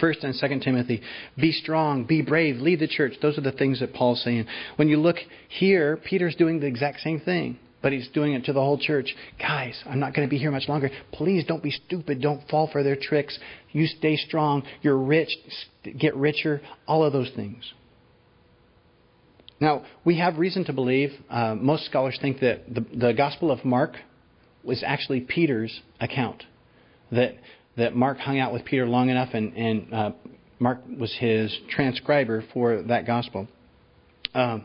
First 0.00 0.22
and 0.22 0.34
Second 0.34 0.60
Timothy, 0.60 1.00
be 1.36 1.50
strong, 1.50 2.04
be 2.04 2.20
brave, 2.22 2.56
lead 2.56 2.80
the 2.80 2.86
church. 2.88 3.14
Those 3.22 3.38
are 3.38 3.42
the 3.42 3.52
things 3.52 3.80
that 3.80 3.94
Paul's 3.94 4.22
saying. 4.22 4.46
When 4.76 4.88
you 4.88 4.98
look 4.98 5.16
here, 5.48 5.96
Peter's 5.96 6.36
doing 6.36 6.60
the 6.60 6.66
exact 6.66 7.00
same 7.00 7.20
thing, 7.20 7.58
but 7.82 7.92
he's 7.92 8.08
doing 8.08 8.32
it 8.34 8.44
to 8.44 8.52
the 8.52 8.60
whole 8.60 8.78
church. 8.78 9.14
Guys, 9.38 9.80
I'm 9.86 10.00
not 10.00 10.14
going 10.14 10.26
to 10.26 10.30
be 10.30 10.38
here 10.38 10.50
much 10.50 10.68
longer. 10.68 10.90
Please 11.12 11.44
don't 11.46 11.62
be 11.62 11.70
stupid. 11.70 12.20
Don't 12.20 12.46
fall 12.48 12.68
for 12.70 12.82
their 12.82 12.96
tricks. 12.96 13.38
You 13.72 13.86
stay 13.86 14.16
strong. 14.16 14.64
You're 14.82 14.98
rich. 14.98 15.30
Get 15.98 16.16
richer. 16.16 16.60
All 16.86 17.04
of 17.04 17.12
those 17.12 17.30
things. 17.36 17.72
Now, 19.60 19.84
we 20.04 20.18
have 20.18 20.38
reason 20.38 20.64
to 20.66 20.72
believe, 20.72 21.10
uh, 21.28 21.54
most 21.56 21.86
scholars 21.86 22.16
think 22.20 22.40
that 22.40 22.72
the, 22.72 22.84
the 22.96 23.12
Gospel 23.12 23.50
of 23.50 23.64
Mark 23.64 23.96
was 24.62 24.84
actually 24.86 25.20
Peter's 25.20 25.80
account. 26.00 26.44
That 27.10 27.34
that 27.78 27.94
Mark 27.94 28.18
hung 28.18 28.38
out 28.38 28.52
with 28.52 28.64
Peter 28.64 28.86
long 28.86 29.08
enough, 29.08 29.30
and, 29.32 29.56
and 29.56 29.94
uh, 29.94 30.10
Mark 30.58 30.80
was 30.98 31.14
his 31.18 31.56
transcriber 31.70 32.44
for 32.52 32.82
that 32.82 33.06
gospel. 33.06 33.46
Um, 34.34 34.64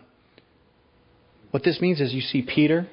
what 1.51 1.63
this 1.63 1.79
means 1.79 2.01
is 2.01 2.11
you 2.11 2.21
see 2.21 2.41
Peter 2.41 2.87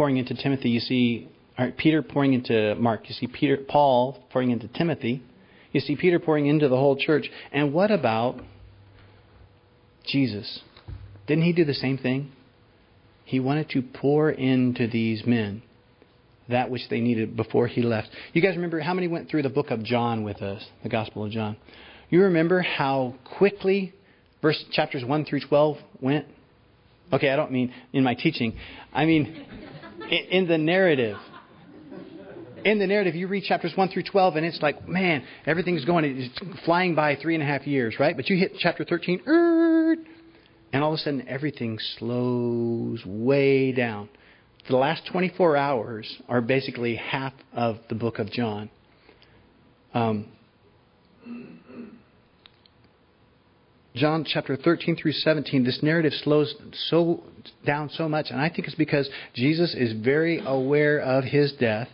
pouring 0.00 0.16
into 0.16 0.32
Timothy. 0.32 0.70
You 0.70 0.80
see 0.80 1.28
Peter 1.76 2.00
pouring 2.00 2.32
into 2.32 2.74
Mark. 2.76 3.02
You 3.06 3.14
see 3.14 3.26
Peter 3.26 3.58
Paul 3.58 4.24
pouring 4.30 4.50
into 4.50 4.66
Timothy. 4.66 5.22
You 5.72 5.80
see 5.80 5.94
Peter 5.94 6.18
pouring 6.18 6.46
into 6.46 6.70
the 6.70 6.76
whole 6.76 6.96
church. 6.96 7.30
And 7.52 7.74
what 7.74 7.90
about 7.90 8.40
Jesus? 10.06 10.60
Didn't 11.26 11.44
he 11.44 11.52
do 11.52 11.66
the 11.66 11.74
same 11.74 11.98
thing? 11.98 12.32
He 13.26 13.40
wanted 13.40 13.68
to 13.72 13.82
pour 13.82 14.30
into 14.30 14.88
these 14.88 15.26
men 15.26 15.60
that 16.48 16.70
which 16.70 16.88
they 16.88 17.00
needed 17.00 17.36
before 17.36 17.66
he 17.66 17.82
left. 17.82 18.08
You 18.32 18.40
guys 18.40 18.54
remember 18.54 18.80
how 18.80 18.94
many 18.94 19.06
went 19.06 19.28
through 19.28 19.42
the 19.42 19.50
book 19.50 19.70
of 19.70 19.82
John 19.84 20.24
with 20.24 20.40
us, 20.40 20.64
the 20.82 20.88
Gospel 20.88 21.26
of 21.26 21.30
John? 21.30 21.58
You 22.08 22.22
remember 22.22 22.62
how 22.62 23.16
quickly 23.36 23.92
verse 24.40 24.64
chapters 24.72 25.04
1 25.04 25.26
through 25.26 25.40
12 25.40 25.76
went? 26.00 26.24
Okay, 27.12 27.30
I 27.30 27.36
don't 27.36 27.50
mean 27.50 27.72
in 27.92 28.04
my 28.04 28.14
teaching. 28.14 28.56
I 28.92 29.04
mean 29.04 29.46
in, 30.30 30.46
the 30.48 30.58
narrative. 30.58 31.16
In 32.64 32.78
the 32.78 32.86
narrative, 32.86 33.14
you 33.14 33.26
read 33.26 33.44
chapters 33.44 33.72
1 33.74 33.88
through 33.88 34.04
12, 34.04 34.36
and 34.36 34.46
it's 34.46 34.60
like, 34.60 34.86
man, 34.86 35.24
everything's 35.46 35.84
going, 35.84 36.04
it's 36.04 36.64
flying 36.64 36.94
by 36.94 37.16
three 37.16 37.34
and 37.34 37.42
a 37.42 37.46
half 37.46 37.66
years, 37.66 37.96
right? 37.98 38.14
But 38.14 38.28
you 38.28 38.36
hit 38.36 38.52
chapter 38.58 38.84
13, 38.84 39.22
and 40.72 40.84
all 40.84 40.92
of 40.92 40.98
a 40.98 40.98
sudden 40.98 41.26
everything 41.26 41.78
slows 41.98 43.02
way 43.06 43.72
down 43.72 44.10
the 44.68 44.76
last 44.76 45.02
24 45.10 45.56
hours 45.56 46.22
are 46.28 46.40
basically 46.40 46.96
half 46.96 47.32
of 47.52 47.78
the 47.88 47.94
book 47.94 48.18
of 48.18 48.30
John. 48.30 48.70
Um, 49.94 50.26
John 53.94 54.24
chapter 54.24 54.56
13 54.56 54.96
through 54.96 55.12
17, 55.12 55.64
this 55.64 55.82
narrative 55.82 56.12
slows 56.22 56.54
so 56.88 57.24
down 57.66 57.90
so 57.90 58.08
much, 58.08 58.26
and 58.30 58.40
I 58.40 58.48
think 58.48 58.68
it's 58.68 58.76
because 58.76 59.08
Jesus 59.34 59.74
is 59.74 59.92
very 60.04 60.40
aware 60.44 61.00
of 61.00 61.24
his 61.24 61.52
death, 61.52 61.88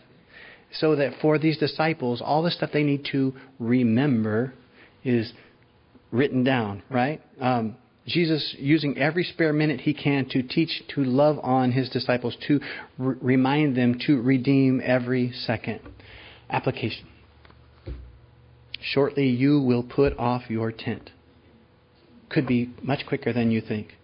so 0.73 0.97
that 0.97 1.15
for 1.23 1.39
these 1.39 1.57
disciples, 1.57 2.21
all 2.23 2.43
the 2.43 2.51
stuff 2.51 2.71
they 2.73 2.83
need 2.83 3.07
to 3.13 3.33
remember 3.59 4.53
is 5.05 5.33
written 6.11 6.45
down, 6.45 6.83
right? 6.91 7.23
Um, 7.41 7.77
Jesus 8.07 8.55
using 8.59 8.99
every 8.99 9.25
spare 9.25 9.53
minute 9.53 9.81
he 9.81 9.95
can 9.95 10.29
to 10.31 10.43
teach, 10.43 10.83
to 10.95 11.03
love 11.03 11.39
on 11.43 11.73
his 11.73 11.89
disciples, 11.89 12.37
to 12.47 12.61
r- 13.01 13.17
remind 13.21 13.77
them 13.77 13.99
to 14.07 14.21
redeem 14.21 14.81
every 14.85 15.33
second. 15.33 15.81
Application. 16.51 17.07
Shortly 18.81 19.29
you 19.29 19.61
will 19.61 19.83
put 19.83 20.17
off 20.19 20.43
your 20.49 20.71
tent. 20.71 21.11
Could 22.29 22.47
be 22.47 22.70
much 22.83 23.07
quicker 23.07 23.33
than 23.33 23.51
you 23.51 23.61
think. 23.61 23.95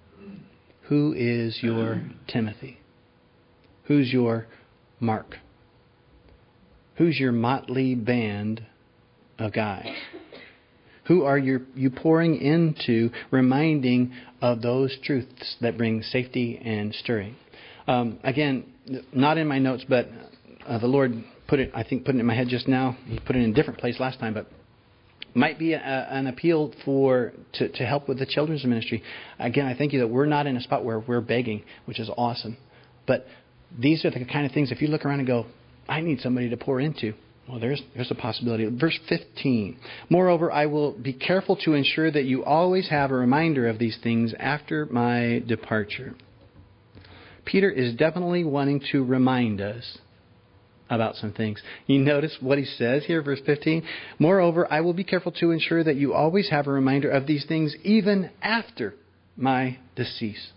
Who 0.82 1.12
is 1.16 1.58
your 1.62 2.02
Timothy? 2.28 2.78
Who's 3.84 4.12
your 4.12 4.46
Mark? 5.00 5.36
Who's 6.96 7.18
your 7.18 7.32
motley 7.32 7.94
band 7.94 8.64
of 9.38 9.52
guys? 9.52 9.88
Who 11.06 11.24
are 11.24 11.38
you, 11.38 11.66
you 11.74 11.90
pouring 11.90 12.36
into, 12.40 13.10
reminding 13.30 14.12
of 14.40 14.62
those 14.62 14.96
truths 15.02 15.56
that 15.60 15.76
bring 15.76 16.02
safety 16.02 16.60
and 16.64 16.94
stirring? 16.94 17.34
Um, 17.88 18.20
again, 18.22 18.64
not 19.12 19.36
in 19.36 19.48
my 19.48 19.58
notes, 19.58 19.84
but 19.88 20.08
uh, 20.66 20.78
the 20.78 20.86
Lord 20.86 21.12
put 21.48 21.58
it, 21.58 21.72
I 21.74 21.82
think, 21.82 22.04
put 22.04 22.14
it 22.14 22.18
in 22.18 22.26
my 22.26 22.36
head 22.36 22.48
just 22.48 22.68
now. 22.68 22.96
He 23.06 23.18
put 23.18 23.34
it 23.34 23.40
in 23.40 23.50
a 23.50 23.54
different 23.54 23.80
place 23.80 23.98
last 23.98 24.20
time, 24.20 24.34
but 24.34 24.46
might 25.34 25.58
be 25.58 25.72
a, 25.72 25.78
an 25.78 26.26
appeal 26.26 26.72
for 26.84 27.32
to, 27.54 27.68
to 27.68 27.84
help 27.84 28.08
with 28.08 28.18
the 28.18 28.26
children's 28.26 28.64
ministry. 28.64 29.02
Again, 29.38 29.66
I 29.66 29.76
thank 29.76 29.92
you 29.92 30.00
that 30.00 30.08
we're 30.08 30.26
not 30.26 30.46
in 30.46 30.56
a 30.56 30.60
spot 30.60 30.84
where 30.84 31.00
we're 31.00 31.20
begging, 31.20 31.62
which 31.86 31.98
is 31.98 32.10
awesome. 32.16 32.56
But 33.06 33.26
these 33.78 34.04
are 34.04 34.10
the 34.10 34.24
kind 34.24 34.46
of 34.46 34.52
things, 34.52 34.70
if 34.70 34.82
you 34.82 34.88
look 34.88 35.04
around 35.04 35.20
and 35.20 35.26
go, 35.26 35.46
I 35.88 36.00
need 36.00 36.20
somebody 36.20 36.50
to 36.50 36.56
pour 36.56 36.80
into, 36.80 37.14
well, 37.48 37.58
there's, 37.58 37.82
there's 37.94 38.10
a 38.10 38.14
possibility. 38.14 38.66
Verse 38.66 38.98
15. 39.08 39.76
Moreover, 40.08 40.52
I 40.52 40.66
will 40.66 40.92
be 40.92 41.12
careful 41.12 41.56
to 41.64 41.74
ensure 41.74 42.10
that 42.10 42.24
you 42.24 42.44
always 42.44 42.88
have 42.90 43.10
a 43.10 43.14
reminder 43.14 43.68
of 43.68 43.78
these 43.78 43.98
things 44.02 44.34
after 44.38 44.86
my 44.86 45.42
departure. 45.46 46.14
Peter 47.44 47.70
is 47.70 47.94
definitely 47.94 48.44
wanting 48.44 48.80
to 48.92 49.04
remind 49.04 49.60
us 49.60 49.98
about 50.90 51.16
some 51.16 51.32
things. 51.32 51.62
You 51.86 51.98
notice 51.98 52.36
what 52.40 52.58
he 52.58 52.64
says 52.64 53.04
here, 53.04 53.22
verse 53.22 53.40
15? 53.44 53.82
Moreover, 54.18 54.70
I 54.70 54.80
will 54.80 54.92
be 54.92 55.04
careful 55.04 55.32
to 55.32 55.50
ensure 55.50 55.82
that 55.82 55.96
you 55.96 56.12
always 56.12 56.50
have 56.50 56.66
a 56.66 56.72
reminder 56.72 57.10
of 57.10 57.26
these 57.26 57.46
things 57.46 57.74
even 57.82 58.30
after 58.42 58.94
my 59.36 59.78
decease. 59.96 60.50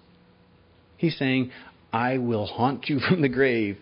He's 0.98 1.18
saying, 1.18 1.52
I 1.94 2.18
will 2.18 2.46
haunt 2.46 2.90
you 2.90 3.00
from 3.10 3.22
the 3.22 3.30
grave 3.30 3.78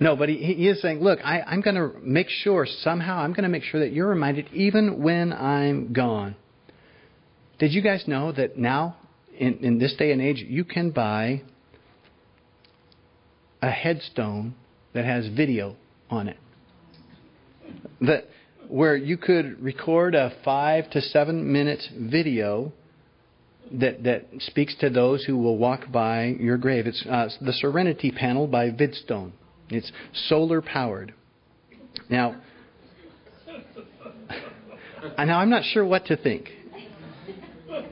no, 0.00 0.16
but 0.16 0.30
he, 0.30 0.36
he 0.38 0.66
is 0.66 0.80
saying, 0.80 1.00
look, 1.00 1.18
I, 1.22 1.42
I'm 1.42 1.60
going 1.60 1.76
to 1.76 1.92
make 2.02 2.30
sure, 2.30 2.66
somehow, 2.66 3.18
I'm 3.18 3.32
going 3.32 3.42
to 3.42 3.50
make 3.50 3.64
sure 3.64 3.80
that 3.80 3.92
you're 3.92 4.08
reminded 4.08 4.48
even 4.54 5.02
when 5.02 5.30
I'm 5.34 5.92
gone. 5.92 6.36
Did 7.58 7.74
you 7.74 7.82
guys 7.82 8.04
know 8.06 8.32
that 8.32 8.56
now, 8.56 8.96
in, 9.38 9.58
in 9.58 9.78
this 9.78 9.94
day 9.96 10.10
and 10.10 10.22
age, 10.22 10.42
you 10.48 10.64
can 10.64 10.90
buy 10.90 11.42
a 13.60 13.70
headstone 13.70 14.54
that 14.92 15.04
has 15.04 15.28
video 15.28 15.76
on 16.08 16.28
it? 16.28 16.36
That 18.00 18.24
where 18.68 18.96
you 18.96 19.16
could 19.16 19.62
record 19.62 20.14
a 20.14 20.32
five 20.44 20.90
to 20.90 21.00
seven 21.00 21.52
minute 21.52 21.82
video 21.98 22.72
that 23.72 24.02
that 24.04 24.26
speaks 24.38 24.74
to 24.80 24.90
those 24.90 25.24
who 25.24 25.36
will 25.38 25.58
walk 25.58 25.90
by 25.92 26.26
your 26.38 26.56
grave. 26.56 26.86
It's 26.86 27.04
uh, 27.08 27.28
the 27.40 27.52
Serenity 27.52 28.10
Panel 28.10 28.46
by 28.46 28.70
Vidstone. 28.70 29.32
It's 29.68 29.90
solar 30.28 30.60
powered. 30.60 31.14
Now, 32.08 32.40
now 35.18 35.38
I'm 35.38 35.50
not 35.50 35.64
sure 35.64 35.84
what 35.84 36.06
to 36.06 36.16
think. 36.16 36.48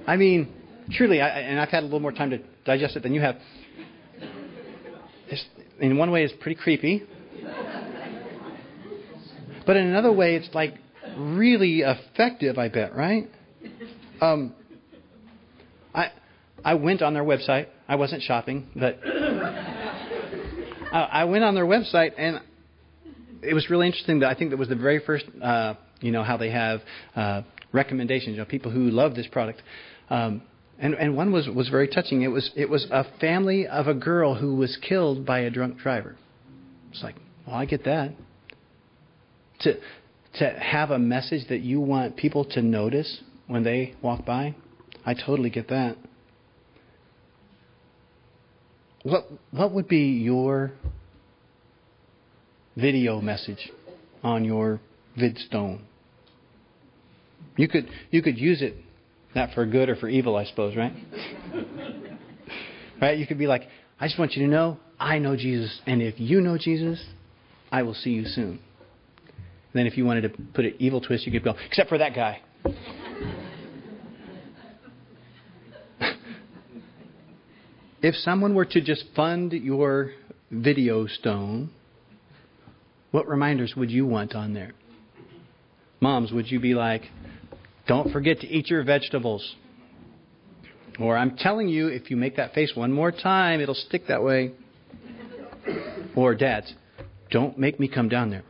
I 0.07 0.17
mean, 0.17 0.53
truly, 0.93 1.21
I, 1.21 1.29
and 1.41 1.61
I've 1.61 1.69
had 1.69 1.83
a 1.83 1.87
little 1.87 2.01
more 2.01 2.13
time 2.13 2.31
to 2.31 2.39
digest 2.65 2.97
it 2.97 3.03
than 3.03 3.15
you 3.15 3.21
have. 3.21 3.37
In 5.81 5.97
one 5.97 6.11
way, 6.11 6.25
it's 6.25 6.35
pretty 6.41 6.61
creepy. 6.61 7.05
But 9.67 9.77
in 9.77 9.87
another 9.87 10.13
way, 10.13 10.35
it's 10.37 10.49
like 10.55 10.75
really 11.17 11.81
effective, 11.81 12.57
I 12.59 12.69
bet, 12.69 12.95
right? 12.97 13.31
Um, 14.21 14.55
I 15.95 16.11
I 16.65 16.75
went 16.75 17.03
on 17.03 17.13
their 17.15 17.25
website. 17.25 17.67
I 17.87 17.97
wasn't 17.97 18.23
shopping, 18.23 18.69
but 18.75 18.99
I 20.93 21.25
went 21.25 21.45
on 21.45 21.55
their 21.55 21.67
website 21.67 22.13
and 22.17 22.41
it 23.43 23.55
was 23.55 23.69
really 23.71 23.87
interesting. 23.87 24.21
That 24.21 24.31
I 24.31 24.35
think 24.35 24.51
that 24.51 24.57
was 24.57 24.69
the 24.69 24.75
very 24.75 25.01
first, 25.01 25.27
uh, 25.43 25.75
you 26.01 26.13
know, 26.13 26.23
how 26.23 26.37
they 26.39 26.51
have 26.51 26.81
uh, 27.15 27.43
recommendations. 27.73 28.37
You 28.37 28.39
know, 28.39 28.47
people 28.47 28.71
who 28.71 28.91
love 28.91 29.15
this 29.15 29.27
product. 29.27 29.63
Um, 30.11 30.43
and, 30.79 30.95
and 30.95 31.17
one 31.17 31.33
was, 31.33 31.49
was 31.49 31.69
very 31.69 31.89
touching. 31.89 32.23
It 32.23 32.29
was 32.29 32.51
it 32.55 32.69
was 32.69 32.87
a 32.91 33.05
family 33.21 33.67
of 33.67 33.89
a 33.89 33.95
girl 33.95 34.37
who 34.37 34.55
was 34.55 34.77
killed 34.77 35.27
by 35.27 35.41
a 35.41 35.51
drunk 35.51 35.79
driver. 35.79 36.17
It's 36.93 37.03
like, 37.03 37.17
well, 37.47 37.57
I 37.57 37.65
get 37.65 37.85
that. 37.85 38.15
To 39.61 39.75
to 40.35 40.51
have 40.51 40.91
a 40.91 40.99
message 40.99 41.49
that 41.49 41.61
you 41.61 41.81
want 41.81 42.17
people 42.17 42.45
to 42.45 42.63
notice 42.63 43.23
when 43.49 43.65
they 43.65 43.95
walk 44.03 44.25
by. 44.25 44.55
I 45.05 45.15
totally 45.15 45.51
get 45.51 45.69
that. 45.69 45.97
What 49.03 49.27
what 49.51 49.73
would 49.73 49.89
be 49.89 50.21
your 50.23 50.73
video 52.77 53.21
message 53.21 53.71
on 54.23 54.45
your 54.45 54.81
vidstone? 55.19 55.81
You 57.57 57.67
could 57.67 57.89
you 58.13 58.23
could 58.23 58.39
use 58.39 58.63
it 58.63 58.77
not 59.35 59.51
for 59.55 59.67
good 59.67 59.89
or 59.89 59.97
for 59.97 60.09
evil, 60.09 60.37
I 60.37 60.45
suppose, 60.45 60.77
right? 60.77 60.93
right? 63.01 63.19
You 63.19 63.27
could 63.27 63.39
be 63.39 63.47
like, 63.47 63.69
I 64.01 64.07
just 64.07 64.19
want 64.19 64.35
you 64.35 64.45
to 64.45 64.51
know 64.51 64.79
I 65.01 65.19
know 65.19 65.37
Jesus, 65.37 65.81
and 65.87 66.03
if 66.03 66.19
you 66.19 66.41
know 66.41 66.59
Jesus, 66.59 67.05
I 67.71 67.83
will 67.83 67.95
see 67.95 68.11
you 68.11 68.25
soon. 68.25 68.59
And 69.29 69.75
then 69.75 69.87
if 69.87 69.97
you 69.97 70.05
wanted 70.05 70.23
to 70.23 70.31
put 70.55 70.65
an 70.65 70.75
evil 70.79 71.01
twist, 71.01 71.25
you 71.27 71.33
could 71.33 71.45
go, 71.45 71.55
except 71.67 71.89
for 71.89 71.99
that 71.99 72.15
guy. 72.15 72.41
if 78.03 78.17
someone 78.17 78.55
were 78.55 78.65
to 78.65 78.81
just 78.81 79.05
fund 79.15 79.53
your 79.53 80.15
video 80.51 81.07
stone, 81.07 81.71
what 83.11 83.29
reminders 83.29 83.75
would 83.77 83.91
you 83.91 84.05
want 84.07 84.35
on 84.35 84.55
there? 84.55 84.73
Moms, 86.01 86.33
would 86.33 86.51
you 86.51 86.59
be 86.61 86.75
like, 86.75 87.03
don't 87.89 88.13
forget 88.13 88.41
to 88.41 88.47
eat 88.47 88.69
your 88.69 88.85
vegetables? 88.85 89.57
Or 91.01 91.17
I'm 91.17 91.37
telling 91.37 91.69
you, 91.69 91.89
if 91.89 92.11
you 92.11 92.17
make 92.17 92.37
that 92.37 92.55
face 92.55 92.73
one 92.75 92.93
more 92.93 93.11
time, 93.11 93.61
it'll 93.61 93.75
stick 93.75 94.07
that 94.09 94.23
way. 94.23 94.53
Or 96.15 96.35
dads, 96.35 96.73
don't 97.31 97.59
make 97.59 97.81
me 97.81 97.89
come 97.89 98.09
down 98.09 98.31
there. 98.31 98.45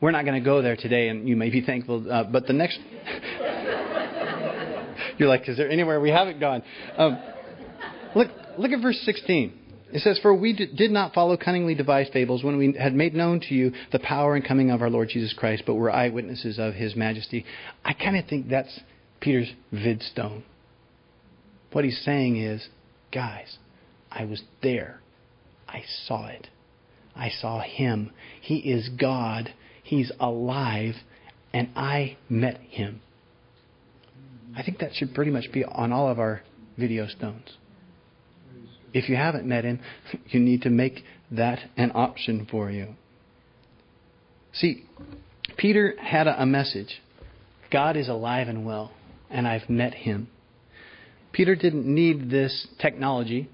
We're 0.00 0.12
not 0.12 0.24
going 0.24 0.40
to 0.40 0.44
go 0.44 0.62
there 0.62 0.76
today, 0.76 1.08
and 1.08 1.28
you 1.28 1.34
may 1.34 1.50
be 1.50 1.60
thankful. 1.60 2.10
Uh, 2.10 2.22
but 2.22 2.46
the 2.46 2.52
next, 2.52 2.78
you're 5.18 5.28
like, 5.28 5.48
is 5.48 5.56
there 5.56 5.68
anywhere 5.68 6.00
we 6.00 6.10
haven't 6.10 6.38
gone? 6.38 6.62
Um, 6.96 7.18
look, 8.14 8.28
look 8.58 8.70
at 8.70 8.80
verse 8.80 9.00
16. 9.04 9.52
It 9.92 10.00
says, 10.00 10.18
For 10.20 10.34
we 10.34 10.52
did 10.52 10.90
not 10.90 11.14
follow 11.14 11.36
cunningly 11.36 11.74
devised 11.74 12.12
fables 12.12 12.44
when 12.44 12.58
we 12.58 12.74
had 12.78 12.94
made 12.94 13.14
known 13.14 13.40
to 13.40 13.54
you 13.54 13.72
the 13.90 13.98
power 13.98 14.34
and 14.34 14.44
coming 14.44 14.70
of 14.70 14.82
our 14.82 14.90
Lord 14.90 15.08
Jesus 15.08 15.32
Christ, 15.32 15.62
but 15.66 15.76
were 15.76 15.90
eyewitnesses 15.90 16.58
of 16.58 16.74
his 16.74 16.94
majesty. 16.94 17.44
I 17.84 17.94
kind 17.94 18.16
of 18.16 18.26
think 18.26 18.48
that's 18.48 18.80
Peter's 19.20 19.52
vidstone. 19.72 20.42
What 21.72 21.84
he's 21.84 22.00
saying 22.04 22.36
is, 22.36 22.68
guys, 23.12 23.58
I 24.10 24.24
was 24.24 24.42
there. 24.62 25.00
I 25.66 25.82
saw 26.06 26.26
it. 26.26 26.48
I 27.14 27.30
saw 27.30 27.60
him. 27.60 28.12
He 28.40 28.56
is 28.58 28.88
God. 28.88 29.52
He's 29.82 30.12
alive. 30.20 30.94
And 31.52 31.70
I 31.74 32.16
met 32.28 32.58
him. 32.58 33.00
I 34.56 34.62
think 34.62 34.78
that 34.78 34.94
should 34.94 35.14
pretty 35.14 35.30
much 35.30 35.50
be 35.52 35.64
on 35.64 35.92
all 35.92 36.08
of 36.08 36.18
our 36.18 36.42
video 36.76 37.06
stones. 37.06 37.56
If 38.98 39.08
you 39.08 39.14
haven't 39.14 39.46
met 39.46 39.62
him, 39.62 39.78
you 40.26 40.40
need 40.40 40.62
to 40.62 40.70
make 40.70 41.04
that 41.30 41.60
an 41.76 41.92
option 41.94 42.48
for 42.50 42.68
you. 42.68 42.96
See, 44.52 44.86
Peter 45.56 45.94
had 46.02 46.26
a 46.26 46.44
message 46.44 47.00
God 47.70 47.96
is 47.96 48.08
alive 48.08 48.48
and 48.48 48.66
well, 48.66 48.90
and 49.30 49.46
I've 49.46 49.70
met 49.70 49.94
him. 49.94 50.28
Peter 51.32 51.54
didn't 51.54 51.86
need 51.86 52.28
this 52.28 52.66
technology 52.80 53.48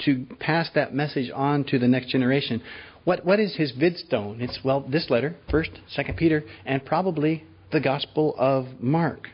to 0.00 0.26
pass 0.40 0.68
that 0.74 0.92
message 0.92 1.30
on 1.32 1.62
to 1.64 1.78
the 1.78 1.86
next 1.86 2.08
generation. 2.08 2.60
What, 3.04 3.24
what 3.24 3.38
is 3.38 3.54
his 3.54 3.72
vidstone? 3.72 4.40
It's, 4.40 4.58
well, 4.64 4.80
this 4.80 5.10
letter, 5.10 5.36
1st, 5.52 5.78
2nd 5.96 6.16
Peter, 6.16 6.42
and 6.66 6.84
probably 6.84 7.44
the 7.70 7.80
Gospel 7.80 8.34
of 8.36 8.66
Mark. 8.80 9.28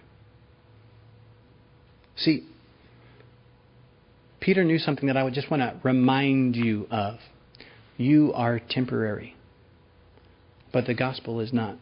See, 2.17 2.45
Peter 4.45 4.63
knew 4.63 4.79
something 4.79 5.07
that 5.07 5.17
I 5.17 5.23
would 5.23 5.33
just 5.33 5.51
want 5.51 5.63
to 5.63 5.75
remind 5.83 6.55
you 6.55 6.87
of. 6.91 7.15
You 7.97 8.35
are 8.35 8.61
temporary, 8.61 9.35
but 10.71 10.87
the 10.87 10.93
gospel 10.93 11.41
is 11.41 11.51
not. 11.51 11.79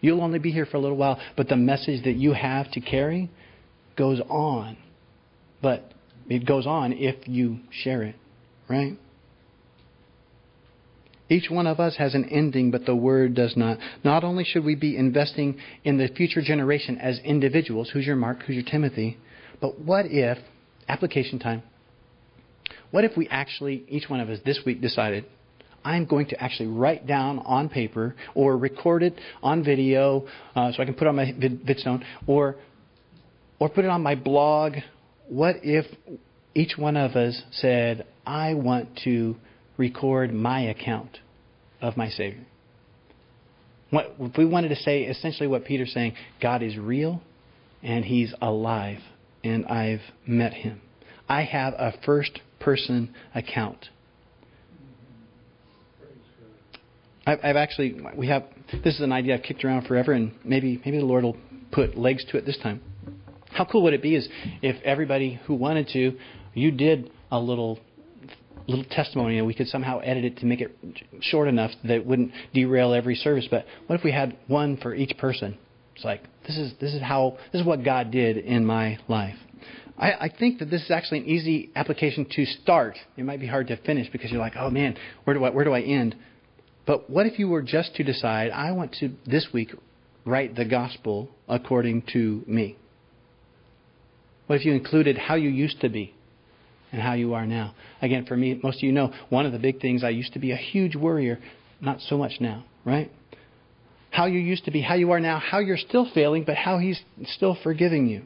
You'll 0.00 0.20
only 0.20 0.40
be 0.40 0.50
here 0.50 0.66
for 0.66 0.78
a 0.78 0.80
little 0.80 0.96
while, 0.96 1.20
but 1.36 1.48
the 1.48 1.56
message 1.56 2.02
that 2.02 2.16
you 2.16 2.32
have 2.32 2.72
to 2.72 2.80
carry 2.80 3.30
goes 3.96 4.20
on. 4.28 4.78
But 5.62 5.92
it 6.28 6.44
goes 6.44 6.66
on 6.66 6.92
if 6.92 7.28
you 7.28 7.60
share 7.70 8.02
it, 8.02 8.16
right? 8.68 8.98
Each 11.28 11.48
one 11.50 11.68
of 11.68 11.78
us 11.78 11.96
has 11.98 12.16
an 12.16 12.24
ending, 12.24 12.72
but 12.72 12.84
the 12.84 12.96
word 12.96 13.34
does 13.34 13.56
not. 13.56 13.78
Not 14.02 14.24
only 14.24 14.42
should 14.42 14.64
we 14.64 14.74
be 14.74 14.96
investing 14.96 15.58
in 15.84 15.98
the 15.98 16.08
future 16.08 16.42
generation 16.42 16.98
as 16.98 17.20
individuals, 17.20 17.90
who's 17.92 18.06
your 18.06 18.16
Mark, 18.16 18.42
who's 18.42 18.56
your 18.56 18.64
Timothy, 18.64 19.18
but 19.60 19.78
what 19.78 20.06
if 20.06 20.38
application 20.88 21.38
time. 21.38 21.62
What 22.90 23.04
if 23.04 23.16
we 23.16 23.28
actually, 23.28 23.84
each 23.88 24.08
one 24.08 24.20
of 24.20 24.30
us 24.30 24.38
this 24.44 24.60
week 24.64 24.80
decided, 24.80 25.24
I'm 25.84 26.06
going 26.06 26.26
to 26.28 26.42
actually 26.42 26.68
write 26.68 27.06
down 27.06 27.38
on 27.40 27.68
paper 27.68 28.14
or 28.34 28.56
record 28.56 29.02
it 29.02 29.14
on 29.42 29.64
video 29.64 30.26
uh, 30.54 30.72
so 30.72 30.82
I 30.82 30.84
can 30.84 30.94
put 30.94 31.06
on 31.06 31.16
my 31.16 31.32
vid- 31.32 31.64
VidStone 31.64 32.04
or, 32.26 32.56
or 33.58 33.68
put 33.68 33.84
it 33.84 33.90
on 33.90 34.02
my 34.02 34.14
blog. 34.14 34.74
What 35.28 35.56
if 35.62 35.86
each 36.54 36.76
one 36.76 36.96
of 36.96 37.12
us 37.12 37.40
said, 37.52 38.06
I 38.26 38.54
want 38.54 39.00
to 39.04 39.36
record 39.76 40.32
my 40.32 40.60
account 40.68 41.18
of 41.80 41.96
my 41.96 42.08
Savior? 42.08 42.44
What, 43.90 44.14
if 44.18 44.36
we 44.36 44.44
wanted 44.44 44.68
to 44.70 44.76
say 44.76 45.04
essentially 45.04 45.46
what 45.46 45.64
Peter's 45.64 45.92
saying, 45.92 46.14
God 46.42 46.62
is 46.62 46.76
real 46.76 47.22
and 47.82 48.04
He's 48.04 48.34
alive 48.42 48.98
and 49.44 49.66
I've 49.66 50.00
met 50.26 50.52
him. 50.52 50.80
I 51.28 51.42
have 51.42 51.74
a 51.74 51.92
first 52.04 52.40
person 52.60 53.14
account. 53.34 53.88
I've 57.26 57.56
actually, 57.56 58.00
we 58.16 58.28
have, 58.28 58.44
this 58.82 58.94
is 58.94 59.00
an 59.00 59.12
idea 59.12 59.34
I've 59.34 59.42
kicked 59.42 59.62
around 59.62 59.86
forever, 59.86 60.12
and 60.12 60.32
maybe, 60.44 60.80
maybe 60.82 60.96
the 60.96 61.04
Lord 61.04 61.24
will 61.24 61.36
put 61.70 61.96
legs 61.96 62.24
to 62.30 62.38
it 62.38 62.46
this 62.46 62.58
time. 62.62 62.80
How 63.50 63.66
cool 63.66 63.82
would 63.82 63.92
it 63.92 64.00
be 64.00 64.14
is 64.14 64.26
if 64.62 64.82
everybody 64.82 65.38
who 65.44 65.54
wanted 65.54 65.88
to, 65.88 66.16
you 66.54 66.70
did 66.70 67.10
a 67.30 67.38
little 67.38 67.78
little 68.66 68.84
testimony 68.90 69.38
and 69.38 69.46
we 69.46 69.54
could 69.54 69.66
somehow 69.66 69.98
edit 70.00 70.24
it 70.26 70.36
to 70.38 70.46
make 70.46 70.60
it 70.60 70.76
short 71.20 71.48
enough 71.48 71.70
that 71.84 71.92
it 71.92 72.06
wouldn't 72.06 72.30
derail 72.52 72.92
every 72.92 73.14
service. 73.14 73.48
But 73.50 73.64
what 73.86 73.98
if 73.98 74.04
we 74.04 74.12
had 74.12 74.36
one 74.46 74.76
for 74.76 74.94
each 74.94 75.16
person? 75.16 75.56
It's 75.98 76.04
like 76.04 76.22
this 76.46 76.56
is 76.56 76.72
this 76.80 76.94
is 76.94 77.02
how 77.02 77.38
this 77.50 77.60
is 77.60 77.66
what 77.66 77.82
God 77.82 78.12
did 78.12 78.36
in 78.36 78.64
my 78.64 78.98
life. 79.08 79.34
I, 79.98 80.12
I 80.12 80.28
think 80.28 80.60
that 80.60 80.70
this 80.70 80.84
is 80.84 80.92
actually 80.92 81.18
an 81.18 81.26
easy 81.26 81.70
application 81.74 82.24
to 82.36 82.46
start. 82.46 82.96
It 83.16 83.24
might 83.24 83.40
be 83.40 83.48
hard 83.48 83.66
to 83.66 83.76
finish 83.78 84.08
because 84.12 84.30
you're 84.30 84.38
like, 84.38 84.52
oh 84.56 84.70
man, 84.70 84.96
where 85.24 85.34
do 85.34 85.44
I 85.44 85.50
where 85.50 85.64
do 85.64 85.72
I 85.72 85.80
end? 85.80 86.14
But 86.86 87.10
what 87.10 87.26
if 87.26 87.40
you 87.40 87.48
were 87.48 87.62
just 87.62 87.96
to 87.96 88.04
decide, 88.04 88.52
I 88.52 88.70
want 88.70 88.92
to 89.00 89.10
this 89.26 89.48
week 89.52 89.74
write 90.24 90.54
the 90.54 90.64
gospel 90.64 91.30
according 91.48 92.04
to 92.12 92.44
me? 92.46 92.76
What 94.46 94.60
if 94.60 94.64
you 94.64 94.74
included 94.74 95.18
how 95.18 95.34
you 95.34 95.50
used 95.50 95.80
to 95.80 95.88
be 95.88 96.14
and 96.92 97.02
how 97.02 97.14
you 97.14 97.34
are 97.34 97.44
now? 97.44 97.74
Again, 98.00 98.24
for 98.24 98.36
me, 98.36 98.60
most 98.62 98.76
of 98.76 98.82
you 98.84 98.92
know, 98.92 99.12
one 99.30 99.46
of 99.46 99.52
the 99.52 99.58
big 99.58 99.80
things, 99.80 100.04
I 100.04 100.10
used 100.10 100.32
to 100.34 100.38
be 100.38 100.52
a 100.52 100.56
huge 100.56 100.94
worrier, 100.94 101.40
not 101.80 102.00
so 102.02 102.16
much 102.16 102.34
now, 102.40 102.64
right? 102.84 103.10
How 104.10 104.26
you 104.26 104.38
used 104.38 104.64
to 104.64 104.70
be, 104.70 104.80
how 104.80 104.94
you 104.94 105.10
are 105.12 105.20
now, 105.20 105.38
how 105.38 105.58
you're 105.58 105.76
still 105.76 106.08
failing, 106.12 106.44
but 106.44 106.56
how 106.56 106.78
He's 106.78 107.00
still 107.24 107.56
forgiving 107.62 108.08
you. 108.08 108.22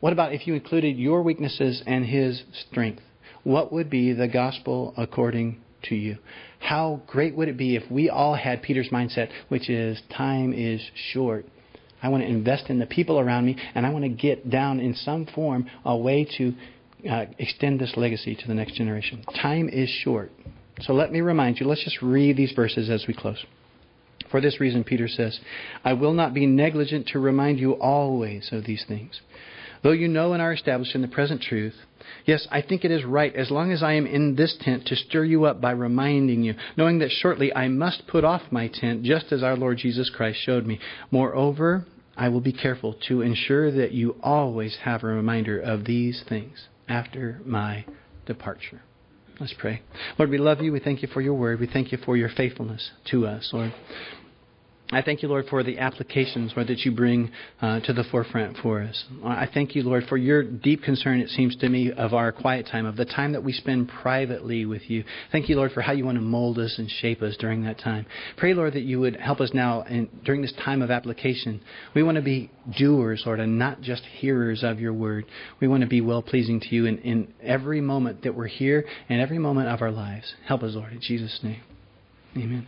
What 0.00 0.12
about 0.12 0.32
if 0.34 0.46
you 0.46 0.54
included 0.54 0.98
your 0.98 1.22
weaknesses 1.22 1.82
and 1.86 2.04
His 2.04 2.42
strength? 2.68 3.02
What 3.42 3.72
would 3.72 3.90
be 3.90 4.12
the 4.12 4.28
gospel 4.28 4.94
according 4.96 5.60
to 5.84 5.94
you? 5.94 6.18
How 6.58 7.02
great 7.06 7.34
would 7.36 7.48
it 7.48 7.56
be 7.56 7.76
if 7.76 7.90
we 7.90 8.08
all 8.08 8.34
had 8.34 8.62
Peter's 8.62 8.88
mindset, 8.90 9.30
which 9.48 9.68
is 9.68 10.00
time 10.16 10.52
is 10.52 10.80
short. 11.12 11.46
I 12.02 12.08
want 12.08 12.22
to 12.22 12.28
invest 12.28 12.68
in 12.68 12.78
the 12.78 12.86
people 12.86 13.18
around 13.18 13.46
me, 13.46 13.56
and 13.74 13.86
I 13.86 13.90
want 13.90 14.04
to 14.04 14.10
get 14.10 14.50
down 14.50 14.80
in 14.80 14.94
some 14.94 15.26
form 15.26 15.70
a 15.84 15.96
way 15.96 16.26
to 16.36 16.54
uh, 17.10 17.26
extend 17.38 17.80
this 17.80 17.94
legacy 17.96 18.34
to 18.34 18.46
the 18.46 18.54
next 18.54 18.74
generation. 18.74 19.24
Time 19.40 19.68
is 19.68 19.88
short. 19.88 20.30
So 20.80 20.92
let 20.92 21.12
me 21.12 21.20
remind 21.20 21.60
you, 21.60 21.66
let's 21.66 21.84
just 21.84 22.02
read 22.02 22.36
these 22.36 22.52
verses 22.52 22.90
as 22.90 23.06
we 23.06 23.14
close. 23.14 23.44
For 24.34 24.40
this 24.40 24.58
reason, 24.58 24.82
Peter 24.82 25.06
says, 25.06 25.38
I 25.84 25.92
will 25.92 26.12
not 26.12 26.34
be 26.34 26.44
negligent 26.44 27.06
to 27.12 27.20
remind 27.20 27.60
you 27.60 27.74
always 27.74 28.48
of 28.50 28.64
these 28.64 28.84
things. 28.88 29.20
Though 29.84 29.92
you 29.92 30.08
know 30.08 30.32
and 30.32 30.42
are 30.42 30.52
established 30.52 30.96
in 30.96 31.02
the 31.02 31.06
present 31.06 31.40
truth, 31.40 31.76
yes, 32.24 32.44
I 32.50 32.60
think 32.60 32.84
it 32.84 32.90
is 32.90 33.04
right, 33.04 33.32
as 33.36 33.52
long 33.52 33.70
as 33.70 33.80
I 33.80 33.92
am 33.92 34.08
in 34.08 34.34
this 34.34 34.56
tent, 34.60 34.86
to 34.86 34.96
stir 34.96 35.22
you 35.22 35.44
up 35.44 35.60
by 35.60 35.70
reminding 35.70 36.42
you, 36.42 36.56
knowing 36.76 36.98
that 36.98 37.12
shortly 37.12 37.54
I 37.54 37.68
must 37.68 38.08
put 38.08 38.24
off 38.24 38.42
my 38.50 38.66
tent, 38.66 39.04
just 39.04 39.30
as 39.30 39.44
our 39.44 39.56
Lord 39.56 39.78
Jesus 39.78 40.10
Christ 40.10 40.40
showed 40.40 40.66
me. 40.66 40.80
Moreover, 41.12 41.86
I 42.16 42.28
will 42.28 42.40
be 42.40 42.52
careful 42.52 42.96
to 43.06 43.22
ensure 43.22 43.70
that 43.70 43.92
you 43.92 44.16
always 44.20 44.78
have 44.82 45.04
a 45.04 45.06
reminder 45.06 45.60
of 45.60 45.84
these 45.84 46.24
things 46.28 46.66
after 46.88 47.40
my 47.44 47.84
departure. 48.26 48.82
Let's 49.38 49.54
pray. 49.56 49.82
Lord, 50.18 50.30
we 50.30 50.38
love 50.38 50.60
you. 50.60 50.72
We 50.72 50.80
thank 50.80 51.02
you 51.02 51.08
for 51.08 51.20
your 51.20 51.34
word. 51.34 51.60
We 51.60 51.68
thank 51.68 51.92
you 51.92 51.98
for 51.98 52.16
your 52.16 52.30
faithfulness 52.30 52.90
to 53.12 53.28
us, 53.28 53.50
Lord. 53.52 53.72
I 54.92 55.00
thank 55.00 55.22
you, 55.22 55.28
Lord, 55.28 55.46
for 55.48 55.62
the 55.62 55.78
applications, 55.78 56.52
Lord, 56.54 56.68
that 56.68 56.80
you 56.80 56.92
bring 56.92 57.30
uh, 57.62 57.80
to 57.80 57.92
the 57.94 58.04
forefront 58.04 58.58
for 58.58 58.82
us. 58.82 59.04
I 59.24 59.48
thank 59.52 59.74
you, 59.74 59.82
Lord, 59.82 60.04
for 60.08 60.18
your 60.18 60.42
deep 60.42 60.82
concern, 60.82 61.20
it 61.20 61.30
seems 61.30 61.56
to 61.56 61.68
me, 61.68 61.90
of 61.90 62.12
our 62.12 62.32
quiet 62.32 62.68
time, 62.70 62.84
of 62.84 62.96
the 62.96 63.06
time 63.06 63.32
that 63.32 63.42
we 63.42 63.52
spend 63.52 63.88
privately 63.88 64.66
with 64.66 64.90
you. 64.90 65.02
Thank 65.32 65.48
you, 65.48 65.56
Lord, 65.56 65.72
for 65.72 65.80
how 65.80 65.92
you 65.92 66.04
want 66.04 66.18
to 66.18 66.22
mold 66.22 66.58
us 66.58 66.74
and 66.78 66.90
shape 66.90 67.22
us 67.22 67.34
during 67.38 67.64
that 67.64 67.78
time. 67.78 68.04
Pray, 68.36 68.52
Lord, 68.52 68.74
that 68.74 68.82
you 68.82 69.00
would 69.00 69.16
help 69.16 69.40
us 69.40 69.50
now 69.54 69.82
and 69.82 70.08
during 70.22 70.42
this 70.42 70.52
time 70.64 70.82
of 70.82 70.90
application. 70.90 71.62
We 71.94 72.02
want 72.02 72.16
to 72.16 72.22
be 72.22 72.50
doers, 72.78 73.22
Lord, 73.24 73.40
and 73.40 73.58
not 73.58 73.80
just 73.80 74.02
hearers 74.04 74.62
of 74.62 74.80
your 74.80 74.92
word. 74.92 75.24
We 75.60 75.68
want 75.68 75.80
to 75.80 75.88
be 75.88 76.02
well 76.02 76.22
pleasing 76.22 76.60
to 76.60 76.68
you 76.68 76.84
in, 76.84 76.98
in 76.98 77.34
every 77.42 77.80
moment 77.80 78.22
that 78.24 78.34
we're 78.34 78.48
here 78.48 78.84
and 79.08 79.20
every 79.20 79.38
moment 79.38 79.68
of 79.68 79.80
our 79.80 79.90
lives. 79.90 80.34
Help 80.46 80.62
us, 80.62 80.74
Lord, 80.74 80.92
in 80.92 81.00
Jesus' 81.00 81.40
name. 81.42 81.62
Amen. 82.36 82.66